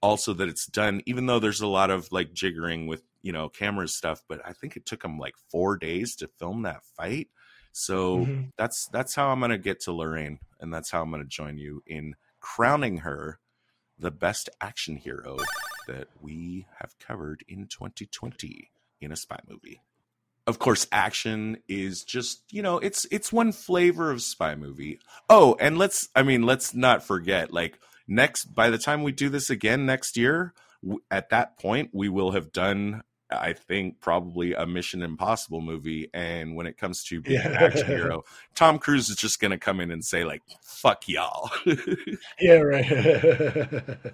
also 0.01 0.31
that 0.31 0.47
it's 0.47 0.65
done, 0.65 1.01
even 1.05 1.25
though 1.25 1.39
there's 1.39 1.59
a 1.59 1.67
lot 1.67 1.91
of 1.91 2.09
like 2.13 2.33
jiggering 2.33 2.87
with, 2.87 3.03
you 3.21 3.33
know, 3.33 3.49
camera 3.49 3.89
stuff, 3.89 4.23
but 4.29 4.39
I 4.45 4.53
think 4.53 4.77
it 4.77 4.85
took 4.85 5.01
them 5.01 5.19
like 5.19 5.35
four 5.51 5.75
days 5.75 6.15
to 6.17 6.29
film 6.29 6.61
that 6.61 6.85
fight. 6.95 7.27
So 7.73 8.19
mm-hmm. 8.19 8.43
that's 8.57 8.87
that's 8.93 9.15
how 9.15 9.31
I'm 9.31 9.41
gonna 9.41 9.57
get 9.57 9.81
to 9.81 9.91
Lorraine, 9.91 10.39
and 10.61 10.73
that's 10.73 10.89
how 10.91 11.01
I'm 11.01 11.11
gonna 11.11 11.25
join 11.25 11.57
you 11.57 11.83
in 11.85 12.15
crowning 12.39 12.99
her 12.99 13.39
the 13.99 14.11
best 14.11 14.49
action 14.61 14.95
hero 14.95 15.37
that 15.89 16.07
we 16.21 16.67
have 16.79 16.97
covered 16.99 17.43
in 17.49 17.67
2020 17.67 18.71
in 19.01 19.11
a 19.11 19.17
spy 19.17 19.39
movie 19.49 19.81
of 20.47 20.59
course 20.59 20.87
action 20.91 21.57
is 21.67 22.03
just 22.03 22.43
you 22.51 22.61
know 22.61 22.77
it's 22.77 23.05
it's 23.11 23.33
one 23.33 23.51
flavor 23.51 24.11
of 24.11 24.21
spy 24.21 24.55
movie. 24.55 24.99
Oh 25.29 25.55
and 25.59 25.77
let's 25.77 26.09
i 26.15 26.23
mean 26.23 26.43
let's 26.43 26.73
not 26.73 27.03
forget 27.03 27.51
like 27.51 27.79
next 28.07 28.45
by 28.45 28.69
the 28.69 28.77
time 28.77 29.03
we 29.03 29.11
do 29.11 29.29
this 29.29 29.49
again 29.49 29.85
next 29.85 30.17
year 30.17 30.53
at 31.09 31.29
that 31.29 31.57
point 31.57 31.89
we 31.93 32.09
will 32.09 32.31
have 32.31 32.51
done 32.51 33.01
i 33.31 33.53
think 33.53 33.99
probably 33.99 34.53
a 34.53 34.67
mission 34.67 35.01
impossible 35.01 35.61
movie. 35.61 36.09
And 36.13 36.55
when 36.55 36.67
it 36.67 36.77
comes 36.77 37.03
to 37.05 37.21
being 37.21 37.39
yeah. 37.39 37.47
an 37.47 37.55
action 37.55 37.87
hero 37.87 38.23
tom 38.53 38.77
cruise 38.77 39.09
is 39.09 39.15
just 39.15 39.39
going 39.39 39.51
to 39.51 39.57
come 39.57 39.79
in 39.79 39.91
and 39.91 40.05
say 40.05 40.23
like 40.23 40.43
fuck 40.61 41.07
y'all. 41.07 41.51
Yeah 42.39 42.59
right. 42.59 43.97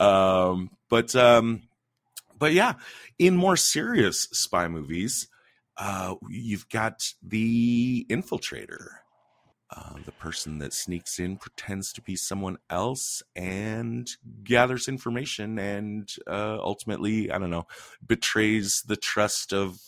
Um 0.00 0.70
but 0.88 1.14
um 1.14 1.62
but 2.36 2.52
yeah 2.52 2.74
in 3.20 3.36
more 3.36 3.56
serious 3.56 4.22
spy 4.32 4.66
movies 4.66 5.28
uh, 5.76 6.14
you've 6.28 6.68
got 6.68 7.02
the 7.22 8.06
infiltrator, 8.10 8.86
uh, 9.74 9.94
the 10.04 10.12
person 10.12 10.58
that 10.58 10.72
sneaks 10.72 11.18
in, 11.18 11.36
pretends 11.36 11.92
to 11.94 12.02
be 12.02 12.14
someone 12.16 12.58
else, 12.68 13.22
and 13.34 14.10
gathers 14.44 14.88
information, 14.88 15.58
and 15.58 16.14
uh, 16.26 16.58
ultimately, 16.60 17.30
I 17.30 17.38
don't 17.38 17.50
know, 17.50 17.66
betrays 18.06 18.82
the 18.86 18.96
trust 18.96 19.52
of 19.52 19.80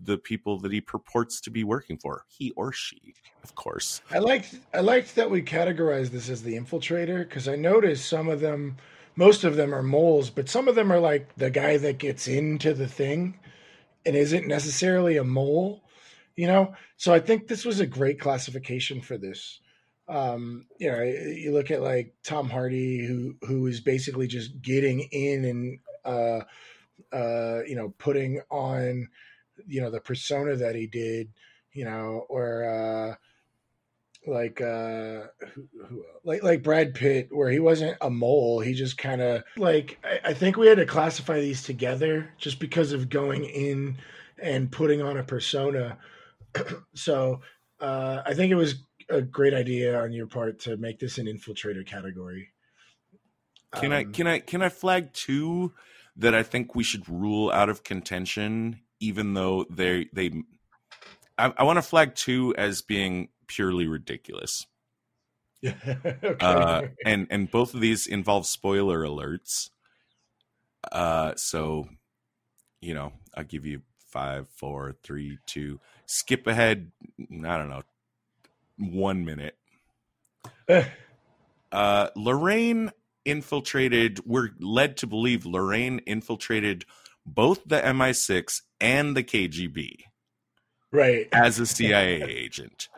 the 0.00 0.18
people 0.18 0.58
that 0.60 0.72
he 0.72 0.80
purports 0.80 1.40
to 1.40 1.50
be 1.50 1.64
working 1.64 1.98
for. 1.98 2.24
He 2.28 2.52
or 2.56 2.72
she, 2.72 3.14
of 3.42 3.54
course. 3.54 4.02
I 4.10 4.18
liked 4.18 4.58
I 4.72 4.80
liked 4.80 5.14
that 5.16 5.30
we 5.30 5.42
categorized 5.42 6.10
this 6.10 6.28
as 6.28 6.42
the 6.42 6.56
infiltrator 6.56 7.20
because 7.20 7.48
I 7.48 7.56
noticed 7.56 8.08
some 8.08 8.28
of 8.28 8.40
them, 8.40 8.76
most 9.16 9.44
of 9.44 9.56
them 9.56 9.74
are 9.74 9.82
moles, 9.82 10.30
but 10.30 10.48
some 10.48 10.68
of 10.68 10.74
them 10.74 10.92
are 10.92 10.98
like 10.98 11.34
the 11.36 11.50
guy 11.50 11.76
that 11.76 11.98
gets 11.98 12.26
into 12.26 12.74
the 12.74 12.88
thing 12.88 13.38
and 14.06 14.16
isn't 14.16 14.46
necessarily 14.46 15.16
a 15.16 15.24
mole. 15.24 15.84
you 16.36 16.46
know. 16.46 16.74
So 16.96 17.12
I 17.12 17.20
think 17.20 17.48
this 17.48 17.64
was 17.64 17.80
a 17.80 17.86
great 17.86 18.20
classification 18.20 19.00
for 19.00 19.16
this. 19.18 19.60
Um, 20.08 20.66
you 20.78 20.90
know, 20.90 21.02
you 21.02 21.52
look 21.52 21.70
at 21.70 21.82
like 21.82 22.14
Tom 22.22 22.50
Hardy, 22.50 23.04
who 23.06 23.36
who 23.42 23.66
is 23.66 23.80
basically 23.80 24.26
just 24.26 24.60
getting 24.60 25.00
in 25.12 25.44
and 25.44 25.78
uh, 26.04 26.40
uh, 27.14 27.62
you 27.66 27.76
know 27.76 27.94
putting 27.98 28.40
on 28.50 29.08
you 29.66 29.80
know 29.80 29.90
the 29.90 30.00
persona 30.00 30.56
that 30.56 30.74
he 30.74 30.86
did, 30.86 31.32
you 31.72 31.84
know, 31.84 32.26
or 32.28 32.64
uh, 32.64 33.14
like 34.26 34.60
uh 34.60 35.26
who, 35.52 35.68
who, 35.86 36.04
like 36.24 36.42
like 36.42 36.62
Brad 36.62 36.94
Pitt 36.94 37.28
where 37.30 37.50
he 37.50 37.60
wasn't 37.60 37.96
a 38.00 38.08
mole 38.08 38.60
he 38.60 38.72
just 38.72 38.96
kind 38.96 39.20
of 39.20 39.44
like 39.56 39.98
I, 40.04 40.30
I, 40.30 40.34
think 40.34 40.56
we 40.56 40.66
had 40.66 40.78
to 40.78 40.86
classify 40.86 41.40
these 41.40 41.62
together 41.62 42.30
just 42.38 42.58
because 42.58 42.92
of 42.92 43.08
going 43.10 43.44
in 43.44 43.98
and 44.42 44.70
putting 44.70 45.02
on 45.02 45.18
a 45.18 45.24
persona. 45.24 45.98
So 46.94 47.40
uh 47.80 48.22
I 48.24 48.34
think 48.34 48.50
it 48.50 48.56
was 48.56 48.76
a 49.10 49.20
great 49.20 49.52
idea 49.52 50.00
on 50.00 50.12
your 50.12 50.26
part 50.26 50.60
to 50.60 50.76
make 50.76 50.98
this 50.98 51.18
an 51.18 51.26
infiltrator 51.26 51.86
category. 51.86 52.48
Can 53.74 53.92
um, 53.92 53.98
I 53.98 54.04
can 54.04 54.26
I 54.26 54.38
can 54.38 54.62
I 54.62 54.68
flag 54.68 55.12
two 55.12 55.72
that 56.16 56.34
I 56.34 56.42
think 56.42 56.74
we 56.74 56.84
should 56.84 57.08
rule 57.08 57.50
out 57.50 57.68
of 57.68 57.82
contention 57.82 58.80
even 59.00 59.34
though 59.34 59.66
they 59.68 60.08
they 60.12 60.30
I, 61.36 61.52
I 61.58 61.64
want 61.64 61.78
to 61.78 61.82
flag 61.82 62.14
two 62.14 62.54
as 62.56 62.82
being 62.82 63.28
purely 63.46 63.86
ridiculous. 63.86 64.66
okay. 65.64 66.36
uh, 66.40 66.82
and 67.06 67.26
and 67.30 67.50
both 67.50 67.72
of 67.74 67.80
these 67.80 68.06
involve 68.06 68.46
spoiler 68.46 69.00
alerts. 69.00 69.70
Uh, 70.92 71.32
so, 71.36 71.88
you 72.80 72.94
know, 72.94 73.12
I'll 73.34 73.44
give 73.44 73.64
you 73.64 73.80
five, 74.10 74.48
four, 74.48 74.94
three, 75.02 75.38
two. 75.46 75.80
Skip 76.06 76.46
ahead. 76.46 76.92
I 77.18 77.58
don't 77.58 77.70
know, 77.70 77.82
one 78.78 79.24
minute. 79.24 79.56
uh, 81.72 82.08
Lorraine 82.14 82.90
infiltrated. 83.24 84.20
We're 84.26 84.50
led 84.60 84.96
to 84.98 85.06
believe 85.06 85.46
Lorraine 85.46 86.00
infiltrated 86.00 86.84
both 87.26 87.62
the 87.66 87.80
MI6 87.80 88.60
and 88.80 89.16
the 89.16 89.24
KGB. 89.24 89.96
Right. 90.92 91.28
As 91.32 91.58
a 91.58 91.66
CIA 91.66 92.22
agent. 92.28 92.88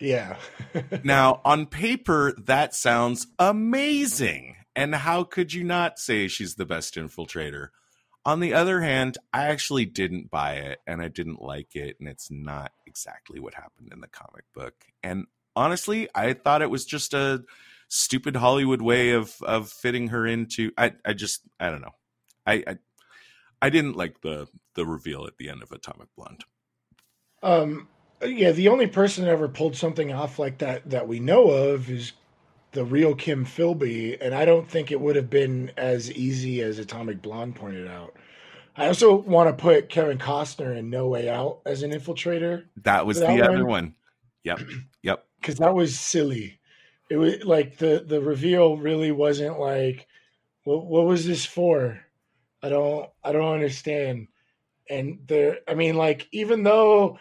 Yeah. 0.00 0.36
now, 1.04 1.40
on 1.44 1.66
paper, 1.66 2.34
that 2.44 2.74
sounds 2.74 3.26
amazing. 3.38 4.56
And 4.76 4.94
how 4.94 5.24
could 5.24 5.52
you 5.52 5.64
not 5.64 5.98
say 5.98 6.28
she's 6.28 6.54
the 6.54 6.66
best 6.66 6.94
infiltrator? 6.94 7.68
On 8.24 8.40
the 8.40 8.54
other 8.54 8.80
hand, 8.80 9.18
I 9.32 9.46
actually 9.46 9.86
didn't 9.86 10.30
buy 10.30 10.54
it 10.54 10.80
and 10.86 11.00
I 11.00 11.08
didn't 11.08 11.42
like 11.42 11.74
it. 11.74 11.96
And 11.98 12.08
it's 12.08 12.30
not 12.30 12.72
exactly 12.86 13.40
what 13.40 13.54
happened 13.54 13.90
in 13.92 14.00
the 14.00 14.08
comic 14.08 14.44
book. 14.54 14.74
And 15.02 15.26
honestly, 15.56 16.08
I 16.14 16.34
thought 16.34 16.62
it 16.62 16.70
was 16.70 16.84
just 16.84 17.14
a 17.14 17.42
stupid 17.88 18.36
Hollywood 18.36 18.82
way 18.82 19.10
of, 19.10 19.34
of 19.42 19.70
fitting 19.70 20.08
her 20.08 20.26
into. 20.26 20.72
I, 20.76 20.92
I 21.04 21.14
just, 21.14 21.40
I 21.58 21.70
don't 21.70 21.80
know. 21.80 21.94
I, 22.46 22.64
I, 22.66 22.76
I 23.62 23.70
didn't 23.70 23.96
like 23.96 24.20
the, 24.20 24.46
the 24.74 24.86
reveal 24.86 25.26
at 25.26 25.38
the 25.38 25.48
end 25.48 25.62
of 25.62 25.72
Atomic 25.72 26.08
Blonde. 26.14 26.44
Um, 27.42 27.88
yeah, 28.22 28.52
the 28.52 28.68
only 28.68 28.86
person 28.86 29.24
that 29.24 29.30
ever 29.30 29.48
pulled 29.48 29.76
something 29.76 30.12
off 30.12 30.38
like 30.38 30.58
that 30.58 30.88
that 30.90 31.06
we 31.08 31.20
know 31.20 31.50
of 31.50 31.90
is 31.90 32.12
the 32.72 32.84
real 32.84 33.14
Kim 33.14 33.44
Philby, 33.44 34.18
and 34.20 34.34
I 34.34 34.44
don't 34.44 34.68
think 34.68 34.90
it 34.90 35.00
would 35.00 35.16
have 35.16 35.30
been 35.30 35.72
as 35.76 36.10
easy 36.12 36.60
as 36.60 36.78
Atomic 36.78 37.22
Blonde 37.22 37.56
pointed 37.56 37.88
out. 37.88 38.14
I 38.76 38.86
also 38.86 39.16
want 39.16 39.48
to 39.48 39.60
put 39.60 39.88
Kevin 39.88 40.18
Costner 40.18 40.76
in 40.76 40.90
No 40.90 41.08
Way 41.08 41.28
Out 41.28 41.60
as 41.66 41.82
an 41.82 41.90
infiltrator. 41.90 42.64
That 42.82 43.06
was 43.06 43.18
the 43.18 43.42
other 43.42 43.64
one. 43.64 43.94
Yep. 44.44 44.60
Yep. 45.02 45.24
Because 45.40 45.58
that 45.58 45.72
was 45.72 45.96
silly. 45.96 46.58
It 47.10 47.16
was 47.16 47.44
like 47.44 47.78
the 47.78 48.04
the 48.04 48.20
reveal 48.20 48.76
really 48.76 49.12
wasn't 49.12 49.60
like, 49.60 50.08
what 50.64 50.84
what 50.84 51.06
was 51.06 51.24
this 51.24 51.46
for? 51.46 52.00
I 52.60 52.68
don't 52.68 53.08
I 53.22 53.30
don't 53.30 53.54
understand. 53.54 54.26
And 54.90 55.20
there, 55.28 55.58
I 55.68 55.74
mean, 55.74 55.94
like 55.94 56.26
even 56.32 56.64
though 56.64 57.20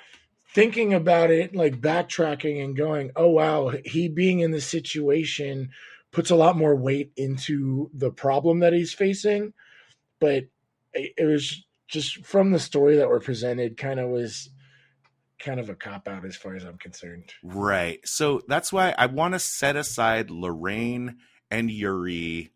thinking 0.57 0.91
about 0.91 1.29
it, 1.29 1.55
like 1.55 1.79
backtracking 1.79 2.63
and 2.63 2.75
going, 2.75 3.11
oh, 3.15 3.29
wow, 3.29 3.71
he 3.85 4.09
being 4.09 4.39
in 4.39 4.49
this 4.49 4.65
situation 4.65 5.69
puts 6.11 6.31
a 6.31 6.35
lot 6.35 6.57
more 6.57 6.75
weight 6.75 7.11
into 7.15 7.91
the 7.93 8.09
problem 8.09 8.61
that 8.61 8.73
he's 8.73 8.91
facing. 8.91 9.53
But 10.19 10.45
it 10.95 11.27
was 11.27 11.63
just 11.87 12.25
from 12.25 12.49
the 12.49 12.57
story 12.57 12.97
that 12.97 13.07
were 13.07 13.19
presented, 13.19 13.77
kind 13.77 13.99
of 13.99 14.09
was 14.09 14.49
kind 15.37 15.59
of 15.59 15.69
a 15.69 15.75
cop 15.75 16.07
out 16.07 16.25
as 16.25 16.35
far 16.35 16.55
as 16.55 16.63
I'm 16.63 16.79
concerned. 16.79 17.31
Right. 17.43 17.99
So 18.03 18.41
that's 18.47 18.73
why 18.73 18.95
I 18.97 19.05
want 19.05 19.35
to 19.35 19.39
set 19.39 19.75
aside 19.75 20.31
Lorraine 20.31 21.17
and 21.51 21.69
Yuri 21.69 22.49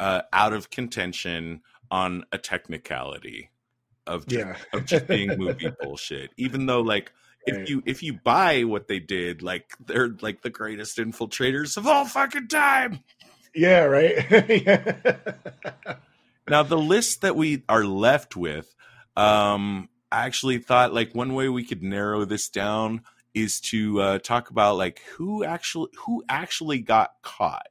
uh, 0.00 0.22
out 0.32 0.52
of 0.52 0.70
contention 0.70 1.60
on 1.92 2.24
a 2.32 2.38
technicality 2.38 3.50
of 4.04 4.26
just, 4.26 4.44
yeah. 4.44 4.56
of 4.72 4.84
just 4.84 5.06
being 5.06 5.28
movie 5.38 5.70
bullshit. 5.80 6.32
Even 6.36 6.66
though 6.66 6.80
like 6.80 7.12
if 7.46 7.70
you 7.70 7.82
if 7.86 8.02
you 8.02 8.14
buy 8.14 8.64
what 8.64 8.88
they 8.88 8.98
did, 8.98 9.42
like 9.42 9.72
they're 9.84 10.10
like 10.20 10.42
the 10.42 10.50
greatest 10.50 10.98
infiltrators 10.98 11.76
of 11.76 11.86
all 11.86 12.04
fucking 12.04 12.48
time. 12.48 13.00
Yeah, 13.54 13.84
right. 13.84 14.30
now 16.48 16.62
the 16.62 16.78
list 16.78 17.22
that 17.22 17.36
we 17.36 17.62
are 17.68 17.84
left 17.84 18.36
with, 18.36 18.74
um, 19.16 19.88
I 20.12 20.26
actually 20.26 20.58
thought 20.58 20.92
like 20.92 21.14
one 21.14 21.34
way 21.34 21.48
we 21.48 21.64
could 21.64 21.82
narrow 21.82 22.24
this 22.24 22.48
down 22.48 23.02
is 23.34 23.60
to 23.60 24.00
uh, 24.00 24.18
talk 24.18 24.50
about 24.50 24.76
like 24.76 25.00
who 25.16 25.44
actually 25.44 25.90
who 26.04 26.24
actually 26.28 26.80
got 26.80 27.12
caught. 27.22 27.68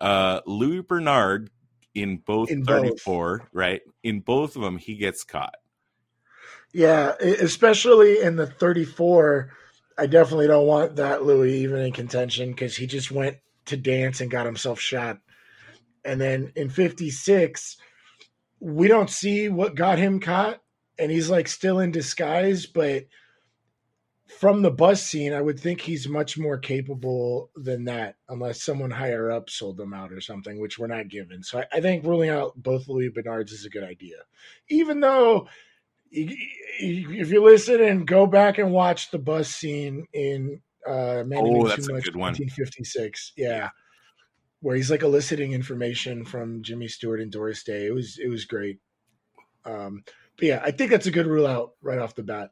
Uh, 0.00 0.40
Louis 0.46 0.82
Bernard 0.82 1.50
in 1.94 2.18
both 2.18 2.50
in 2.50 2.64
34, 2.64 3.38
both. 3.38 3.48
right? 3.52 3.82
In 4.02 4.20
both 4.20 4.56
of 4.56 4.62
them, 4.62 4.78
he 4.78 4.96
gets 4.96 5.24
caught. 5.24 5.56
Yeah, 6.72 7.12
especially 7.20 8.20
in 8.22 8.36
the 8.36 8.46
34, 8.46 9.50
I 9.98 10.06
definitely 10.06 10.46
don't 10.46 10.66
want 10.66 10.96
that 10.96 11.22
Louis 11.22 11.62
even 11.62 11.80
in 11.80 11.92
contention 11.92 12.50
because 12.50 12.76
he 12.76 12.86
just 12.86 13.10
went 13.10 13.36
to 13.66 13.76
dance 13.76 14.20
and 14.20 14.30
got 14.30 14.46
himself 14.46 14.80
shot. 14.80 15.18
And 16.04 16.20
then 16.20 16.52
in 16.56 16.70
56, 16.70 17.76
we 18.60 18.88
don't 18.88 19.10
see 19.10 19.48
what 19.48 19.74
got 19.74 19.98
him 19.98 20.18
caught, 20.18 20.60
and 20.98 21.10
he's 21.10 21.28
like 21.28 21.48
still 21.48 21.80
in 21.80 21.90
disguise, 21.90 22.64
but 22.64 23.04
from 24.38 24.62
the 24.62 24.70
bus 24.70 25.02
scene, 25.02 25.34
I 25.34 25.42
would 25.42 25.60
think 25.60 25.80
he's 25.80 26.08
much 26.08 26.38
more 26.38 26.56
capable 26.56 27.50
than 27.54 27.84
that, 27.84 28.16
unless 28.28 28.62
someone 28.62 28.90
higher 28.90 29.30
up 29.30 29.50
sold 29.50 29.76
them 29.76 29.92
out 29.92 30.12
or 30.12 30.20
something, 30.20 30.58
which 30.58 30.78
we're 30.78 30.86
not 30.86 31.08
given. 31.08 31.42
So 31.42 31.58
I, 31.58 31.66
I 31.72 31.80
think 31.80 32.04
ruling 32.06 32.30
out 32.30 32.54
both 32.56 32.88
Louis 32.88 33.10
Bernards 33.10 33.52
is 33.52 33.66
a 33.66 33.70
good 33.70 33.84
idea, 33.84 34.16
even 34.70 35.00
though 35.00 35.48
if 36.12 37.30
you 37.30 37.42
listen 37.42 37.80
and 37.82 38.06
go 38.06 38.26
back 38.26 38.58
and 38.58 38.70
watch 38.72 39.10
the 39.10 39.18
bus 39.18 39.48
scene 39.48 40.06
in 40.12 40.60
uh, 40.86 41.24
oh, 41.34 41.68
that's 41.68 41.88
a 41.88 42.00
good 42.00 42.16
one. 42.16 42.32
1956, 42.32 43.32
yeah, 43.36 43.70
where 44.60 44.76
he's 44.76 44.90
like 44.90 45.02
eliciting 45.02 45.52
information 45.52 46.24
from 46.24 46.62
Jimmy 46.62 46.88
Stewart 46.88 47.20
and 47.20 47.30
Doris 47.30 47.62
Day. 47.62 47.86
It 47.86 47.94
was 47.94 48.18
it 48.22 48.28
was 48.28 48.44
great. 48.44 48.78
Um, 49.64 50.02
but 50.36 50.46
yeah, 50.46 50.60
I 50.62 50.70
think 50.72 50.90
that's 50.90 51.06
a 51.06 51.12
good 51.12 51.26
rule 51.26 51.46
out 51.46 51.72
right 51.82 51.98
off 51.98 52.14
the 52.14 52.22
bat. 52.22 52.50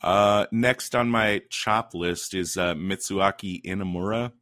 Uh, 0.00 0.46
next 0.52 0.94
on 0.94 1.10
my 1.10 1.42
chop 1.50 1.92
list 1.92 2.32
is 2.32 2.56
uh, 2.56 2.74
Mitsuaki 2.74 3.62
Inamura, 3.64 4.32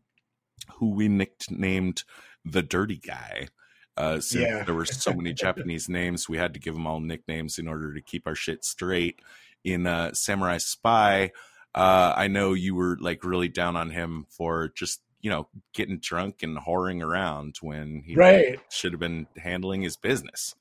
who 0.75 0.91
we 0.91 1.09
nicknamed 1.09 2.05
the 2.45 2.63
Dirty 2.63 2.99
Guy. 2.99 3.49
Uh, 3.97 4.21
since 4.21 4.43
yeah. 4.43 4.63
there 4.65 4.75
were 4.75 4.85
so 4.85 5.13
many 5.13 5.33
Japanese 5.35 5.89
names, 5.89 6.29
we 6.29 6.37
had 6.37 6.55
to 6.55 6.61
give 6.61 6.75
them 6.75 6.87
all 6.87 7.01
nicknames 7.01 7.59
in 7.59 7.67
order 7.69 7.95
to 7.95 8.01
keep 8.01 8.27
our 8.27 8.35
shit 8.35 8.65
straight. 8.65 9.21
In 9.65 9.87
uh, 9.87 10.13
Samurai 10.13 10.59
Spy, 10.59 11.33
uh, 11.75 12.15
I 12.17 12.29
know 12.29 12.53
you 12.53 12.75
were 12.75 12.97
like 13.01 13.25
really 13.25 13.49
down 13.49 13.75
on 13.75 13.91
him 13.91 14.27
for 14.29 14.69
just 14.69 15.01
you 15.21 15.31
know 15.31 15.49
getting 15.73 15.99
drunk 15.99 16.43
and 16.43 16.57
whoring 16.57 17.03
around 17.03 17.57
when 17.61 18.03
he 18.07 18.15
right. 18.15 18.61
should 18.71 18.93
have 18.93 19.01
been 19.01 19.27
handling 19.37 19.83
his 19.83 19.97
business. 19.97 20.55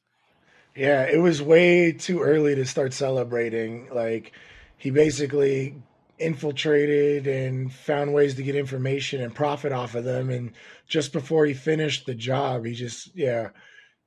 Yeah, 0.75 1.03
it 1.03 1.19
was 1.19 1.41
way 1.41 1.91
too 1.93 2.21
early 2.21 2.55
to 2.55 2.65
start 2.65 2.93
celebrating. 2.93 3.89
Like 3.93 4.33
he 4.77 4.89
basically 4.89 5.75
infiltrated 6.17 7.27
and 7.27 7.71
found 7.71 8.13
ways 8.13 8.35
to 8.35 8.43
get 8.43 8.55
information 8.55 9.21
and 9.21 9.35
profit 9.35 9.71
off 9.71 9.95
of 9.95 10.03
them. 10.03 10.29
And 10.29 10.51
just 10.87 11.13
before 11.13 11.45
he 11.45 11.53
finished 11.53 12.05
the 12.05 12.15
job, 12.15 12.65
he 12.65 12.73
just 12.73 13.15
yeah 13.15 13.49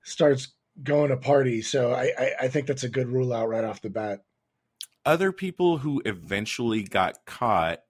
starts 0.02 0.48
going 0.82 1.10
to 1.10 1.16
party. 1.16 1.62
So 1.62 1.92
I, 1.92 2.12
I, 2.18 2.32
I 2.42 2.48
think 2.48 2.66
that's 2.66 2.84
a 2.84 2.88
good 2.88 3.08
rule 3.08 3.32
out 3.32 3.48
right 3.48 3.64
off 3.64 3.82
the 3.82 3.90
bat. 3.90 4.20
Other 5.04 5.32
people 5.32 5.78
who 5.78 6.02
eventually 6.04 6.82
got 6.82 7.24
caught 7.24 7.80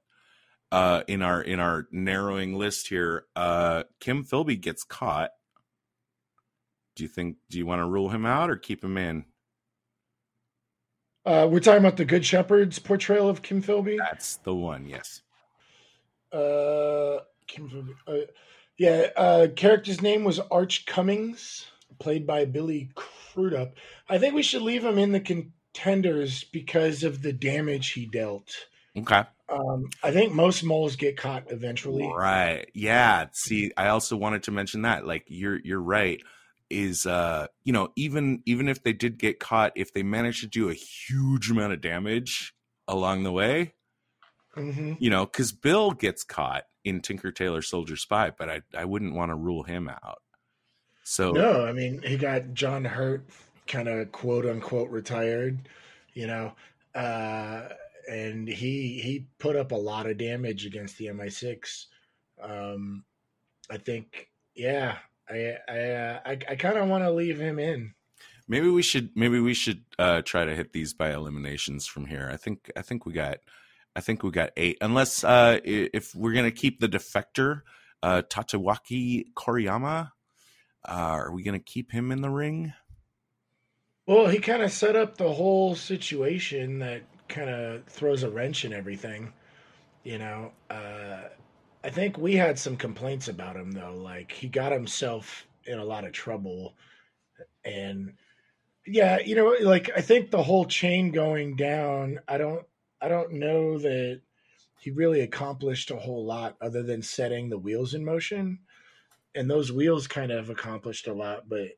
uh, 0.71 1.03
in 1.07 1.23
our 1.23 1.43
in 1.43 1.61
our 1.61 1.89
narrowing 1.91 2.57
list 2.57 2.89
here, 2.89 3.27
uh, 3.35 3.85
Kim 4.01 4.25
Philby 4.25 4.61
gets 4.61 4.85
caught. 4.85 5.31
Do 6.95 7.03
you 7.03 7.09
think? 7.09 7.37
Do 7.51 7.59
you 7.59 7.67
want 7.67 7.81
to 7.81 7.87
rule 7.87 8.11
him 8.11 8.27
out 8.27 8.51
or 8.51 8.57
keep 8.57 8.85
him 8.85 8.97
in? 8.97 9.25
Uh, 11.29 11.47
we're 11.47 11.61
talking 11.61 11.81
about 11.81 11.99
the 11.99 12.07
Good 12.07 12.25
Shepherd's 12.25 12.79
portrayal 12.79 13.29
of 13.29 13.43
Kim 13.43 13.63
Philby. 13.63 13.99
That's 13.99 14.37
the 14.37 14.55
one. 14.55 14.87
Yes. 14.87 15.21
Uh, 16.33 17.19
Kim 17.47 17.69
Philby. 17.69 17.95
Uh, 18.07 18.27
yeah, 18.79 19.09
uh, 19.15 19.49
character's 19.55 20.01
name 20.01 20.25
was 20.25 20.41
Arch 20.51 20.87
Cummings, 20.87 21.67
played 21.99 22.27
by 22.27 22.47
Billy 22.47 22.89
Crudup. 22.95 23.75
I 24.09 24.17
think 24.17 24.33
we 24.33 24.43
should 24.43 24.63
leave 24.63 24.83
him 24.83 24.97
in 24.97 25.13
the 25.13 25.21
contenders 25.21 26.45
because 26.45 27.03
of 27.03 27.21
the 27.21 27.35
damage 27.35 27.91
he 27.91 28.07
dealt. 28.07 28.51
Okay. 28.97 29.25
Um, 29.51 29.91
I 30.03 30.13
think 30.13 30.33
most 30.33 30.65
moles 30.65 30.97
get 30.97 31.19
caught 31.19 31.53
eventually. 31.53 32.11
Right. 32.11 32.71
Yeah. 32.73 33.27
See, 33.33 33.71
I 33.77 33.89
also 33.89 34.17
wanted 34.17 34.45
to 34.45 34.51
mention 34.51 34.81
that. 34.83 35.07
Like 35.07 35.25
you're 35.27 35.61
you're 35.63 35.79
right. 35.83 36.23
Is 36.71 37.07
uh, 37.07 37.47
you 37.65 37.73
know, 37.73 37.93
even 37.97 38.43
even 38.47 38.69
if 38.69 38.83
they 38.83 38.93
did 38.93 39.19
get 39.19 39.41
caught, 39.41 39.73
if 39.75 39.93
they 39.93 40.03
managed 40.03 40.41
to 40.41 40.47
do 40.47 40.69
a 40.69 40.75
huge 40.75 41.51
amount 41.51 41.73
of 41.73 41.81
damage 41.81 42.55
along 42.87 43.23
the 43.23 43.33
way, 43.33 43.75
hmm 44.55 44.95
you 44.99 45.11
know, 45.11 45.27
because 45.27 45.53
Bill 45.53 45.93
gets 45.93 46.25
caught 46.25 46.65
in 46.85 47.01
Tinker 47.01 47.33
Tailor 47.33 47.63
Soldier 47.63 47.97
Spy, 47.97 48.31
but 48.37 48.49
I 48.51 48.63
I 48.77 48.85
wouldn't 48.85 49.15
want 49.15 49.31
to 49.31 49.35
rule 49.37 49.63
him 49.65 49.89
out. 49.89 50.23
So 51.05 51.33
No, 51.33 51.65
I 51.67 51.73
mean 51.73 52.03
he 52.03 52.17
got 52.17 52.55
John 52.55 52.85
Hurt 52.85 53.29
kind 53.67 53.89
of 53.89 54.13
quote 54.13 54.47
unquote 54.47 54.91
retired, 54.91 55.69
you 56.15 56.27
know, 56.27 56.55
uh, 56.95 57.69
and 58.11 58.49
he 58.49 59.01
he 59.01 59.27
put 59.39 59.57
up 59.57 59.73
a 59.73 59.77
lot 59.77 60.07
of 60.07 60.17
damage 60.19 60.67
against 60.67 60.99
the 60.99 61.07
MI6. 61.09 61.87
Um, 62.41 63.05
I 63.71 63.79
think, 63.79 64.31
yeah, 64.55 64.99
I 65.31 65.57
I 65.69 65.79
uh, 65.91 66.21
I, 66.25 66.33
I 66.51 66.57
kind 66.57 66.79
of 66.79 66.89
want 66.89 67.05
to 67.05 67.11
leave 67.11 67.39
him 67.41 67.59
in. 67.59 67.95
maybe 68.49 68.69
we 68.71 68.83
should 68.83 69.11
maybe 69.15 69.41
we 69.41 69.55
should 69.55 69.85
uh 69.99 70.23
try 70.23 70.45
to 70.45 70.55
hit 70.55 70.73
these 70.73 70.95
by 70.95 71.13
eliminations 71.13 71.87
from 71.87 72.07
here. 72.07 72.31
I 72.33 72.37
think 72.37 72.71
I 72.77 72.83
think 72.83 73.07
we 73.07 73.13
got 73.13 73.39
I 73.97 74.01
think 74.01 74.23
we 74.23 74.31
got 74.31 74.51
eight. 74.57 74.79
Unless 74.81 75.25
uh 75.25 75.59
if 75.65 76.15
we're 76.15 76.33
gonna 76.35 76.51
keep 76.51 76.81
the 76.81 76.89
defector, 76.89 77.63
uh 78.03 78.23
Tatawaki 78.23 79.25
Koriyama, 79.37 80.11
uh, 80.89 80.93
are 80.93 81.33
we 81.33 81.43
gonna 81.43 81.59
keep 81.59 81.93
him 81.93 82.11
in 82.13 82.21
the 82.23 82.31
ring? 82.31 82.73
Well, 84.07 84.29
he 84.29 84.39
kind 84.39 84.63
of 84.63 84.73
set 84.73 84.97
up 84.97 85.19
the 85.19 85.31
whole 85.33 85.75
situation 85.75 86.79
that 86.79 87.03
kind 87.29 87.51
of 87.51 87.85
throws 87.85 88.23
a 88.23 88.31
wrench 88.31 88.65
in 88.65 88.73
everything. 88.73 89.35
You 90.03 90.19
know, 90.19 90.53
uh, 90.71 91.25
I 91.83 91.91
think 91.91 92.19
we 92.19 92.35
had 92.35 92.59
some 92.59 92.77
complaints 92.77 93.29
about 93.29 93.57
him 93.57 93.73
though. 93.73 93.95
Like 93.95 94.33
he 94.33 94.49
got 94.49 94.73
himself 94.73 95.47
in 95.65 95.79
a 95.79 95.85
lot 95.85 96.05
of 96.05 96.13
trouble, 96.13 96.75
and 97.65 98.15
yeah, 98.87 99.19
you 99.21 99.37
know, 99.37 99.55
like 99.61 99.91
I 99.97 100.01
think 100.01 100.31
the 100.31 100.43
whole 100.43 100.65
chain 100.65 101.13
going 101.13 101.57
down. 101.57 102.21
I 102.27 102.39
don't, 102.39 102.67
I 103.01 103.09
don't 103.09 103.35
know 103.35 103.79
that 103.79 104.21
he 104.81 104.91
really 104.91 105.21
accomplished 105.21 105.91
a 105.91 105.97
whole 105.97 106.25
lot 106.25 106.57
other 106.61 106.83
than 106.83 107.03
setting 107.03 107.49
the 107.49 107.59
wheels 107.59 107.95
in 107.95 108.05
motion, 108.05 108.61
and 109.35 109.51
those 109.51 109.73
wheels 109.73 110.07
kind 110.07 110.33
of 110.33 110.51
accomplished 110.51 111.07
a 111.07 111.13
lot, 111.13 111.49
but 111.49 111.69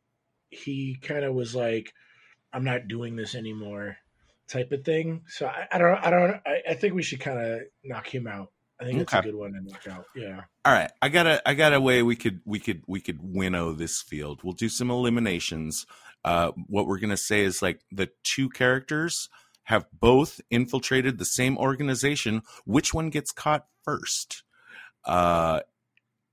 he 0.51 0.99
kind 1.01 1.25
of 1.25 1.35
was 1.35 1.55
like 1.55 1.93
I'm 2.53 2.65
not 2.65 2.89
doing 2.89 3.17
this 3.17 3.35
anymore 3.35 3.97
type 4.49 4.73
of 4.73 4.85
thing. 4.85 5.23
So 5.29 5.47
I, 5.47 5.69
I 5.73 5.79
don't 5.79 5.99
I 5.99 6.11
don't 6.11 6.41
I, 6.47 6.63
I 6.71 6.75
think 6.75 6.95
we 6.95 7.03
should 7.03 7.21
kind 7.21 7.39
of 7.39 7.61
knock 7.85 8.13
him 8.13 8.27
out. 8.27 8.51
I 8.81 8.85
think 8.85 9.01
it's 9.01 9.13
a 9.13 9.23
good 9.23 9.35
one 9.35 9.53
to 9.53 9.61
knock 9.61 9.87
out. 9.89 10.07
Yeah. 10.15 10.43
All 10.65 10.73
right, 10.73 10.91
I 11.03 11.09
got 11.09 11.27
a 11.27 11.47
I 11.49 11.55
got 11.55 11.75
a 11.75 11.81
way 11.81 12.03
we 12.03 12.17
could 12.17 12.41
we 12.45 12.59
could 12.59 12.83
we 12.87 13.01
could 13.01 13.19
winnow 13.21 13.73
this 13.73 14.01
field. 14.01 14.41
We'll 14.43 14.55
do 14.55 14.69
some 14.69 14.91
eliminations. 14.91 15.87
Uh, 16.25 16.53
what 16.67 16.87
we're 16.87 16.99
gonna 16.99 17.17
say 17.17 17.43
is 17.43 17.63
like 17.63 17.81
the 17.93 18.11
two 18.23 18.49
characters 18.49 19.29
have 19.65 19.87
both 19.93 20.41
infiltrated 20.51 21.19
the 21.19 21.25
same 21.25 21.59
organization. 21.59 22.43
Which 22.65 22.95
one 22.95 23.11
gets 23.11 23.33
caught 23.33 23.67
first? 23.85 24.43
Uh, 25.05 25.61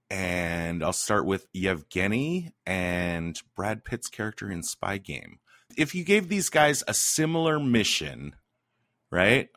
and 0.10 0.84
I'll 0.84 0.94
start 0.94 1.26
with 1.26 1.48
Yevgeny 1.54 2.52
and 2.66 3.40
Brad 3.56 3.84
Pitt's 3.84 4.08
character 4.08 4.50
in 4.50 4.64
Spy 4.64 4.98
Game. 4.98 5.40
If 5.78 5.94
you 5.94 6.04
gave 6.04 6.30
these 6.30 6.50
guys 6.50 6.84
a 6.88 6.94
similar 6.94 7.60
mission, 7.60 8.36
right? 9.12 9.50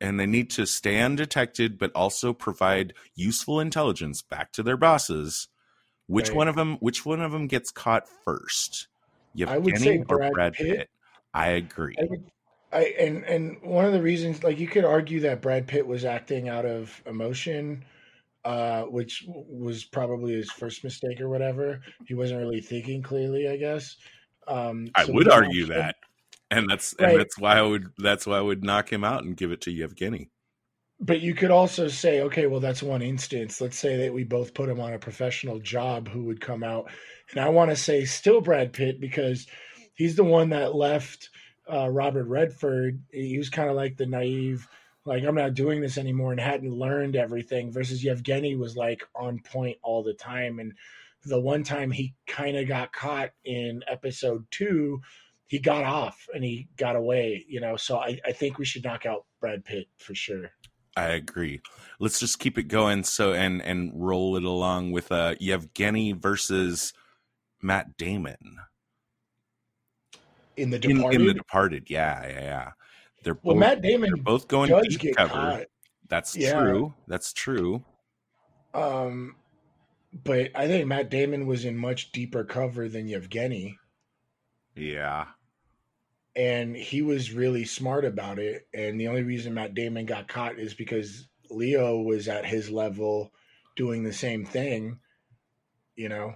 And 0.00 0.18
they 0.18 0.26
need 0.26 0.50
to 0.52 0.66
stay 0.66 1.00
undetected, 1.00 1.78
but 1.78 1.92
also 1.94 2.32
provide 2.32 2.94
useful 3.14 3.60
intelligence 3.60 4.22
back 4.22 4.52
to 4.52 4.62
their 4.62 4.76
bosses. 4.78 5.48
Which 6.06 6.28
Right. 6.28 6.36
one 6.36 6.48
of 6.48 6.56
them? 6.56 6.76
Which 6.78 7.04
one 7.04 7.20
of 7.20 7.32
them 7.32 7.46
gets 7.46 7.70
caught 7.70 8.08
first? 8.24 8.88
I 9.46 9.58
would 9.58 9.74
Yevgeny 9.74 9.98
say 9.98 10.04
Brad 10.04 10.32
Brad 10.32 10.52
Pitt. 10.54 10.76
Pitt? 10.78 10.90
I 11.34 11.48
agree. 11.50 11.94
I 12.00 12.04
would 12.08 12.24
I 12.72 12.84
and 12.98 13.24
and 13.24 13.62
one 13.62 13.84
of 13.84 13.92
the 13.92 14.02
reasons 14.02 14.42
like 14.42 14.58
you 14.58 14.66
could 14.66 14.84
argue 14.84 15.20
that 15.20 15.40
Brad 15.42 15.66
Pitt 15.68 15.86
was 15.86 16.04
acting 16.04 16.48
out 16.48 16.64
of 16.66 17.00
emotion 17.06 17.84
uh 18.44 18.82
which 18.84 19.24
was 19.28 19.84
probably 19.84 20.32
his 20.32 20.50
first 20.50 20.82
mistake 20.82 21.20
or 21.20 21.28
whatever. 21.28 21.80
He 22.06 22.14
wasn't 22.14 22.40
really 22.40 22.60
thinking 22.60 23.02
clearly, 23.02 23.48
I 23.48 23.56
guess. 23.56 23.96
Um 24.48 24.90
I 24.94 25.04
so 25.04 25.12
would 25.12 25.28
argue 25.28 25.64
him- 25.64 25.68
that, 25.70 25.96
and 26.50 26.68
that's 26.68 26.94
Right. 26.98 27.10
and 27.10 27.20
that's 27.20 27.38
why 27.38 27.58
I 27.58 27.62
would 27.62 27.92
that's 27.98 28.26
why 28.26 28.38
I 28.38 28.42
would 28.42 28.64
knock 28.64 28.92
him 28.92 29.04
out 29.04 29.24
and 29.24 29.36
give 29.36 29.52
it 29.52 29.60
to 29.62 29.70
Yevgeny. 29.70 30.30
But 31.02 31.20
you 31.22 31.34
could 31.34 31.50
also 31.50 31.88
say, 31.88 32.20
okay, 32.22 32.46
well, 32.46 32.60
that's 32.60 32.82
one 32.82 33.00
instance. 33.00 33.60
Let's 33.60 33.78
say 33.78 33.96
that 33.96 34.12
we 34.12 34.22
both 34.24 34.52
put 34.52 34.68
him 34.68 34.80
on 34.80 34.92
a 34.92 34.98
professional 34.98 35.58
job 35.58 36.08
who 36.08 36.24
would 36.24 36.42
come 36.42 36.62
out. 36.62 36.90
And 37.30 37.40
I 37.40 37.48
want 37.48 37.70
to 37.70 37.76
say 37.76 38.04
still 38.04 38.42
Brad 38.42 38.74
Pitt 38.74 39.00
because 39.00 39.46
he's 39.94 40.14
the 40.16 40.24
one 40.24 40.50
that 40.50 40.74
left 40.74 41.30
uh, 41.72 41.88
Robert 41.88 42.24
Redford. 42.24 43.02
He 43.10 43.38
was 43.38 43.48
kind 43.48 43.70
of 43.70 43.76
like 43.76 43.96
the 43.96 44.04
naive, 44.04 44.68
like, 45.06 45.24
I'm 45.24 45.34
not 45.34 45.54
doing 45.54 45.80
this 45.80 45.96
anymore 45.96 46.32
and 46.32 46.40
hadn't 46.40 46.70
learned 46.70 47.16
everything 47.16 47.72
versus 47.72 48.04
Yevgeny 48.04 48.56
was 48.56 48.76
like 48.76 49.02
on 49.14 49.38
point 49.38 49.78
all 49.82 50.02
the 50.02 50.12
time. 50.12 50.58
And 50.58 50.74
the 51.24 51.40
one 51.40 51.62
time 51.62 51.90
he 51.90 52.14
kind 52.26 52.58
of 52.58 52.68
got 52.68 52.92
caught 52.92 53.30
in 53.44 53.82
episode 53.88 54.44
two, 54.50 55.00
he 55.50 55.58
got 55.58 55.82
off 55.82 56.28
and 56.32 56.44
he 56.44 56.68
got 56.76 56.94
away, 56.94 57.44
you 57.48 57.60
know. 57.60 57.76
So 57.76 57.98
I, 57.98 58.20
I 58.24 58.30
think 58.30 58.56
we 58.56 58.64
should 58.64 58.84
knock 58.84 59.04
out 59.04 59.26
Brad 59.40 59.64
Pitt 59.64 59.88
for 59.98 60.14
sure. 60.14 60.48
I 60.96 61.08
agree. 61.08 61.60
Let's 61.98 62.20
just 62.20 62.38
keep 62.38 62.56
it 62.56 62.68
going. 62.68 63.02
So 63.02 63.32
and 63.32 63.60
and 63.62 63.90
roll 63.94 64.36
it 64.36 64.44
along 64.44 64.92
with 64.92 65.10
uh 65.10 65.34
Yevgeny 65.40 66.12
versus 66.12 66.92
Matt 67.60 67.96
Damon 67.96 68.36
In 70.56 70.70
the 70.70 70.78
Departed, 70.78 71.20
in 71.20 71.26
the 71.26 71.34
Departed. 71.34 71.90
Yeah, 71.90 72.26
yeah, 72.28 72.40
yeah. 72.40 72.70
They're 73.24 73.38
well, 73.42 73.56
both 73.56 73.60
Matt 73.60 73.82
they're 73.82 74.16
both 74.18 74.46
going 74.46 74.72
deep 74.88 75.16
cover. 75.16 75.32
caught, 75.34 75.64
That's 76.08 76.36
Yeah. 76.36 76.60
true. 76.60 76.94
That's 77.08 77.32
true. 77.32 77.84
um, 78.72 79.34
but 80.24 80.50
I 80.54 80.68
think 80.68 80.86
Matt 80.86 81.10
Damon 81.10 81.44
was 81.46 81.64
in 81.64 81.76
much 81.76 82.12
deeper 82.12 82.44
cover 82.44 82.88
than 82.88 83.08
Yevgeny, 83.08 83.76
Yeah. 84.76 85.26
And 86.36 86.76
he 86.76 87.02
was 87.02 87.32
really 87.32 87.64
smart 87.64 88.04
about 88.04 88.38
it. 88.38 88.66
And 88.72 89.00
the 89.00 89.08
only 89.08 89.22
reason 89.22 89.54
Matt 89.54 89.74
Damon 89.74 90.06
got 90.06 90.28
caught 90.28 90.58
is 90.58 90.74
because 90.74 91.28
Leo 91.50 92.00
was 92.00 92.28
at 92.28 92.46
his 92.46 92.70
level 92.70 93.32
doing 93.76 94.04
the 94.04 94.12
same 94.12 94.44
thing, 94.44 94.98
you 95.96 96.08
know. 96.08 96.34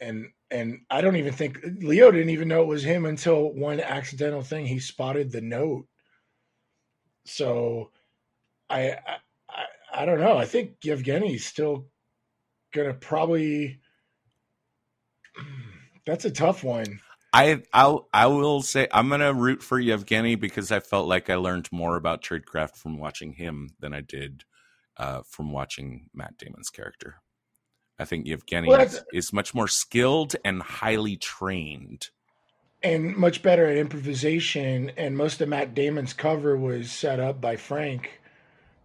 And 0.00 0.26
and 0.50 0.80
I 0.90 1.00
don't 1.00 1.16
even 1.16 1.32
think 1.32 1.58
Leo 1.80 2.10
didn't 2.10 2.30
even 2.30 2.48
know 2.48 2.62
it 2.62 2.68
was 2.68 2.82
him 2.82 3.06
until 3.06 3.52
one 3.52 3.80
accidental 3.80 4.42
thing. 4.42 4.66
He 4.66 4.80
spotted 4.80 5.30
the 5.30 5.40
note. 5.40 5.86
So 7.24 7.90
I 8.68 8.96
I, 9.48 9.64
I, 9.92 10.04
don't 10.06 10.20
know. 10.20 10.36
I 10.36 10.46
think 10.46 10.80
Yevgeny's 10.80 11.44
still 11.44 11.86
gonna 12.74 12.94
probably 12.94 13.80
that's 16.06 16.24
a 16.24 16.30
tough 16.30 16.64
one. 16.64 17.00
I 17.32 17.62
I'll 17.72 18.08
I 18.12 18.26
will 18.26 18.62
say 18.62 18.88
I'm 18.92 19.08
gonna 19.08 19.32
root 19.32 19.62
for 19.62 19.78
Yevgeny 19.78 20.34
because 20.34 20.72
I 20.72 20.80
felt 20.80 21.06
like 21.08 21.30
I 21.30 21.36
learned 21.36 21.68
more 21.70 21.96
about 21.96 22.22
tradecraft 22.22 22.76
from 22.76 22.98
watching 22.98 23.34
him 23.34 23.70
than 23.78 23.94
I 23.94 24.00
did 24.00 24.44
uh, 24.96 25.22
from 25.28 25.52
watching 25.52 26.08
Matt 26.12 26.36
Damon's 26.38 26.70
character. 26.70 27.16
I 27.98 28.04
think 28.04 28.26
Yevgeny 28.26 28.68
Well, 28.68 28.80
is, 28.80 29.00
is 29.12 29.32
much 29.32 29.54
more 29.54 29.68
skilled 29.68 30.34
and 30.44 30.62
highly 30.62 31.16
trained. 31.16 32.08
and 32.82 33.14
much 33.16 33.42
better 33.42 33.66
at 33.66 33.76
improvisation. 33.76 34.90
And 34.96 35.16
most 35.16 35.40
of 35.40 35.48
Matt 35.50 35.74
Damon's 35.74 36.14
cover 36.14 36.56
was 36.56 36.90
set 36.90 37.20
up 37.20 37.40
by 37.40 37.56
Frank, 37.56 38.20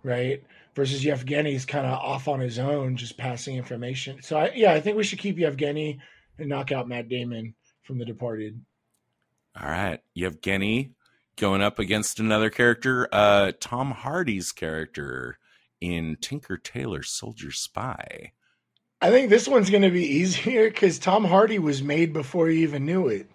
right? 0.04 0.44
Versus 0.76 1.04
Yevgeny's 1.06 1.64
kind 1.66 1.86
of 1.86 1.94
off 1.94 2.28
on 2.28 2.42
his 2.42 2.60
own, 2.60 2.98
just 2.98 3.18
passing 3.18 3.56
information. 3.56 4.22
So 4.22 4.38
I, 4.38 4.52
yeah, 4.54 4.74
I 4.74 4.82
think 4.82 4.98
we 4.98 5.06
should 5.06 5.20
keep 5.20 5.38
Yevgeny 5.40 6.00
and 6.38 6.50
knock 6.50 6.74
out 6.74 6.90
Matt 6.90 7.08
Damon 7.08 7.56
from 7.86 8.00
The 8.00 8.06
Departed. 8.06 8.60
All 9.60 9.70
right, 9.70 10.02
Yevgeny 10.14 10.92
going 11.38 11.62
up 11.62 11.80
against 11.80 12.20
another 12.20 12.50
character, 12.50 13.08
uh, 13.12 13.52
Tom 13.60 13.92
Hardy's 13.92 14.52
character 14.52 15.38
in 15.82 16.18
Tinker 16.22 16.58
Tailor 16.58 17.04
Soldier 17.04 17.52
Spy. 17.52 18.32
I 19.02 19.10
think 19.10 19.30
this 19.30 19.48
one's 19.48 19.70
going 19.70 19.84
to 19.84 19.92
be 19.92 20.06
easier 20.06 20.70
because 20.70 20.98
Tom 20.98 21.26
Hardy 21.26 21.60
was 21.60 21.84
made 21.84 22.14
before 22.14 22.48
he 22.48 22.64
even 22.64 22.86
knew 22.86 23.08
it. 23.08 23.30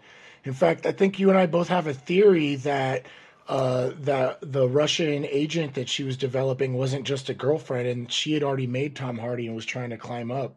In 0.45 0.55
fact, 0.55 0.87
I 0.87 0.93
think 0.93 1.19
you 1.19 1.29
and 1.29 1.39
I 1.39 1.47
both 1.47 1.69
have 1.69 1.87
a 1.87 1.95
theory 1.95 2.57
that 2.57 3.05
uh, 3.47 3.91
that 4.01 4.39
the 4.41 4.69
Russian 4.69 5.27
agent 5.27 5.75
that 5.75 5.89
she 5.89 6.05
was 6.05 6.17
developing 6.17 6.75
wasn't 6.75 7.05
just 7.05 7.29
a 7.29 7.35
girlfriend, 7.35 7.89
and 7.89 8.11
she 8.11 8.33
had 8.33 8.43
already 8.43 8.67
made 8.67 8.95
Tom 8.95 9.19
Hardy 9.19 9.47
and 9.47 9.57
was 9.57 9.67
trying 9.67 9.91
to 9.91 9.97
climb 9.99 10.31
up, 10.31 10.57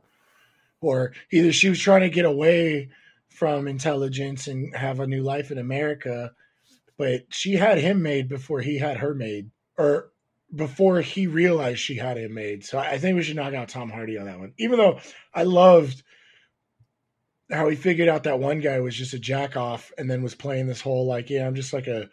or 0.80 1.12
either 1.32 1.52
she 1.52 1.70
was 1.70 1.80
trying 1.80 2.02
to 2.02 2.10
get 2.10 2.26
away 2.26 2.89
from 3.34 3.68
intelligence 3.68 4.48
and 4.48 4.76
have 4.76 5.00
a 5.00 5.08
new 5.08 5.24
life 5.24 5.52
in 5.52 5.58
America, 5.58 6.32
but 6.98 7.26
she 7.30 7.54
had 7.54 7.78
him 7.78 8.02
made 8.02 8.30
before 8.30 8.62
he 8.62 8.78
had 8.78 8.98
her 8.98 9.14
made, 9.14 9.50
or 9.78 10.12
before 10.54 11.02
he 11.02 11.28
realized 11.28 11.80
she 11.80 11.96
had 11.96 12.18
him 12.18 12.34
made. 12.34 12.64
So 12.64 12.78
I 12.78 12.98
think 12.98 13.16
we 13.16 13.24
should 13.24 13.36
knock 13.36 13.54
out 13.54 13.70
Tom 13.70 13.90
Hardy 13.90 14.18
on 14.18 14.26
that 14.26 14.40
one. 14.40 14.54
Even 14.58 14.78
though 14.78 15.00
I 15.34 15.44
loved 15.44 16.04
how 17.52 17.68
he 17.70 17.76
figured 17.76 18.10
out 18.10 18.24
that 18.24 18.40
one 18.40 18.60
guy 18.60 18.80
was 18.80 18.96
just 18.96 19.14
a 19.14 19.20
jack 19.20 19.58
off 19.58 19.92
and 19.98 20.10
then 20.10 20.24
was 20.24 20.36
playing 20.36 20.68
this 20.68 20.82
whole 20.82 21.06
like, 21.06 21.30
yeah, 21.30 21.46
I'm 21.46 21.56
just 21.56 21.74
like 21.74 21.88
a 21.88 22.10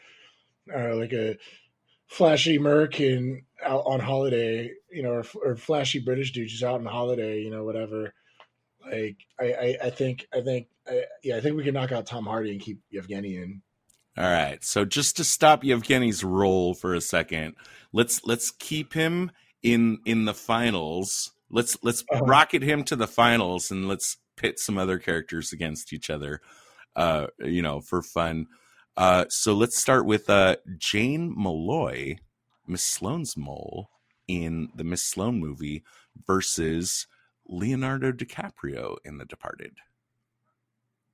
uh, 0.74 0.94
like 0.96 1.12
a 1.12 1.36
flashy 2.06 2.56
American 2.56 3.44
out 3.64 3.84
on 3.86 4.00
holiday, 4.00 4.70
you 4.90 5.02
know, 5.02 5.10
or, 5.10 5.24
or 5.44 5.56
flashy 5.56 5.98
British 5.98 6.32
dude 6.32 6.48
just 6.48 6.62
out 6.62 6.80
on 6.80 6.86
holiday, 6.86 7.40
you 7.40 7.50
know, 7.50 7.64
whatever. 7.64 8.14
Like 8.84 9.16
I, 9.40 9.44
I, 9.52 9.76
I 9.84 9.90
think 9.90 10.26
I 10.34 10.40
think 10.40 10.68
I, 10.88 11.04
yeah, 11.22 11.36
I 11.36 11.40
think 11.40 11.56
we 11.56 11.64
can 11.64 11.74
knock 11.74 11.92
out 11.92 12.06
Tom 12.06 12.24
Hardy 12.24 12.52
and 12.52 12.60
keep 12.60 12.80
Yevgeny 12.90 13.36
in. 13.36 13.62
All 14.18 14.24
right. 14.24 14.62
So 14.64 14.84
just 14.84 15.16
to 15.18 15.24
stop 15.24 15.62
Yevgeny's 15.62 16.24
role 16.24 16.74
for 16.74 16.94
a 16.94 17.00
second, 17.00 17.54
let's 17.92 18.24
let's 18.24 18.50
keep 18.50 18.92
him 18.92 19.30
in 19.62 19.98
in 20.04 20.24
the 20.24 20.34
finals. 20.34 21.32
Let's 21.50 21.76
let's 21.82 22.02
Uh-huh. 22.10 22.24
rocket 22.24 22.62
him 22.62 22.84
to 22.84 22.96
the 22.96 23.06
finals 23.06 23.70
and 23.70 23.88
let's 23.88 24.16
pit 24.36 24.58
some 24.58 24.78
other 24.78 24.98
characters 24.98 25.52
against 25.52 25.92
each 25.92 26.10
other. 26.10 26.40
Uh, 26.96 27.26
you 27.38 27.62
know, 27.62 27.80
for 27.80 28.02
fun. 28.02 28.46
Uh, 28.96 29.24
so 29.28 29.54
let's 29.54 29.78
start 29.78 30.04
with 30.04 30.28
uh 30.28 30.56
Jane 30.76 31.32
Molloy, 31.36 32.16
Miss 32.66 32.82
Sloane's 32.82 33.36
mole 33.36 33.90
in 34.26 34.70
the 34.74 34.84
Miss 34.84 35.04
Sloane 35.04 35.38
movie 35.38 35.84
versus 36.26 37.06
Leonardo 37.50 38.12
DiCaprio 38.12 38.96
in 39.04 39.18
The 39.18 39.24
Departed. 39.24 39.72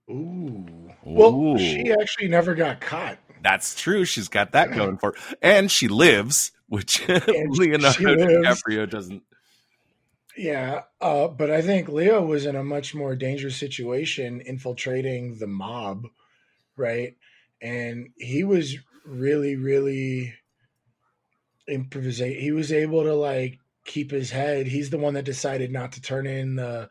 Ooh. 0.08 0.92
Well, 1.04 1.34
Ooh. 1.34 1.58
she 1.58 1.90
actually 1.90 2.28
never 2.28 2.54
got 2.54 2.80
caught. 2.80 3.18
That's 3.42 3.74
true. 3.74 4.04
She's 4.04 4.28
got 4.28 4.52
that 4.52 4.72
going 4.72 4.98
for 4.98 5.14
her. 5.16 5.36
And 5.42 5.70
she 5.70 5.88
lives, 5.88 6.52
which 6.68 7.06
Leonardo. 7.08 8.16
DiCaprio 8.16 8.88
doesn't. 8.88 9.22
Yeah, 10.36 10.82
uh, 11.00 11.28
but 11.28 11.50
I 11.50 11.62
think 11.62 11.88
Leo 11.88 12.22
was 12.22 12.44
in 12.44 12.56
a 12.56 12.62
much 12.62 12.94
more 12.94 13.16
dangerous 13.16 13.56
situation 13.56 14.42
infiltrating 14.42 15.38
the 15.38 15.46
mob, 15.46 16.04
right? 16.76 17.16
And 17.62 18.10
he 18.18 18.44
was 18.44 18.76
really, 19.06 19.56
really 19.56 20.34
improvisate. 21.66 22.38
He 22.38 22.52
was 22.52 22.70
able 22.70 23.04
to 23.04 23.14
like 23.14 23.58
keep 23.86 24.10
his 24.10 24.30
head. 24.30 24.66
He's 24.66 24.90
the 24.90 24.98
one 24.98 25.14
that 25.14 25.24
decided 25.24 25.70
not 25.72 25.92
to 25.92 26.00
turn 26.02 26.26
in 26.26 26.56
the 26.56 26.88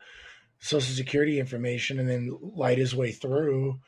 social 0.58 0.94
security 0.94 1.38
information 1.38 1.98
and 1.98 2.08
then 2.08 2.36
light 2.40 2.78
his 2.78 2.94
way 2.94 3.12
through. 3.12 3.78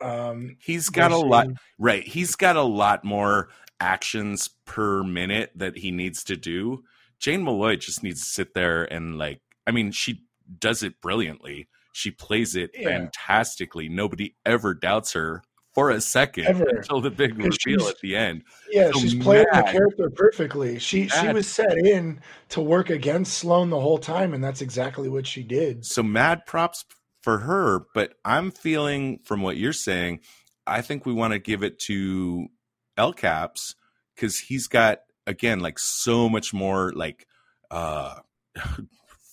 Um, 0.00 0.56
He's 0.60 0.88
got 0.88 1.12
a 1.12 1.16
lot, 1.16 1.46
right? 1.78 2.02
He's 2.02 2.34
got 2.34 2.56
a 2.56 2.62
lot 2.62 3.04
more 3.04 3.48
actions 3.78 4.50
per 4.64 5.02
minute 5.04 5.52
that 5.54 5.78
he 5.78 5.90
needs 5.90 6.24
to 6.24 6.36
do. 6.36 6.82
Jane 7.20 7.42
Molloy 7.42 7.76
just 7.76 8.02
needs 8.02 8.20
to 8.22 8.28
sit 8.28 8.54
there 8.54 8.84
and 8.84 9.16
like, 9.16 9.40
I 9.66 9.70
mean, 9.70 9.92
she 9.92 10.24
does 10.58 10.82
it 10.82 11.00
brilliantly. 11.00 11.68
She 11.92 12.10
plays 12.10 12.56
it 12.56 12.70
Yeah. 12.74 12.88
fantastically. 12.88 13.88
Nobody 13.88 14.34
ever 14.44 14.74
doubts 14.74 15.12
her 15.12 15.42
for 15.74 15.90
a 15.90 16.00
second 16.00 16.46
Ever. 16.46 16.68
until 16.68 17.00
the 17.00 17.10
big 17.10 17.38
reveal 17.38 17.88
at 17.88 17.98
the 18.00 18.16
end. 18.16 18.44
Yeah, 18.70 18.90
So 18.92 19.00
she's 19.00 19.14
playing 19.14 19.46
the 19.52 19.62
character 19.62 20.10
perfectly. 20.10 20.78
She 20.78 21.08
she 21.08 21.28
was 21.28 21.48
set 21.48 21.76
in 21.76 22.20
to 22.50 22.60
work 22.60 22.90
against 22.90 23.38
Sloane 23.38 23.70
the 23.70 23.80
whole 23.80 23.98
time, 23.98 24.34
and 24.34 24.44
that's 24.44 24.60
exactly 24.60 25.08
what 25.08 25.26
she 25.26 25.42
did. 25.42 25.84
So 25.86 26.02
mad 26.02 26.46
props 26.46 26.84
for 27.22 27.38
her, 27.38 27.86
but 27.94 28.14
I'm 28.24 28.50
feeling 28.50 29.20
from 29.24 29.42
what 29.42 29.56
you're 29.56 29.72
saying, 29.72 30.20
I 30.66 30.82
think 30.82 31.06
we 31.06 31.12
want 31.12 31.32
to 31.32 31.38
give 31.38 31.62
it 31.62 31.78
to 31.86 32.48
El 32.96 33.12
Caps 33.12 33.74
because 34.14 34.38
he's 34.38 34.66
got 34.66 35.00
again 35.26 35.60
like 35.60 35.78
so 35.78 36.28
much 36.28 36.52
more 36.52 36.92
like 36.94 37.26
uh 37.70 38.16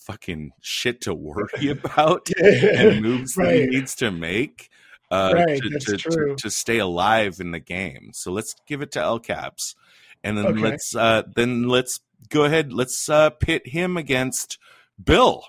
fucking 0.06 0.52
shit 0.60 1.02
to 1.02 1.14
worry 1.14 1.68
about 1.68 2.28
and 2.42 3.02
moves 3.02 3.34
that 3.34 3.54
he 3.54 3.66
needs 3.66 3.94
to 3.96 4.10
make 4.10 4.70
uh 5.10 5.32
Right, 5.34 5.60
to, 5.62 5.78
to. 5.78 5.96
To, 5.98 6.34
to 6.36 6.50
stay 6.50 6.78
alive 6.78 7.40
in 7.40 7.50
the 7.50 7.60
game. 7.60 8.10
So 8.12 8.30
let's 8.32 8.54
give 8.66 8.82
it 8.82 8.92
to 8.92 9.00
El 9.00 9.18
Caps. 9.18 9.74
And 10.22 10.36
then 10.36 10.46
Okay. 10.46 10.60
let's 10.60 10.94
uh 10.94 11.22
then 11.34 11.68
let's 11.68 12.00
go 12.28 12.44
ahead, 12.44 12.72
let's 12.72 13.08
uh 13.08 13.30
pit 13.30 13.66
him 13.66 13.96
against 13.96 14.58
Bill 15.02 15.44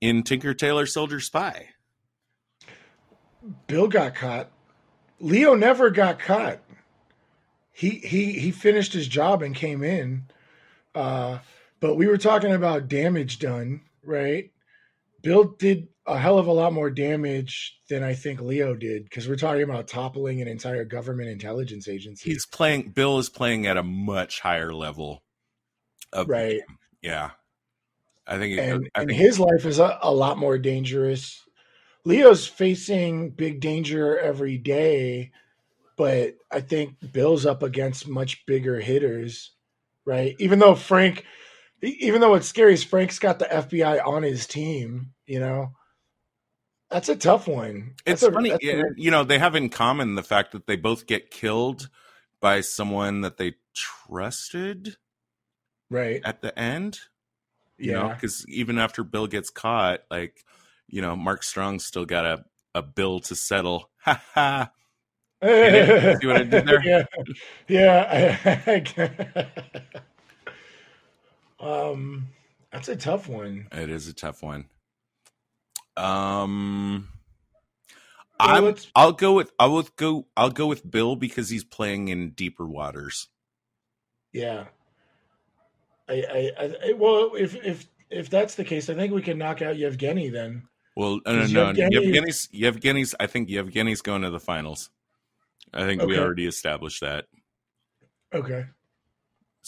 in 0.00 0.22
Tinker 0.22 0.54
Tailor 0.54 0.86
Soldier 0.86 1.20
Spy. 1.20 1.68
Bill 3.66 3.88
got 3.88 4.14
caught. 4.14 4.50
Leo 5.20 5.54
never 5.54 5.90
got 5.90 6.18
caught. 6.18 6.60
He 7.72 7.90
he 7.90 8.32
he 8.32 8.50
finished 8.50 8.92
his 8.92 9.08
job 9.08 9.42
and 9.42 9.54
came 9.54 9.82
in. 9.82 10.24
Uh, 10.94 11.38
but 11.80 11.94
we 11.94 12.06
were 12.06 12.18
talking 12.18 12.52
about 12.52 12.88
damage 12.88 13.38
done, 13.38 13.82
right? 14.04 14.50
Bill 15.22 15.44
did 15.58 15.88
a 16.06 16.18
hell 16.18 16.38
of 16.38 16.46
a 16.46 16.52
lot 16.52 16.72
more 16.72 16.90
damage 16.90 17.78
than 17.90 18.02
I 18.02 18.14
think 18.14 18.40
Leo 18.40 18.74
did 18.74 19.04
because 19.04 19.28
we're 19.28 19.36
talking 19.36 19.62
about 19.62 19.88
toppling 19.88 20.40
an 20.40 20.48
entire 20.48 20.84
government 20.84 21.28
intelligence 21.28 21.88
agency. 21.88 22.30
He's 22.30 22.46
playing 22.46 22.90
Bill 22.90 23.18
is 23.18 23.28
playing 23.28 23.66
at 23.66 23.76
a 23.76 23.82
much 23.82 24.40
higher 24.40 24.72
level 24.72 25.22
of 26.12 26.28
Right. 26.28 26.60
Yeah. 27.02 27.30
I 28.26 28.38
think 28.38 28.58
it, 28.58 28.60
and, 28.60 28.88
I 28.94 29.00
and 29.00 29.08
think 29.08 29.20
his 29.20 29.40
life 29.40 29.64
is 29.64 29.78
a, 29.78 29.98
a 30.02 30.12
lot 30.12 30.38
more 30.38 30.58
dangerous. 30.58 31.42
Leo's 32.04 32.46
facing 32.46 33.30
big 33.30 33.60
danger 33.60 34.18
every 34.18 34.58
day, 34.58 35.32
but 35.96 36.34
I 36.50 36.60
think 36.60 36.96
Bill's 37.12 37.44
up 37.44 37.62
against 37.62 38.08
much 38.08 38.44
bigger 38.46 38.80
hitters, 38.80 39.52
right? 40.04 40.34
Even 40.38 40.58
though 40.58 40.74
Frank, 40.74 41.24
even 41.82 42.20
though 42.20 42.30
what's 42.30 42.48
scary 42.48 42.74
is 42.74 42.84
Frank's 42.84 43.18
got 43.18 43.38
the 43.38 43.44
FBI 43.46 44.04
on 44.06 44.22
his 44.22 44.46
team, 44.46 45.12
you 45.26 45.38
know. 45.40 45.72
That's 46.90 47.08
a 47.10 47.16
tough 47.16 47.46
one. 47.46 47.94
it's 48.06 48.22
a- 48.22 48.32
funny 48.32 48.50
a- 48.50 48.82
you 48.96 49.10
know 49.10 49.22
they 49.24 49.38
have 49.38 49.54
in 49.54 49.68
common 49.68 50.14
the 50.14 50.22
fact 50.22 50.52
that 50.52 50.66
they 50.66 50.76
both 50.76 51.06
get 51.06 51.30
killed 51.30 51.88
by 52.40 52.60
someone 52.62 53.20
that 53.20 53.36
they 53.36 53.54
trusted 53.74 54.96
right? 55.90 56.20
at 56.24 56.40
the 56.40 56.56
end 56.58 57.00
you 57.76 57.92
know 57.92 58.06
Yeah. 58.08 58.14
because 58.14 58.48
even 58.48 58.78
after 58.78 59.04
bill 59.04 59.26
gets 59.26 59.50
caught 59.50 60.00
like 60.10 60.44
you 60.88 61.02
know 61.02 61.14
mark 61.14 61.42
strong 61.42 61.78
still 61.78 62.06
got 62.06 62.24
a, 62.24 62.44
a 62.74 62.82
bill 62.82 63.20
to 63.20 63.34
settle 63.36 63.90
ha 63.98 64.22
ha? 64.34 64.70
See 65.42 66.26
what 66.26 66.36
I 66.36 66.42
did 66.44 66.66
there? 66.66 67.06
Yeah, 67.68 68.68
yeah. 68.96 69.46
Um, 71.60 72.28
that's 72.72 72.88
a 72.88 72.96
tough 72.96 73.28
one. 73.28 73.66
it 73.72 73.90
is 73.90 74.08
a 74.08 74.12
tough 74.12 74.42
one 74.42 74.66
um 75.96 77.08
I'm, 78.40 78.64
let's- 78.64 78.86
I'll 78.94 79.12
go 79.12 79.32
with 79.34 79.50
I'll 79.58 79.82
go 79.96 80.26
I'll 80.36 80.50
go 80.50 80.66
with 80.68 80.88
Bill 80.88 81.16
because 81.16 81.48
he's 81.50 81.64
playing 81.64 82.06
in 82.08 82.30
deeper 82.30 82.66
waters. 82.66 83.26
Yeah. 84.32 84.66
I, 86.08 86.12
I, 86.14 86.50
I, 86.64 86.74
I- 86.90 86.92
well, 86.92 87.32
if 87.34 87.56
if 87.64 87.88
if 88.10 88.30
that's 88.30 88.54
the 88.54 88.62
case, 88.64 88.88
I 88.88 88.94
think 88.94 89.12
we 89.12 89.22
can 89.22 89.38
knock 89.38 89.60
out 89.60 89.76
Yevgeny 89.76 90.28
then. 90.30 90.62
Well, 90.96 91.20
no, 91.26 91.46
no, 91.46 91.72
no. 91.72 91.72
Yevgeny- 91.72 91.96
Yevgeny's 92.20 92.48
Yevgeny's. 92.54 93.14
I 93.18 93.26
think 93.26 93.48
Yevgeny's 93.48 94.02
going 94.02 94.22
to 94.22 94.30
the 94.30 94.38
finals. 94.38 94.88
I 95.74 95.84
think 95.84 96.02
we 96.02 96.16
already 96.16 96.46
established 96.46 97.00
that. 97.00 97.26
Okay. 98.32 98.66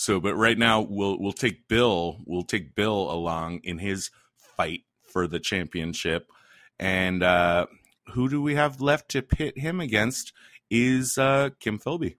So, 0.00 0.18
but 0.18 0.34
right 0.34 0.56
now 0.56 0.80
we'll 0.80 1.18
we'll 1.18 1.34
take 1.34 1.68
Bill. 1.68 2.22
We'll 2.24 2.42
take 2.42 2.74
Bill 2.74 3.12
along 3.12 3.60
in 3.64 3.76
his 3.76 4.10
fight 4.56 4.84
for 5.04 5.26
the 5.26 5.38
championship, 5.38 6.32
and 6.78 7.22
uh, 7.22 7.66
who 8.12 8.30
do 8.30 8.40
we 8.40 8.54
have 8.54 8.80
left 8.80 9.10
to 9.10 9.20
pit 9.20 9.58
him 9.58 9.78
against? 9.78 10.32
Is 10.70 11.18
uh, 11.18 11.50
Kim 11.60 11.78
Philby? 11.78 12.16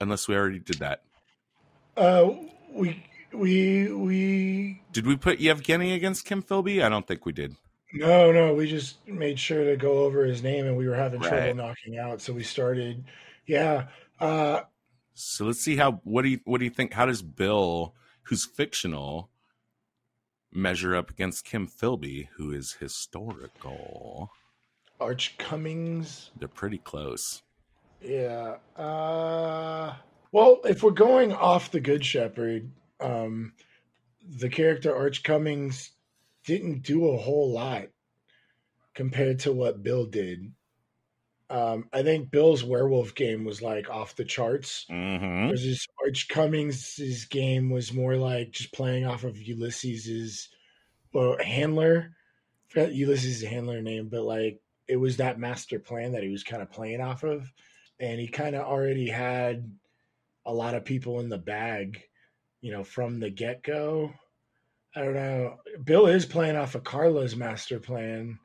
Unless 0.00 0.28
we 0.28 0.36
already 0.36 0.60
did 0.60 0.78
that. 0.78 1.02
Uh, 1.96 2.30
we 2.72 3.04
we 3.32 3.92
we 3.92 4.82
Did 4.92 5.08
we 5.08 5.16
put 5.16 5.40
Yevgeny 5.40 5.94
against 5.94 6.26
Kim 6.26 6.44
Philby? 6.44 6.80
I 6.80 6.88
don't 6.90 7.08
think 7.08 7.26
we 7.26 7.32
did. 7.32 7.56
no 7.92 8.30
no 8.30 8.54
we 8.54 8.70
just 8.70 9.04
made 9.08 9.40
sure 9.40 9.64
to 9.64 9.76
go 9.76 10.04
over 10.04 10.24
his 10.24 10.44
name 10.44 10.66
and 10.66 10.76
we 10.76 10.86
were 10.86 10.94
having 10.94 11.20
trouble 11.20 11.54
knocking 11.56 11.98
out, 11.98 12.20
so 12.20 12.32
we 12.32 12.44
started. 12.44 13.02
Yeah. 13.48 13.88
Uh, 14.20 14.60
So 15.14 15.46
let's 15.46 15.60
see 15.60 15.76
how 15.76 16.00
what 16.04 16.22
do 16.22 16.28
you 16.28 16.40
what 16.44 16.58
do 16.58 16.64
you 16.64 16.70
think? 16.70 16.92
How 16.92 17.06
does 17.06 17.22
Bill, 17.22 17.94
who's 18.24 18.44
fictional, 18.44 19.30
measure 20.52 20.94
up 20.94 21.10
against 21.10 21.44
Kim 21.44 21.68
Philby, 21.68 22.28
who 22.36 22.50
is 22.52 22.72
historical? 22.80 24.30
Arch 25.00 25.36
Cummings. 25.38 26.30
They're 26.38 26.48
pretty 26.48 26.78
close. 26.78 27.42
Yeah. 28.00 28.56
Uh, 28.76 29.94
well, 30.32 30.60
if 30.64 30.82
we're 30.82 30.90
going 30.90 31.32
off 31.32 31.70
the 31.70 31.80
Good 31.80 32.04
Shepherd, 32.04 32.70
um, 33.00 33.52
the 34.28 34.48
character 34.48 34.94
Arch 34.94 35.22
Cummings 35.22 35.90
didn't 36.44 36.82
do 36.82 37.08
a 37.08 37.16
whole 37.16 37.52
lot 37.52 37.86
compared 38.94 39.40
to 39.40 39.52
what 39.52 39.82
Bill 39.82 40.06
did. 40.06 40.52
Um, 41.50 41.88
I 41.92 42.02
think 42.02 42.30
Bill's 42.30 42.64
werewolf 42.64 43.14
game 43.14 43.44
was 43.44 43.60
like 43.60 43.90
off 43.90 44.16
the 44.16 44.24
charts. 44.24 44.86
Mm-hmm. 44.90 45.50
Versus 45.50 45.86
Arch 46.02 46.28
Cummings' 46.28 47.26
game 47.26 47.70
was 47.70 47.92
more 47.92 48.16
like 48.16 48.50
just 48.50 48.72
playing 48.72 49.06
off 49.06 49.24
of 49.24 49.36
Ulysses's 49.36 50.48
well, 51.12 51.36
handler. 51.38 52.10
I 52.10 52.72
forgot 52.72 52.94
Ulysses' 52.94 53.42
handler 53.42 53.80
name, 53.80 54.08
but 54.08 54.24
like 54.24 54.60
it 54.88 54.96
was 54.96 55.16
that 55.16 55.38
master 55.38 55.78
plan 55.78 56.12
that 56.12 56.22
he 56.22 56.28
was 56.28 56.44
kind 56.44 56.62
of 56.62 56.70
playing 56.70 57.00
off 57.00 57.22
of. 57.22 57.50
And 58.00 58.20
he 58.20 58.26
kind 58.26 58.56
of 58.56 58.64
already 58.64 59.08
had 59.08 59.70
a 60.44 60.52
lot 60.52 60.74
of 60.74 60.84
people 60.84 61.20
in 61.20 61.28
the 61.28 61.38
bag, 61.38 62.02
you 62.60 62.72
know, 62.72 62.84
from 62.84 63.20
the 63.20 63.30
get 63.30 63.62
go. 63.62 64.12
I 64.96 65.00
don't 65.00 65.14
know. 65.14 65.58
Bill 65.82 66.06
is 66.06 66.26
playing 66.26 66.56
off 66.56 66.74
of 66.74 66.84
Carla's 66.84 67.36
master 67.36 67.78
plan. 67.80 68.38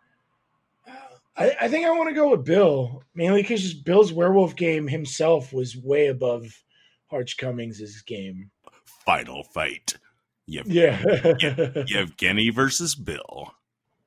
I, 1.40 1.56
I 1.62 1.68
think 1.70 1.86
I 1.86 1.92
want 1.92 2.10
to 2.10 2.16
go 2.16 2.32
with 2.32 2.44
Bill, 2.46 3.04
mainly 3.16 3.42
because 3.42 3.74
Bill's 3.74 4.12
werewolf 4.12 4.56
game 4.56 4.88
himself 4.88 5.54
was 5.54 5.76
way 5.78 6.08
above 6.08 6.64
Arch 7.10 7.38
Cummings' 7.38 8.02
game. 8.04 8.52
Final 9.06 9.44
fight. 9.44 9.96
Yev- 10.50 10.66
Yeah. 10.68 11.84
Yevgeny 11.88 12.50
versus 12.50 12.94
Bill. 12.96 13.54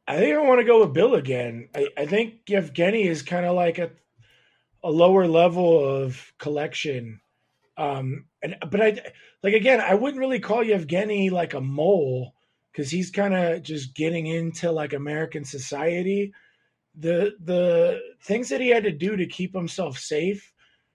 I 0.07 0.19
think 0.19 0.37
I 0.37 0.41
want 0.41 0.61
to 0.61 0.67
go 0.67 0.81
with 0.81 0.93
Bill 0.93 1.15
again. 1.15 1.69
I, 1.75 1.89
I 1.97 2.07
think 2.07 2.41
Yevgeny 2.49 3.07
is 3.07 3.23
kind 3.23 3.47
of 3.47 3.55
like 3.55 3.79
a 3.79 3.91
a 4.85 4.91
lower 4.91 5.29
level 5.29 5.79
of 5.85 6.33
collection. 6.39 7.21
Um, 7.77 8.27
and 8.43 8.57
but 8.69 8.81
I 8.83 9.01
like 9.43 9.55
again, 9.55 9.81
I 9.81 9.95
wouldn't 9.95 10.19
really 10.21 10.41
call 10.41 10.63
Yevgeny 10.63 11.31
like 11.31 11.55
a 11.55 11.61
mole 11.61 12.35
because 12.73 12.91
he's 12.91 13.11
kind 13.11 13.33
of 13.35 13.63
just 13.63 13.95
getting 13.95 14.27
into 14.27 14.73
like 14.73 14.93
American 14.93 15.45
society. 15.45 16.33
The 16.95 17.35
the 17.43 18.01
things 18.23 18.51
that 18.51 18.61
he 18.61 18.69
had 18.69 18.85
to 18.85 18.93
do 18.93 19.17
to 19.17 19.27
keep 19.27 19.55
himself 19.55 19.99
safe, 19.99 20.53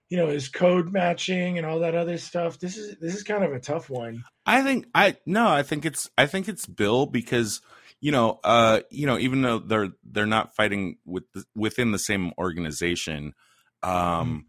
you 0.08 0.16
know, 0.16 0.28
his 0.28 0.48
code 0.48 0.92
matching 0.92 1.58
and 1.58 1.66
all 1.66 1.80
that 1.80 1.94
other 1.94 2.18
stuff. 2.18 2.58
This 2.58 2.76
is 2.76 2.96
this 2.98 3.14
is 3.14 3.22
kind 3.22 3.44
of 3.44 3.52
a 3.52 3.60
tough 3.60 3.90
one. 3.90 4.24
I 4.46 4.62
think 4.62 4.86
I 4.94 5.16
no, 5.26 5.48
I 5.48 5.62
think 5.62 5.84
it's 5.84 6.08
I 6.16 6.26
think 6.26 6.48
it's 6.48 6.66
Bill 6.66 7.06
because 7.06 7.60
you 8.00 8.12
know, 8.12 8.38
uh, 8.44 8.80
you 8.90 9.06
know, 9.06 9.18
even 9.18 9.42
though 9.42 9.58
they're 9.58 9.90
they're 10.04 10.26
not 10.26 10.54
fighting 10.54 10.98
with 11.04 11.24
the, 11.34 11.44
within 11.54 11.90
the 11.90 11.98
same 11.98 12.32
organization, 12.38 13.34
um, 13.82 14.46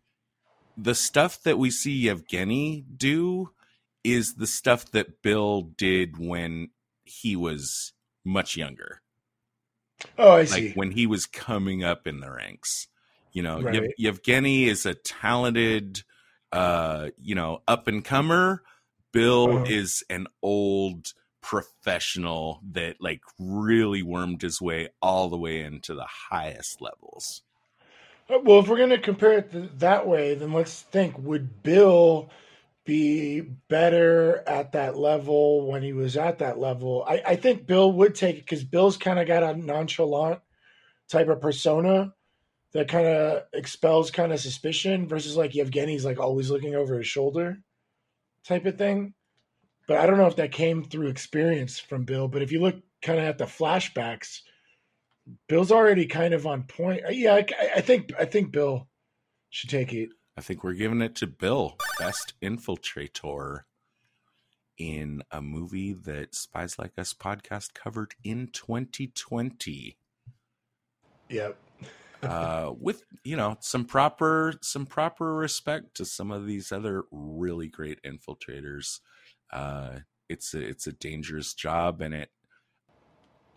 the 0.78 0.96
stuff 0.96 1.42
that 1.44 1.58
we 1.58 1.72
see 1.72 1.94
Yevgeny 1.94 2.86
do 2.96 3.50
is 4.04 4.36
the 4.36 4.48
stuff 4.48 4.92
that 4.92 5.22
Bill 5.22 5.62
did 5.62 6.18
when 6.18 6.70
he 7.04 7.36
was 7.36 7.94
much 8.24 8.56
younger, 8.56 9.02
Oh, 10.18 10.32
I 10.32 10.46
see. 10.46 10.68
like 10.68 10.76
when 10.76 10.92
he 10.92 11.06
was 11.08 11.26
coming 11.26 11.84
up 11.84 12.08
in 12.08 12.20
the 12.20 12.32
ranks. 12.32 12.88
You 13.32 13.44
know, 13.44 13.62
Right. 13.62 13.76
Yev- 13.76 13.92
Yevgeny 13.98 14.66
is 14.66 14.86
a 14.86 14.96
talented, 14.96 16.04
uh, 16.52 17.10
you 17.18 17.36
know, 17.36 17.62
up 17.68 17.88
and 17.88 18.04
comer. 18.04 18.64
Bill 19.12 19.58
Uh-huh. 19.58 19.66
is 19.68 20.04
an 20.10 20.28
old 20.42 21.14
professional 21.42 22.62
that 22.72 22.98
like 23.00 23.22
really 23.40 24.04
wormed 24.04 24.42
his 24.42 24.62
way 24.62 24.90
all 25.02 25.30
the 25.30 25.38
way 25.38 25.62
into 25.62 25.94
the 25.96 26.06
highest 26.30 26.82
levels. 26.82 27.44
Uh, 28.30 28.40
Well, 28.44 28.60
if 28.60 28.68
we're 28.68 28.78
going 28.78 28.90
to 28.92 29.00
compare 29.00 29.40
it 29.40 29.52
th- 29.52 29.70
that 29.78 30.08
way, 30.08 30.36
then 30.36 30.54
let's 30.54 30.82
think 30.82 31.18
would 31.18 31.64
Bill 31.64 32.30
be 32.90 33.42
better 33.42 34.44
at 34.48 34.72
that 34.72 34.98
level 34.98 35.68
when 35.68 35.84
he 35.84 35.94
was 35.94 36.18
at 36.18 36.40
that 36.40 36.58
level? 36.58 37.06
I, 37.08 37.22
I 37.24 37.36
think 37.36 37.68
Bill 37.68 37.92
would 37.92 38.16
take 38.16 38.38
it 38.38 38.46
because 38.46 38.64
Bill's 38.64 38.98
kind 38.98 39.20
of 39.20 39.28
got 39.28 39.44
a 39.44 39.56
nonchalant 39.56 40.40
type 41.08 41.28
of 41.28 41.40
persona 41.40 42.12
that 42.74 42.88
kind 42.88 43.06
of 43.06 43.44
expels 43.54 44.10
kind 44.10 44.34
of 44.34 44.40
suspicion 44.40 45.08
versus 45.08 45.38
like 45.38 45.52
Yevgeny's 45.52 46.04
like 46.04 46.20
always 46.20 46.50
looking 46.50 46.74
over 46.74 46.98
his 46.98 47.06
shoulder 47.06 47.60
type 48.44 48.66
of 48.66 48.80
thing. 48.80 49.14
But 49.88 49.98
I 49.98 50.08
don't 50.08 50.18
know 50.18 50.26
if 50.26 50.38
that 50.38 50.52
came 50.52 50.84
through 50.84 51.10
experience 51.10 51.78
from 51.78 52.06
Bill. 52.06 52.28
But 52.28 52.42
if 52.42 52.52
you 52.52 52.60
look 52.60 52.78
kind 53.04 53.20
of 53.20 53.26
at 53.26 53.38
the 53.38 53.46
flashbacks, 53.46 54.40
Bill's 55.48 55.72
already 55.72 56.08
kind 56.08 56.34
of 56.34 56.48
on 56.48 56.64
point. 56.64 57.04
Yeah, 57.12 57.36
I, 57.36 57.46
I 57.76 57.82
think 57.82 58.14
I 58.20 58.26
think 58.26 58.52
Bill 58.52 58.88
should 59.52 59.70
take 59.70 59.94
it. 59.94 60.10
I 60.40 60.42
think 60.42 60.64
we're 60.64 60.72
giving 60.72 61.02
it 61.02 61.16
to 61.16 61.28
Bill, 61.28 61.76
best 62.00 62.32
infiltrator 62.42 63.64
in 64.78 65.22
a 65.32 65.42
movie 65.42 65.92
that 65.92 66.34
Spies 66.34 66.80
Like 66.80 66.98
Us 66.98 67.14
podcast 67.14 67.74
covered 67.74 68.16
in 68.24 68.48
2020. 68.54 69.98
Yep. 71.28 71.58
uh, 72.24 72.72
with 72.80 73.04
you 73.26 73.36
know 73.36 73.58
some 73.60 73.84
proper 73.84 74.54
some 74.62 74.86
proper 74.86 75.36
respect 75.36 75.96
to 75.96 76.06
some 76.06 76.32
of 76.32 76.46
these 76.46 76.72
other 76.72 77.04
really 77.12 77.68
great 77.68 78.02
infiltrators. 78.04 79.02
Uh, 79.52 79.98
it's 80.30 80.54
a, 80.54 80.66
it's 80.66 80.88
a 80.88 80.94
dangerous 80.94 81.54
job, 81.54 82.00
and 82.00 82.14
it 82.14 82.30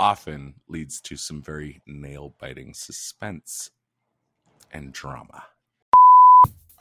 often 0.01 0.55
leads 0.67 1.01
to 1.03 1.17
some 1.17 1.41
very 1.45 1.81
nail 1.87 2.35
biting 2.41 2.75
suspense 2.75 3.71
and 4.73 4.93
drama. 4.93 5.45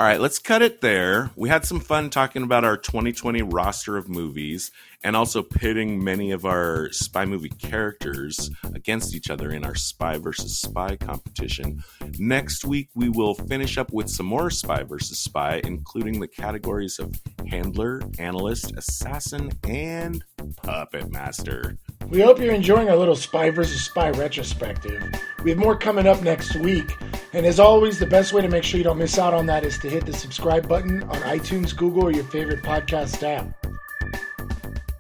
All 0.01 0.07
right, 0.07 0.19
let's 0.19 0.39
cut 0.39 0.63
it 0.63 0.81
there. 0.81 1.29
We 1.35 1.49
had 1.49 1.63
some 1.63 1.79
fun 1.79 2.09
talking 2.09 2.41
about 2.41 2.63
our 2.63 2.75
2020 2.75 3.43
roster 3.43 3.97
of 3.97 4.09
movies 4.09 4.71
and 5.03 5.15
also 5.15 5.43
pitting 5.43 6.03
many 6.03 6.31
of 6.31 6.43
our 6.43 6.91
spy 6.91 7.23
movie 7.25 7.49
characters 7.49 8.49
against 8.73 9.13
each 9.13 9.29
other 9.29 9.51
in 9.51 9.63
our 9.63 9.75
spy 9.75 10.17
versus 10.17 10.57
spy 10.57 10.95
competition. 10.95 11.83
Next 12.17 12.65
week, 12.65 12.89
we 12.95 13.09
will 13.09 13.35
finish 13.35 13.77
up 13.77 13.93
with 13.93 14.09
some 14.09 14.25
more 14.25 14.49
spy 14.49 14.81
versus 14.81 15.19
spy, 15.19 15.61
including 15.63 16.19
the 16.19 16.27
categories 16.27 16.97
of 16.97 17.13
handler, 17.47 18.01
analyst, 18.17 18.73
assassin, 18.75 19.51
and 19.65 20.25
puppet 20.63 21.11
master. 21.11 21.77
We 22.09 22.21
hope 22.21 22.39
you're 22.39 22.53
enjoying 22.53 22.89
our 22.89 22.95
little 22.95 23.15
spy 23.15 23.49
versus 23.49 23.83
spy 23.83 24.09
retrospective. 24.11 25.01
We 25.43 25.51
have 25.51 25.59
more 25.59 25.77
coming 25.77 26.07
up 26.07 26.21
next 26.21 26.55
week. 26.57 26.97
And 27.33 27.45
as 27.45 27.59
always, 27.59 27.99
the 27.99 28.05
best 28.05 28.33
way 28.33 28.41
to 28.41 28.49
make 28.49 28.63
sure 28.63 28.77
you 28.77 28.83
don't 28.83 28.97
miss 28.97 29.17
out 29.17 29.33
on 29.33 29.45
that 29.45 29.63
is 29.63 29.77
to 29.79 29.89
hit 29.89 30.05
the 30.05 30.13
subscribe 30.13 30.67
button 30.67 31.03
on 31.03 31.15
iTunes, 31.21 31.75
Google, 31.75 32.03
or 32.03 32.11
your 32.11 32.25
favorite 32.25 32.61
podcast 32.61 33.23
app. 33.23 33.55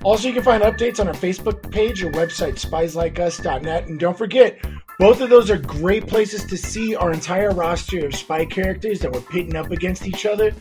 Also, 0.03 0.27
you 0.27 0.33
can 0.33 0.43
find 0.43 0.63
updates 0.63 0.99
on 0.99 1.07
our 1.07 1.13
Facebook 1.13 1.69
page 1.71 2.01
or 2.03 2.09
website, 2.11 2.53
spieslikeus.net. 2.53 3.87
And 3.87 3.99
don't 3.99 4.17
forget, 4.17 4.59
both 4.97 5.21
of 5.21 5.29
those 5.29 5.51
are 5.51 5.57
great 5.57 6.07
places 6.07 6.43
to 6.45 6.57
see 6.57 6.95
our 6.95 7.11
entire 7.11 7.51
roster 7.51 8.05
of 8.05 8.15
spy 8.15 8.45
characters 8.45 8.99
that 9.01 9.11
we're 9.11 9.21
pitting 9.21 9.55
up 9.55 9.69
against 9.69 10.07
each 10.07 10.25
other. 10.25 10.53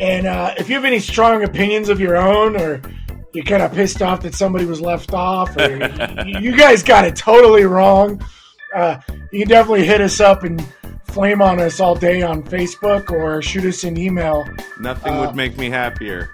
And 0.00 0.26
uh, 0.26 0.54
if 0.58 0.68
you 0.68 0.74
have 0.74 0.84
any 0.84 1.00
strong 1.00 1.42
opinions 1.42 1.88
of 1.88 1.98
your 1.98 2.16
own, 2.16 2.56
or 2.56 2.82
you're 3.36 3.44
kind 3.44 3.62
of 3.62 3.72
pissed 3.72 4.00
off 4.02 4.22
that 4.22 4.34
somebody 4.34 4.64
was 4.64 4.80
left 4.80 5.12
off, 5.12 5.56
or 5.56 5.70
you, 6.26 6.38
you 6.40 6.56
guys 6.56 6.82
got 6.82 7.04
it 7.04 7.14
totally 7.14 7.64
wrong, 7.64 8.20
uh, 8.74 8.98
you 9.30 9.40
can 9.40 9.48
definitely 9.48 9.84
hit 9.86 10.00
us 10.00 10.20
up 10.20 10.42
and 10.42 10.64
flame 11.04 11.40
on 11.42 11.60
us 11.60 11.78
all 11.80 11.94
day 11.94 12.22
on 12.22 12.42
Facebook 12.42 13.10
or 13.10 13.40
shoot 13.42 13.64
us 13.64 13.84
an 13.84 13.96
email. 13.98 14.44
Nothing 14.80 15.14
Uh, 15.14 15.20
would 15.26 15.36
make 15.36 15.56
me 15.56 15.70
happier. 15.70 16.30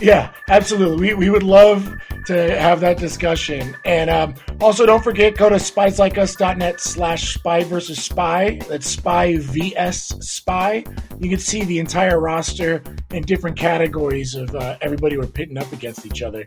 Yeah, 0.00 0.32
absolutely. 0.48 1.08
We, 1.08 1.14
we 1.14 1.30
would 1.30 1.42
love 1.42 1.92
to 2.26 2.58
have 2.58 2.80
that 2.80 2.98
discussion. 2.98 3.76
And 3.84 4.10
um, 4.10 4.34
also, 4.60 4.86
don't 4.86 5.02
forget, 5.02 5.36
go 5.36 5.48
to 5.48 5.56
spieslikeus.net 5.56 6.80
slash 6.80 7.34
spy 7.34 7.64
versus 7.64 8.02
spy. 8.02 8.60
That's 8.68 8.86
spy 8.86 9.38
vs 9.38 10.14
spy. 10.20 10.84
You 11.18 11.28
can 11.28 11.38
see 11.38 11.64
the 11.64 11.78
entire 11.78 12.20
roster 12.20 12.82
and 13.10 13.26
different 13.26 13.56
categories 13.56 14.34
of 14.34 14.54
uh, 14.54 14.78
everybody 14.80 15.16
we're 15.16 15.26
pitting 15.26 15.58
up 15.58 15.72
against 15.72 16.06
each 16.06 16.22
other, 16.22 16.44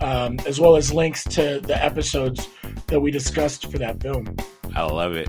um, 0.00 0.38
as 0.46 0.60
well 0.60 0.76
as 0.76 0.92
links 0.92 1.24
to 1.24 1.60
the 1.60 1.82
episodes 1.82 2.48
that 2.88 3.00
we 3.00 3.10
discussed 3.10 3.70
for 3.70 3.78
that 3.78 4.02
film. 4.02 4.36
I 4.74 4.82
love 4.82 5.14
it. 5.14 5.28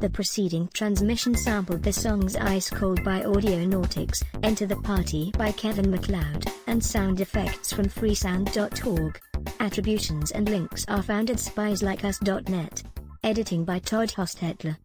The 0.00 0.10
preceding 0.10 0.68
transmission 0.74 1.34
sampled 1.34 1.82
the 1.82 1.92
songs 1.92 2.36
Ice 2.36 2.68
Cold 2.68 3.02
by 3.04 3.24
Audio 3.24 3.52
Audionautix, 3.52 4.22
Enter 4.42 4.66
the 4.66 4.76
Party 4.76 5.32
by 5.38 5.52
Kevin 5.52 5.90
MacLeod, 5.90 6.46
and 6.66 6.84
sound 6.84 7.20
effects 7.20 7.72
from 7.72 7.86
freesound.org. 7.86 9.20
Attributions 9.60 10.32
and 10.32 10.48
links 10.48 10.84
are 10.88 11.02
found 11.02 11.30
at 11.30 11.36
spieslikeus.net. 11.36 12.82
Editing 13.22 13.64
by 13.64 13.78
Todd 13.78 14.10
Hostetler. 14.10 14.76